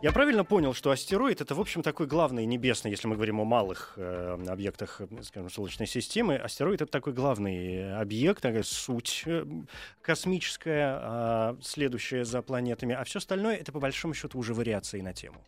Я 0.00 0.12
правильно 0.12 0.44
понял, 0.44 0.74
что 0.74 0.92
астероид 0.92 1.40
это, 1.40 1.56
в 1.56 1.60
общем, 1.60 1.82
такой 1.82 2.06
главный 2.06 2.46
небесный, 2.46 2.92
если 2.92 3.08
мы 3.08 3.16
говорим 3.16 3.40
о 3.40 3.44
малых 3.44 3.94
э, 3.96 4.38
объектах, 4.46 5.00
скажем, 5.22 5.50
Солнечной 5.50 5.88
системы, 5.88 6.36
астероид 6.36 6.82
это 6.82 6.92
такой 6.92 7.12
главный 7.12 7.98
объект, 7.98 8.40
такая 8.40 8.62
суть 8.62 9.24
э, 9.26 9.44
космическая, 10.00 11.00
э, 11.02 11.56
следующая 11.62 12.24
за 12.24 12.42
планетами, 12.42 12.94
а 12.94 13.02
все 13.02 13.18
остальное 13.18 13.56
это 13.56 13.72
по 13.72 13.80
большому 13.80 14.14
счету 14.14 14.38
уже 14.38 14.54
вариации 14.54 15.00
на 15.00 15.12
тему. 15.12 15.44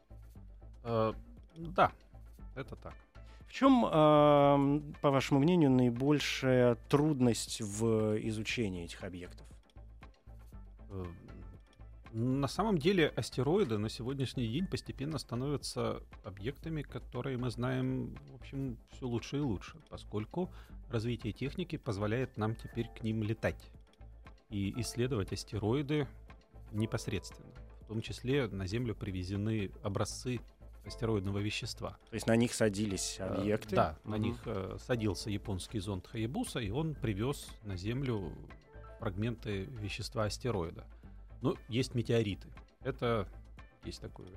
Э, 0.82 1.12
да, 1.54 1.92
это 2.56 2.74
так. 2.74 2.94
В 3.46 3.52
чем, 3.52 3.84
э, 3.86 4.80
по 5.00 5.10
вашему 5.10 5.38
мнению, 5.38 5.70
наибольшая 5.70 6.74
трудность 6.88 7.60
в 7.60 8.18
изучении 8.26 8.84
этих 8.84 9.04
объектов? 9.04 9.46
На 12.12 12.48
самом 12.48 12.78
деле 12.78 13.08
астероиды 13.08 13.78
на 13.78 13.88
сегодняшний 13.88 14.48
день 14.48 14.66
постепенно 14.66 15.18
становятся 15.18 16.02
объектами, 16.24 16.82
которые 16.82 17.36
мы 17.36 17.50
знаем, 17.50 18.16
в 18.32 18.34
общем, 18.34 18.78
все 18.90 19.06
лучше 19.06 19.36
и 19.36 19.40
лучше, 19.40 19.76
поскольку 19.88 20.50
развитие 20.90 21.32
техники 21.32 21.76
позволяет 21.76 22.36
нам 22.36 22.56
теперь 22.56 22.88
к 22.88 23.04
ним 23.04 23.22
летать 23.22 23.70
и 24.48 24.74
исследовать 24.80 25.32
астероиды 25.32 26.08
непосредственно. 26.72 27.52
В 27.82 27.86
том 27.86 28.02
числе 28.02 28.48
на 28.48 28.66
Землю 28.66 28.96
привезены 28.96 29.70
образцы 29.84 30.40
астероидного 30.84 31.38
вещества. 31.38 31.96
То 32.08 32.14
есть 32.14 32.26
на 32.26 32.34
них 32.34 32.54
садились 32.54 33.16
э, 33.20 33.24
объекты? 33.24 33.76
Да, 33.76 33.98
угу. 34.02 34.10
на 34.10 34.16
них 34.16 34.36
э, 34.46 34.78
садился 34.84 35.30
японский 35.30 35.78
зонд 35.78 36.08
Хаябуса, 36.08 36.58
и 36.58 36.70
он 36.70 36.94
привез 36.94 37.48
на 37.62 37.76
Землю 37.76 38.32
фрагменты 38.98 39.64
вещества 39.64 40.24
астероида. 40.24 40.84
Ну, 41.42 41.56
есть 41.68 41.94
метеориты. 41.94 42.48
Это 42.82 43.28
есть 43.84 44.00
такое 44.00 44.28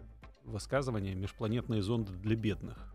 высказывание 0.46 1.16
межпланетные 1.16 1.82
зонды 1.82 2.14
для 2.14 2.36
бедных. 2.36 2.94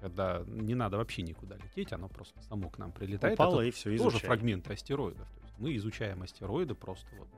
Когда 0.00 0.42
не 0.46 0.74
надо 0.74 0.96
вообще 0.96 1.22
никуда 1.22 1.56
лететь, 1.56 1.92
оно 1.92 2.08
просто 2.08 2.40
само 2.42 2.68
к 2.70 2.78
нам 2.78 2.92
прилетает. 2.92 3.34
Упало 3.34 3.60
Это 3.60 3.68
и 3.68 3.70
все 3.70 3.94
изучаем. 3.94 4.12
Тоже 4.12 4.26
фрагменты 4.26 4.72
астероидов. 4.72 5.30
То 5.30 5.42
есть 5.42 5.58
мы 5.58 5.76
изучаем 5.76 6.22
астероиды 6.22 6.74
просто 6.74 7.06
вот, 7.16 7.28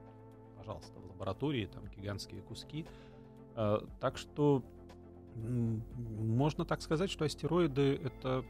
пожалуйста, 0.56 0.98
в 0.98 1.06
лаборатории, 1.08 1.66
там 1.66 1.86
гигантские 1.88 2.40
куски. 2.42 2.86
А, 3.54 3.86
так 4.00 4.16
что 4.16 4.64
можно 5.36 6.64
так 6.64 6.80
сказать, 6.80 7.10
что 7.10 7.24
астероиды 7.24 7.96
это 8.02 8.44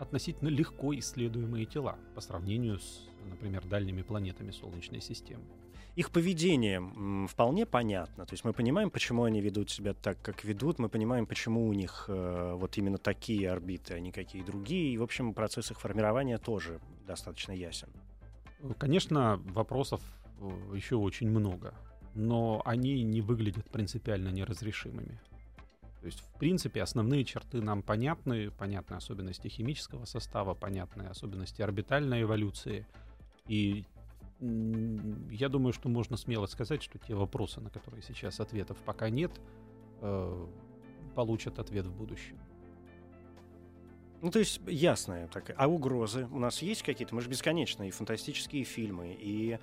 относительно 0.00 0.48
легко 0.48 0.94
исследуемые 0.94 1.66
тела 1.66 1.98
по 2.14 2.20
сравнению 2.20 2.78
с, 2.78 3.06
например, 3.28 3.64
дальними 3.66 4.02
планетами 4.02 4.50
Солнечной 4.50 5.00
системы. 5.00 5.44
Их 5.96 6.10
поведение 6.10 7.26
вполне 7.28 7.66
понятно. 7.66 8.24
То 8.24 8.32
есть 8.32 8.44
мы 8.44 8.52
понимаем, 8.52 8.90
почему 8.90 9.24
они 9.24 9.40
ведут 9.40 9.70
себя 9.70 9.92
так, 9.92 10.22
как 10.22 10.44
ведут. 10.44 10.78
Мы 10.78 10.88
понимаем, 10.88 11.26
почему 11.26 11.68
у 11.68 11.72
них 11.72 12.06
э, 12.08 12.54
вот 12.56 12.78
именно 12.78 12.96
такие 12.96 13.50
орбиты, 13.50 13.94
а 13.94 14.00
не 14.00 14.12
какие 14.12 14.42
другие. 14.42 14.94
И, 14.94 14.98
в 14.98 15.02
общем, 15.02 15.34
процесс 15.34 15.70
их 15.70 15.80
формирования 15.80 16.38
тоже 16.38 16.80
достаточно 17.06 17.52
ясен. 17.52 17.88
Конечно, 18.78 19.40
вопросов 19.46 20.00
э, 20.40 20.76
еще 20.76 20.96
очень 20.96 21.28
много, 21.28 21.74
но 22.14 22.62
они 22.64 23.02
не 23.02 23.20
выглядят 23.20 23.68
принципиально 23.68 24.28
неразрешимыми. 24.28 25.20
То 26.00 26.06
есть, 26.06 26.20
в 26.20 26.38
принципе, 26.38 26.82
основные 26.82 27.24
черты 27.24 27.60
нам 27.60 27.82
понятны, 27.82 28.50
понятны 28.50 28.94
особенности 28.94 29.48
химического 29.48 30.06
состава, 30.06 30.54
понятны 30.54 31.02
особенности 31.02 31.60
орбитальной 31.60 32.22
эволюции. 32.22 32.86
И 33.46 33.84
я 34.40 35.50
думаю, 35.50 35.74
что 35.74 35.90
можно 35.90 36.16
смело 36.16 36.46
сказать, 36.46 36.82
что 36.82 36.98
те 36.98 37.14
вопросы, 37.14 37.60
на 37.60 37.68
которые 37.68 38.02
сейчас 38.02 38.40
ответов 38.40 38.78
пока 38.78 39.10
нет, 39.10 39.30
э, 40.00 40.46
получат 41.14 41.58
ответ 41.58 41.84
в 41.84 41.94
будущем. 41.94 42.38
Ну, 44.22 44.30
то 44.30 44.38
есть, 44.38 44.60
ясно. 44.66 45.28
Так. 45.32 45.54
А 45.56 45.68
угрозы 45.68 46.26
у 46.30 46.38
нас 46.38 46.62
есть 46.62 46.82
какие-то? 46.82 47.14
Мы 47.14 47.20
же 47.20 47.28
бесконечные 47.28 47.90
фантастические 47.90 48.64
фильмы, 48.64 49.16
и 49.18 49.58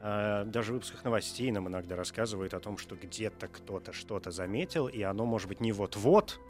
даже 0.00 0.72
в 0.72 0.74
выпусках 0.74 1.04
новостей 1.04 1.50
нам 1.50 1.68
иногда 1.68 1.94
рассказывают 1.94 2.54
о 2.54 2.60
том, 2.60 2.78
что 2.78 2.96
где-то 2.96 3.48
кто-то 3.48 3.92
что-то 3.92 4.30
заметил, 4.30 4.88
и 4.88 5.02
оно, 5.02 5.26
может 5.26 5.48
быть, 5.48 5.60
не 5.60 5.72
вот-вот, 5.72 6.40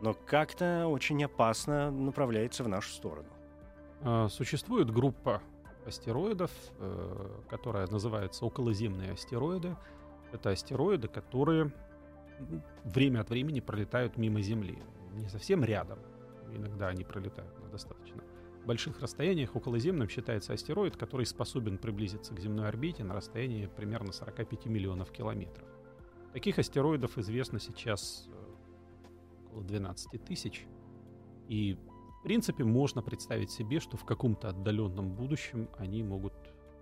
но 0.00 0.14
как-то 0.14 0.86
очень 0.88 1.22
опасно 1.24 1.90
направляется 1.90 2.64
в 2.64 2.68
нашу 2.68 2.90
сторону. 2.90 3.28
А, 4.02 4.28
существует 4.28 4.90
группа 4.90 5.40
астероидов, 5.86 6.50
э, 6.78 7.28
которая 7.48 7.86
называется 7.86 8.44
околоземные 8.44 9.12
астероиды. 9.12 9.76
Это 10.32 10.50
астероиды, 10.50 11.08
которые 11.08 11.72
время 12.84 13.20
от 13.20 13.30
времени 13.30 13.60
пролетают 13.60 14.16
мимо 14.16 14.40
Земли. 14.40 14.82
Не 15.14 15.28
совсем 15.28 15.64
рядом. 15.64 15.98
Иногда 16.52 16.88
они 16.88 17.04
пролетают 17.04 17.58
на 17.60 17.68
достаточно 17.68 18.22
больших 18.66 19.00
расстояниях. 19.00 19.56
Околоземным 19.56 20.08
считается 20.08 20.52
астероид, 20.52 20.96
который 20.96 21.26
способен 21.26 21.78
приблизиться 21.78 22.34
к 22.34 22.40
земной 22.40 22.68
орбите 22.68 23.04
на 23.04 23.14
расстоянии 23.14 23.66
примерно 23.66 24.12
45 24.12 24.66
миллионов 24.66 25.10
километров. 25.10 25.66
Таких 26.32 26.58
астероидов 26.58 27.16
известно 27.16 27.58
сейчас 27.58 28.28
э, 28.28 29.46
около 29.46 29.64
12 29.64 30.24
тысяч. 30.24 30.66
И 31.48 31.78
принципе, 32.26 32.64
можно 32.64 33.02
представить 33.02 33.52
себе, 33.52 33.78
что 33.78 33.96
в 33.96 34.04
каком-то 34.04 34.48
отдаленном 34.48 35.12
будущем 35.12 35.68
они 35.78 36.02
могут 36.02 36.32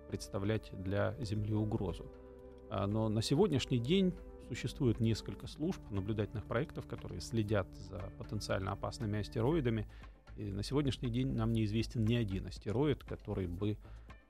представлять 0.08 0.70
для 0.82 1.14
Земли 1.20 1.52
угрозу. 1.52 2.06
А, 2.70 2.86
но 2.86 3.10
на 3.10 3.20
сегодняшний 3.20 3.76
день 3.76 4.14
существует 4.48 5.00
несколько 5.00 5.46
служб, 5.46 5.82
наблюдательных 5.90 6.46
проектов, 6.46 6.86
которые 6.86 7.20
следят 7.20 7.68
за 7.74 8.10
потенциально 8.16 8.72
опасными 8.72 9.20
астероидами. 9.20 9.86
И 10.36 10.50
на 10.50 10.62
сегодняшний 10.62 11.10
день 11.10 11.32
нам 11.32 11.52
неизвестен 11.52 12.04
ни 12.04 12.14
один 12.14 12.46
астероид, 12.46 13.04
который 13.04 13.46
бы 13.46 13.76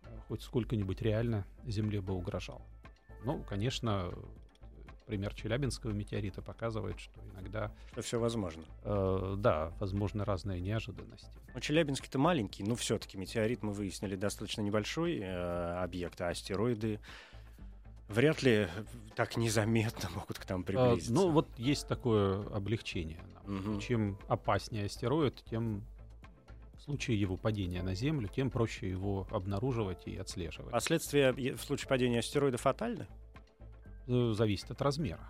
а, 0.03 0.21
хоть 0.29 0.43
сколько-нибудь 0.43 1.01
реально 1.03 1.47
Земле 1.67 2.01
бы 2.01 2.15
угрожал. 2.15 2.63
Ну, 3.25 3.43
конечно, 3.45 4.13
пример 5.07 5.35
Челябинского 5.35 5.93
метеорита 5.93 6.43
показывает, 6.43 6.99
что 6.99 7.21
иногда... 7.33 7.73
Что 7.93 8.03
все 8.03 8.21
возможно. 8.21 8.65
Э, 8.83 9.35
да, 9.39 9.73
возможны 9.79 10.25
разные 10.25 10.61
неожиданности. 10.61 11.31
Но 11.55 11.61
Челябинский-то 11.61 12.19
маленький, 12.19 12.65
но 12.65 12.75
все-таки 12.75 13.17
метеорит, 13.17 13.63
мы 13.63 13.73
выяснили, 13.73 14.17
достаточно 14.17 14.61
небольшой 14.61 15.19
э, 15.19 15.83
объект, 15.83 16.21
а 16.21 16.29
астероиды 16.29 17.01
вряд 18.09 18.43
ли 18.43 18.69
так 19.15 19.37
незаметно 19.37 20.11
могут 20.15 20.39
к 20.39 20.49
нам 20.49 20.63
э, 20.63 20.65
приблизиться. 20.65 21.11
Э, 21.11 21.15
ну, 21.15 21.31
вот 21.31 21.49
есть 21.57 21.87
такое 21.89 22.47
облегчение. 22.49 23.21
Угу. 23.47 23.81
Чем 23.81 24.19
опаснее 24.29 24.87
астероид, 24.87 25.43
тем 25.51 25.83
случае 26.85 27.19
его 27.19 27.37
падения 27.37 27.83
на 27.83 27.95
Землю, 27.95 28.29
тем 28.29 28.51
проще 28.51 28.89
его 28.89 29.27
обнаруживать 29.31 30.07
и 30.07 30.17
отслеживать. 30.17 30.71
Последствия 30.71 31.33
в 31.33 31.63
случае 31.63 31.89
падения 31.89 32.19
астероида 32.19 32.59
фатальны? 32.59 33.07
Э, 34.07 34.33
зависит 34.35 34.71
от 34.71 34.83
размера. 34.83 35.27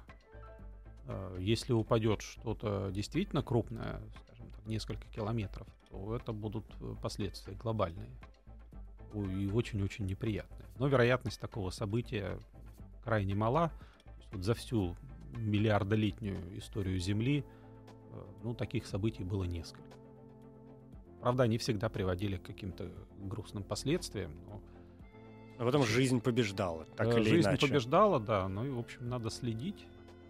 Э, 1.06 1.36
если 1.40 1.72
упадет 1.72 2.22
что-то 2.22 2.90
действительно 2.92 3.42
крупное, 3.42 4.00
скажем 4.24 4.50
так, 4.50 4.66
несколько 4.66 5.06
километров, 5.08 5.66
то 5.90 6.16
это 6.16 6.32
будут 6.32 6.66
э, 6.80 6.94
последствия 7.00 7.54
глобальные 7.54 8.10
и 9.14 9.48
очень-очень 9.52 10.06
неприятные. 10.06 10.66
Но 10.80 10.88
вероятность 10.88 11.40
такого 11.40 11.70
события 11.70 12.36
крайне 13.04 13.36
мала. 13.36 13.70
Вот 14.32 14.42
за 14.42 14.54
всю 14.54 14.96
миллиардолетнюю 15.36 16.58
историю 16.58 16.98
Земли 16.98 17.44
ну, 18.42 18.54
таких 18.54 18.86
событий 18.86 19.22
было 19.22 19.44
несколько. 19.44 20.03
Правда, 21.24 21.44
они 21.44 21.56
всегда 21.56 21.88
приводили 21.88 22.36
к 22.36 22.42
каким-то 22.42 22.90
грустным 23.18 23.64
последствиям, 23.64 24.30
но 24.46 24.60
а 25.56 25.64
потом 25.64 25.82
жизнь 25.84 26.20
побеждала, 26.20 26.84
так 26.96 27.06
э, 27.06 27.20
или 27.20 27.30
жизнь 27.30 27.48
иначе. 27.48 27.60
Жизнь 27.60 27.72
побеждала, 27.72 28.20
да. 28.20 28.46
Ну 28.46 28.66
и, 28.66 28.68
в 28.68 28.78
общем, 28.78 29.08
надо 29.08 29.30
следить, 29.30 29.86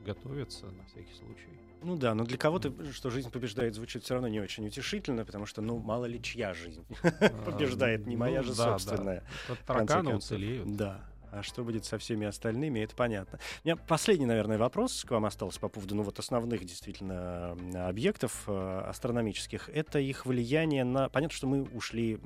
готовиться 0.07 0.67
на 0.67 0.85
всякий 0.85 1.13
случай. 1.15 1.49
Ну 1.83 1.97
да, 1.97 2.15
но 2.15 2.25
для 2.25 2.39
кого-то, 2.39 2.73
что 2.93 3.11
жизнь 3.11 3.33
побеждает, 3.33 3.75
звучит 3.75 4.05
все 4.05 4.15
равно 4.15 4.29
не 4.29 4.39
очень 4.39 4.67
утешительно, 4.69 5.25
потому 5.25 5.47
что, 5.47 5.63
ну, 5.63 5.79
мало 5.79 6.05
ли 6.05 6.23
чья 6.23 6.55
жизнь 6.55 6.87
побеждает, 7.45 8.07
не 8.07 8.17
моя 8.17 8.43
ну 8.43 8.47
же 8.47 8.55
собственная. 8.55 9.25
Тараканы 9.67 10.15
уцелеют. 10.15 10.77
Да. 10.77 11.05
А 11.35 11.43
что 11.43 11.65
будет 11.65 11.85
со 11.85 11.99
всеми 11.99 12.27
остальными, 12.29 12.79
это 12.79 12.95
понятно. 12.95 13.41
У 13.65 13.67
меня 13.67 13.77
последний, 13.77 14.27
наверное, 14.27 14.57
вопрос 14.57 15.05
к 15.05 15.11
вам 15.11 15.25
остался 15.25 15.59
по 15.59 15.69
поводу 15.69 15.97
ну, 15.97 16.05
вот 16.05 16.21
основных 16.21 16.65
действительно 16.65 17.57
объектов 17.75 18.45
э, 18.47 18.83
астрономических. 18.89 19.69
Это 19.69 19.99
их 19.99 20.27
влияние 20.27 20.85
на... 20.85 21.09
Понятно, 21.09 21.37
что 21.37 21.49
мы 21.49 21.65
ушли 21.65 22.21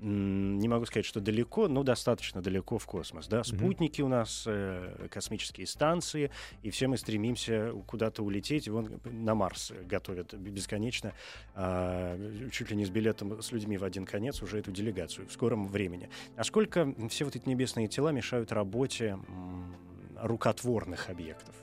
не 0.00 0.68
могу 0.68 0.86
сказать, 0.86 1.06
что 1.06 1.20
далеко, 1.20 1.68
но 1.68 1.82
достаточно 1.82 2.40
далеко 2.40 2.78
в 2.78 2.86
космос. 2.86 3.26
Да? 3.26 3.42
Спутники 3.42 4.00
mm-hmm. 4.00 4.04
у 4.04 4.08
нас, 4.08 4.44
э, 4.46 5.08
космические 5.10 5.66
станции, 5.66 6.30
и 6.62 6.70
все 6.70 6.86
мы 6.86 6.96
стремимся 6.96 7.72
куда-то 7.86 8.22
улететь. 8.22 8.68
Вон 8.68 9.00
на 9.04 9.34
Марс 9.34 9.72
готовят 9.86 10.34
бесконечно, 10.34 11.14
э, 11.54 12.48
чуть 12.52 12.70
ли 12.70 12.76
не 12.76 12.84
с 12.84 12.90
билетом 12.90 13.42
с 13.42 13.50
людьми 13.52 13.76
в 13.76 13.84
один 13.84 14.06
конец 14.06 14.42
уже 14.42 14.58
эту 14.58 14.70
делегацию 14.70 15.26
в 15.26 15.32
скором 15.32 15.66
времени. 15.66 16.08
А 16.36 16.44
сколько 16.44 16.94
все 17.08 17.24
вот 17.24 17.34
эти 17.34 17.48
небесные 17.48 17.88
тела 17.88 18.12
мешают 18.12 18.52
работе 18.52 19.18
рукотворных 20.16 21.10
объектов? 21.10 21.54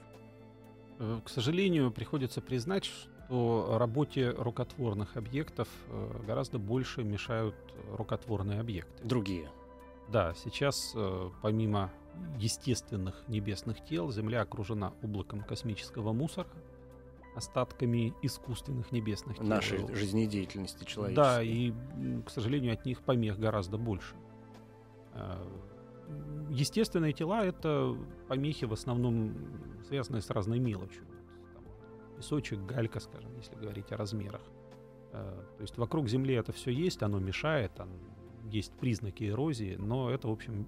Э, 0.99 1.19
к 1.23 1.29
сожалению, 1.29 1.91
приходится 1.91 2.41
признать, 2.41 2.91
что 3.25 3.77
работе 3.77 4.29
рукотворных 4.29 5.17
объектов 5.17 5.67
э, 5.89 6.21
гораздо 6.27 6.59
больше 6.59 7.03
мешают 7.03 7.55
рукотворные 7.91 8.59
объекты. 8.59 9.03
Другие. 9.03 9.49
Да, 10.09 10.33
сейчас 10.35 10.93
э, 10.95 11.29
помимо 11.41 11.91
естественных 12.37 13.23
небесных 13.27 13.83
тел 13.83 14.11
Земля 14.11 14.41
окружена 14.41 14.93
облаком 15.01 15.41
космического 15.41 16.13
мусора. 16.13 16.47
остатками 17.35 18.13
искусственных 18.21 18.91
небесных 18.91 19.37
тел. 19.37 19.45
Нашей 19.45 19.93
жизнедеятельности 19.93 20.85
человеческой. 20.85 21.15
Да, 21.15 21.43
и, 21.43 21.73
к 22.25 22.29
сожалению, 22.29 22.73
от 22.73 22.85
них 22.85 23.01
помех 23.01 23.37
гораздо 23.37 23.77
больше. 23.77 24.15
Э, 25.13 25.43
естественные 26.49 27.13
тела— 27.13 27.45
это 27.45 27.97
помехи 28.27 28.65
в 28.65 28.73
основном 28.73 29.35
связанные 29.87 30.21
с 30.21 30.29
разной 30.29 30.59
мелочью. 30.59 31.03
Песочек, 32.15 32.59
галька, 32.59 32.99
скажем, 32.99 33.35
если 33.37 33.55
говорить 33.55 33.91
о 33.91 33.97
размерах. 33.97 34.41
Э, 35.11 35.43
то 35.57 35.61
есть 35.61 35.77
вокруг 35.77 36.07
Земли 36.07 36.35
это 36.35 36.51
все 36.51 36.71
есть, 36.71 37.03
оно 37.03 37.19
мешает, 37.19 37.71
есть 38.49 38.73
признаки 38.73 39.23
эрозии, 39.29 39.75
но 39.77 40.09
это, 40.09 40.27
в 40.27 40.31
общем, 40.31 40.67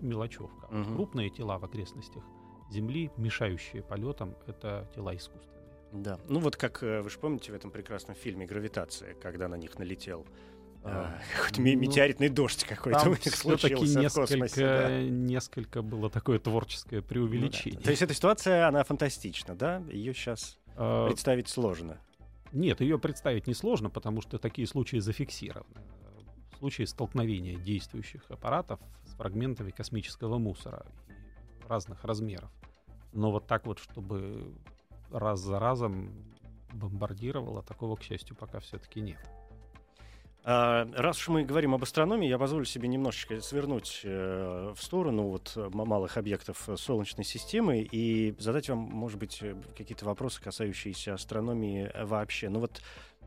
мелочевка. 0.00 0.66
Угу. 0.66 0.94
Крупные 0.94 1.30
тела 1.30 1.58
в 1.58 1.64
окрестностях 1.64 2.24
Земли, 2.70 3.10
мешающие 3.16 3.82
полетам, 3.82 4.36
это 4.46 4.88
тела 4.94 5.16
искусственные. 5.16 5.60
Да. 5.92 6.20
Ну 6.28 6.38
вот 6.38 6.56
как 6.56 6.82
э, 6.82 7.00
вы 7.00 7.10
же 7.10 7.18
помните 7.18 7.50
в 7.52 7.54
этом 7.54 7.70
прекрасном 7.70 8.14
фильме 8.14 8.46
«Гравитация», 8.46 9.14
когда 9.14 9.48
на 9.48 9.56
них 9.56 9.76
налетел 9.78 10.24
а, 10.82 11.14
а 11.14 11.36
какой-то 11.36 11.60
ну, 11.60 11.76
метеоритный 11.76 12.30
дождь 12.30 12.64
какой-то 12.64 13.10
у 13.10 13.10
них 13.10 13.36
случился 13.36 14.00
несколько, 14.00 14.26
в 14.26 14.28
космосе. 14.28 14.64
Да. 14.64 15.02
Несколько 15.02 15.82
было 15.82 16.08
такое 16.08 16.38
творческое 16.38 17.02
преувеличение. 17.02 17.74
Ну, 17.74 17.80
да. 17.80 17.84
То 17.84 17.90
есть 17.90 18.02
эта 18.02 18.14
ситуация, 18.14 18.66
она 18.66 18.82
фантастична, 18.84 19.54
да? 19.54 19.82
Ее 19.90 20.14
сейчас. 20.14 20.58
Представить 21.06 21.48
сложно. 21.48 21.98
Нет, 22.52 22.80
ее 22.80 22.98
представить 22.98 23.46
несложно, 23.46 23.90
потому 23.90 24.20
что 24.22 24.38
такие 24.38 24.66
случаи 24.66 24.96
зафиксированы. 24.96 25.80
Случаи 26.58 26.82
столкновения 26.84 27.56
действующих 27.56 28.30
аппаратов 28.30 28.80
с 29.04 29.14
фрагментами 29.14 29.70
космического 29.70 30.38
мусора 30.38 30.86
разных 31.68 32.04
размеров. 32.04 32.50
Но 33.12 33.30
вот 33.30 33.46
так 33.46 33.66
вот, 33.66 33.78
чтобы 33.78 34.54
раз 35.10 35.40
за 35.40 35.58
разом 35.58 36.12
бомбардировало, 36.72 37.62
такого, 37.62 37.96
к 37.96 38.02
счастью, 38.02 38.36
пока 38.36 38.60
все-таки 38.60 39.00
нет. 39.00 39.18
А, 40.42 40.88
раз 40.94 41.18
уж 41.18 41.28
мы 41.28 41.44
говорим 41.44 41.74
об 41.74 41.82
астрономии, 41.82 42.28
я 42.28 42.38
позволю 42.38 42.64
себе 42.64 42.88
немножечко 42.88 43.40
свернуть 43.42 44.00
э, 44.04 44.72
в 44.74 44.82
сторону 44.82 45.24
вот 45.24 45.52
малых 45.74 46.16
объектов 46.16 46.66
Солнечной 46.76 47.24
системы 47.24 47.80
и 47.80 48.34
задать 48.38 48.70
вам, 48.70 48.78
может 48.78 49.18
быть, 49.18 49.42
э, 49.42 49.54
какие-то 49.76 50.06
вопросы, 50.06 50.40
касающиеся 50.40 51.12
астрономии 51.12 51.90
вообще. 52.02 52.48
Ну 52.48 52.60
вот 52.60 52.80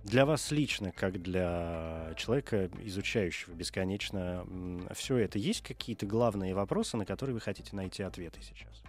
для 0.03 0.26
вас 0.26 0.49
лично, 0.49 0.91
как 0.91 1.22
для 1.22 2.14
человека, 2.18 2.70
изучающего 2.82 3.53
бесконечно 3.53 4.45
все 4.93 5.18
это, 5.18 5.38
есть 5.38 5.61
какие-то 5.61 6.07
главные 6.07 6.55
вопросы, 6.55 6.97
на 6.97 7.05
которые 7.05 7.36
вы 7.36 7.41
хотите 7.41 7.76
найти 7.76 8.01
ответы 8.01 8.41
сейчас? 8.41 8.82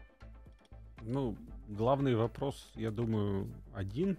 Ну, 1.03 1.37
главный 1.69 2.17
вопрос, 2.17 2.73
я 2.75 2.91
думаю, 2.91 3.49
один. 3.75 4.17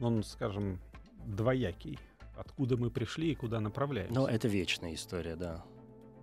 Он, 0.00 0.24
скажем, 0.24 0.80
двоякий. 1.26 1.98
Откуда 2.36 2.76
мы 2.76 2.90
пришли 2.90 3.32
и 3.32 3.34
куда 3.34 3.60
направляемся. 3.60 4.14
Но 4.14 4.26
это 4.26 4.48
вечная 4.48 4.94
история, 4.94 5.36
да. 5.36 5.64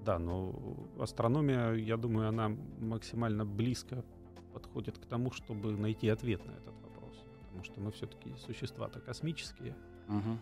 Да, 0.04 0.20
но 0.20 0.78
астрономия, 1.00 1.74
я 1.74 1.98
думаю, 1.98 2.30
она 2.30 2.50
максимально 2.80 3.46
близко 3.46 4.04
подходит 4.54 4.98
к 4.98 5.06
тому, 5.06 5.32
чтобы 5.32 5.72
найти 5.78 6.10
ответ 6.10 6.46
на 6.46 6.52
этот 6.52 6.74
вопрос. 6.82 7.26
Потому 7.42 7.64
что 7.64 7.82
мы 7.82 7.92
все-таки 7.92 8.34
существа-то 8.38 9.00
космические. 9.00 9.76
Угу. 10.08 10.40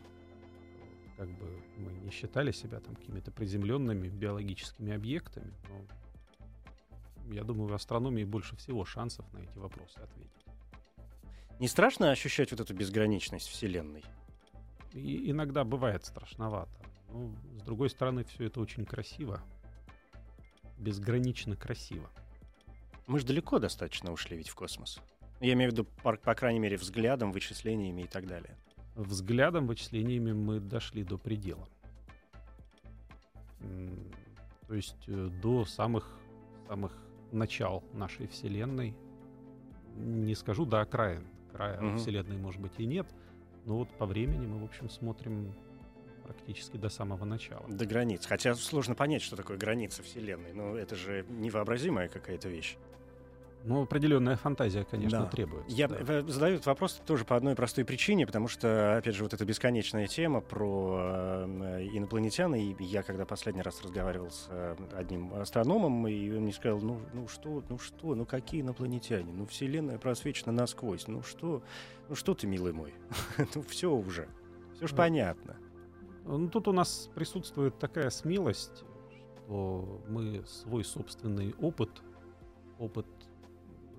Как 1.17 1.29
бы 1.29 1.63
мы 1.77 1.93
не 1.93 2.11
считали 2.11 2.51
себя 2.51 2.79
там 2.79 2.95
какими-то 2.95 3.31
приземленными 3.31 4.07
биологическими 4.07 4.93
объектами, 4.93 5.53
но 5.67 7.33
я 7.33 7.43
думаю, 7.43 7.69
в 7.69 7.73
астрономии 7.73 8.23
больше 8.23 8.55
всего 8.55 8.85
шансов 8.85 9.25
на 9.33 9.39
эти 9.39 9.57
вопросы 9.57 9.97
ответить. 9.97 10.45
Не 11.59 11.67
страшно 11.67 12.11
ощущать 12.11 12.51
вот 12.51 12.59
эту 12.59 12.73
безграничность 12.73 13.47
Вселенной? 13.47 14.03
И 14.95 15.29
иногда 15.29 15.65
бывает 15.65 16.05
страшновато. 16.05 16.71
Но, 17.09 17.35
с 17.59 17.63
другой 17.63 17.89
стороны, 17.89 18.23
все 18.23 18.45
это 18.45 18.61
очень 18.61 18.85
красиво. 18.85 19.41
Безгранично 20.77 21.57
красиво. 21.57 22.09
Мы 23.05 23.19
же 23.19 23.25
далеко 23.25 23.59
достаточно 23.59 24.11
ушли 24.13 24.37
ведь 24.37 24.47
в 24.47 24.55
космос. 24.55 25.01
Я 25.41 25.53
имею 25.53 25.69
в 25.69 25.73
виду, 25.73 25.83
по, 26.01 26.15
по 26.15 26.33
крайней 26.33 26.59
мере, 26.59 26.77
взглядом, 26.77 27.33
вычислениями 27.33 28.03
и 28.03 28.07
так 28.07 28.25
далее. 28.25 28.57
Взглядом, 28.95 29.67
вычислениями 29.67 30.31
мы 30.31 30.61
дошли 30.61 31.03
до 31.03 31.17
предела. 31.17 31.67
То 34.67 34.73
есть 34.73 35.03
э, 35.07 35.29
до 35.41 35.65
самых, 35.65 36.17
самых 36.67 36.97
начал 37.33 37.83
нашей 37.91 38.27
Вселенной. 38.27 38.95
Не 39.97 40.35
скажу 40.35 40.65
до 40.65 40.79
окраин. 40.79 41.27
Края 41.51 41.81
угу. 41.81 41.97
Вселенной, 41.97 42.37
может 42.37 42.61
быть, 42.61 42.73
и 42.77 42.85
нет– 42.85 43.07
ну 43.65 43.77
вот 43.77 43.89
по 43.97 44.05
времени 44.05 44.45
мы, 44.45 44.59
в 44.59 44.63
общем, 44.63 44.89
смотрим 44.89 45.53
практически 46.23 46.77
до 46.77 46.89
самого 46.89 47.25
начала. 47.25 47.67
До 47.67 47.85
границ. 47.85 48.25
Хотя 48.25 48.55
сложно 48.55 48.95
понять, 48.95 49.21
что 49.21 49.35
такое 49.35 49.57
граница 49.57 50.03
Вселенной. 50.03 50.53
Но 50.53 50.75
это 50.75 50.95
же 50.95 51.25
невообразимая 51.29 52.07
какая-то 52.07 52.49
вещь. 52.49 52.77
Ну, 53.67 53.81
определенная 53.81 54.35
фантазия, 54.35 54.85
конечно, 54.85 55.21
да. 55.21 55.25
требуется. 55.25 55.75
Я 55.75 55.87
да. 55.87 56.21
задаю 56.21 56.55
этот 56.55 56.67
вопрос 56.67 57.01
тоже 57.05 57.25
по 57.25 57.35
одной 57.35 57.55
простой 57.55 57.83
причине, 57.83 58.27
потому 58.27 58.47
что, 58.47 58.97
опять 58.97 59.15
же, 59.15 59.23
вот 59.23 59.33
эта 59.33 59.43
бесконечная 59.43 60.05
тема 60.05 60.39
про 60.39 61.45
э, 61.47 61.87
инопланетян, 61.91 62.53
и 62.53 62.75
я 62.83 63.01
когда 63.01 63.25
последний 63.25 63.63
раз 63.63 63.81
разговаривал 63.81 64.29
с 64.29 64.45
э, 64.49 64.75
одним 64.93 65.33
астрономом, 65.33 66.07
и 66.07 66.29
он 66.29 66.43
мне 66.43 66.53
сказал, 66.53 66.79
ну, 66.79 67.01
ну 67.13 67.27
что, 67.27 67.63
ну 67.67 67.79
что, 67.79 68.13
ну 68.13 68.23
какие 68.25 68.61
инопланетяне? 68.61 69.33
Ну, 69.33 69.47
Вселенная 69.47 69.97
просвечена 69.97 70.51
насквозь. 70.51 71.07
Ну 71.07 71.23
что, 71.23 71.63
ну 72.07 72.13
что 72.13 72.35
ты, 72.35 72.45
милый 72.45 72.71
мой? 72.71 72.93
ну 73.55 73.63
все 73.63 73.91
уже, 73.91 74.27
все 74.75 74.85
же 74.85 74.95
понятно. 74.95 75.57
Ну, 76.23 76.49
тут 76.49 76.67
у 76.67 76.71
нас 76.71 77.09
присутствует 77.15 77.79
такая 77.79 78.11
смелость, 78.11 78.83
что 79.09 80.03
мы 80.07 80.43
свой 80.45 80.83
собственный 80.83 81.55
опыт, 81.59 81.89
опыт 82.77 83.07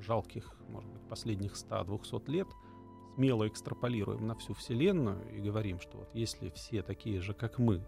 жалких, 0.07 0.51
может 0.69 0.91
быть, 0.91 1.03
последних 1.09 1.53
100-200 1.53 2.31
лет 2.31 2.49
смело 3.17 3.49
экстраполируем 3.49 4.27
на 4.27 4.35
всю 4.35 4.55
Вселенную 4.55 5.35
и 5.35 5.41
говорим, 5.41 5.81
что 5.81 5.99
вот 5.99 6.11
если 6.15 6.51
все 6.51 6.83
такие 6.83 7.21
же, 7.21 7.33
как 7.35 7.59
мы, 7.59 7.83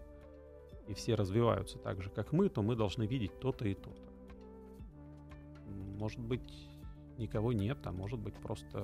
и 0.87 0.93
все 0.95 1.13
развиваются 1.15 1.77
так 1.77 2.01
же, 2.01 2.09
как 2.09 2.31
мы, 2.33 2.49
то 2.49 2.63
мы 2.63 2.75
должны 2.75 3.05
видеть 3.05 3.39
то-то 3.39 3.67
и 3.67 3.75
то-то. 3.75 4.01
Может 5.99 6.19
быть, 6.19 6.67
никого 7.17 7.53
нет, 7.53 7.77
а 7.85 7.91
может 7.91 8.19
быть, 8.19 8.33
просто 8.35 8.83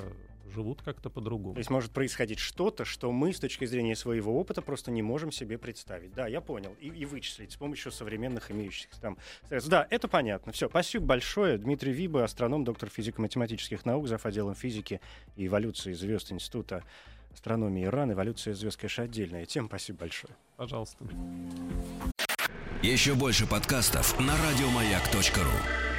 живут 0.54 0.82
как-то 0.82 1.10
по-другому. 1.10 1.56
То 1.56 1.60
есть 1.60 1.70
может 1.70 1.92
происходить 1.92 2.40
что-то, 2.40 2.86
что 2.86 3.12
мы 3.12 3.34
с 3.34 3.40
точки 3.40 3.66
зрения 3.66 3.96
своего 3.96 4.40
опыта 4.40 4.62
просто 4.62 4.92
не 4.92 5.02
можем 5.02 5.32
себе 5.32 5.58
представить. 5.58 6.14
Да, 6.14 6.28
я 6.28 6.42
понял. 6.42 6.76
И, 6.80 6.88
и 6.88 7.06
вычислить 7.06 7.52
с 7.52 7.56
помощью 7.56 7.92
современных 7.92 8.52
имеющихся 8.52 9.00
там 9.02 9.18
средств. 9.48 9.70
Да, 9.70 9.88
это 9.90 10.08
понятно. 10.08 10.52
Все, 10.52 10.70
спасибо 10.70 11.06
большое. 11.06 11.58
Дмитрий 11.58 11.94
Виба, 11.94 12.24
астроном, 12.24 12.64
доктор 12.64 12.90
физико-математических 12.90 13.86
наук, 13.86 14.08
зав. 14.08 14.26
отделом 14.26 14.56
физики 14.56 15.02
и 15.36 15.48
эволюции 15.48 15.94
звезд 15.94 16.32
Института 16.32 16.84
астрономии 17.34 17.86
Иран. 17.86 18.12
Эволюция 18.12 18.54
звезд, 18.54 18.78
конечно, 18.78 19.04
отдельная 19.04 19.46
тема. 19.46 19.68
Спасибо 19.68 20.00
большое. 20.00 20.34
Пожалуйста. 20.56 20.98
Еще 22.82 23.16
больше 23.16 23.48
подкастов 23.48 24.20
на 24.20 24.36
радиомаяк.ру 24.38 25.95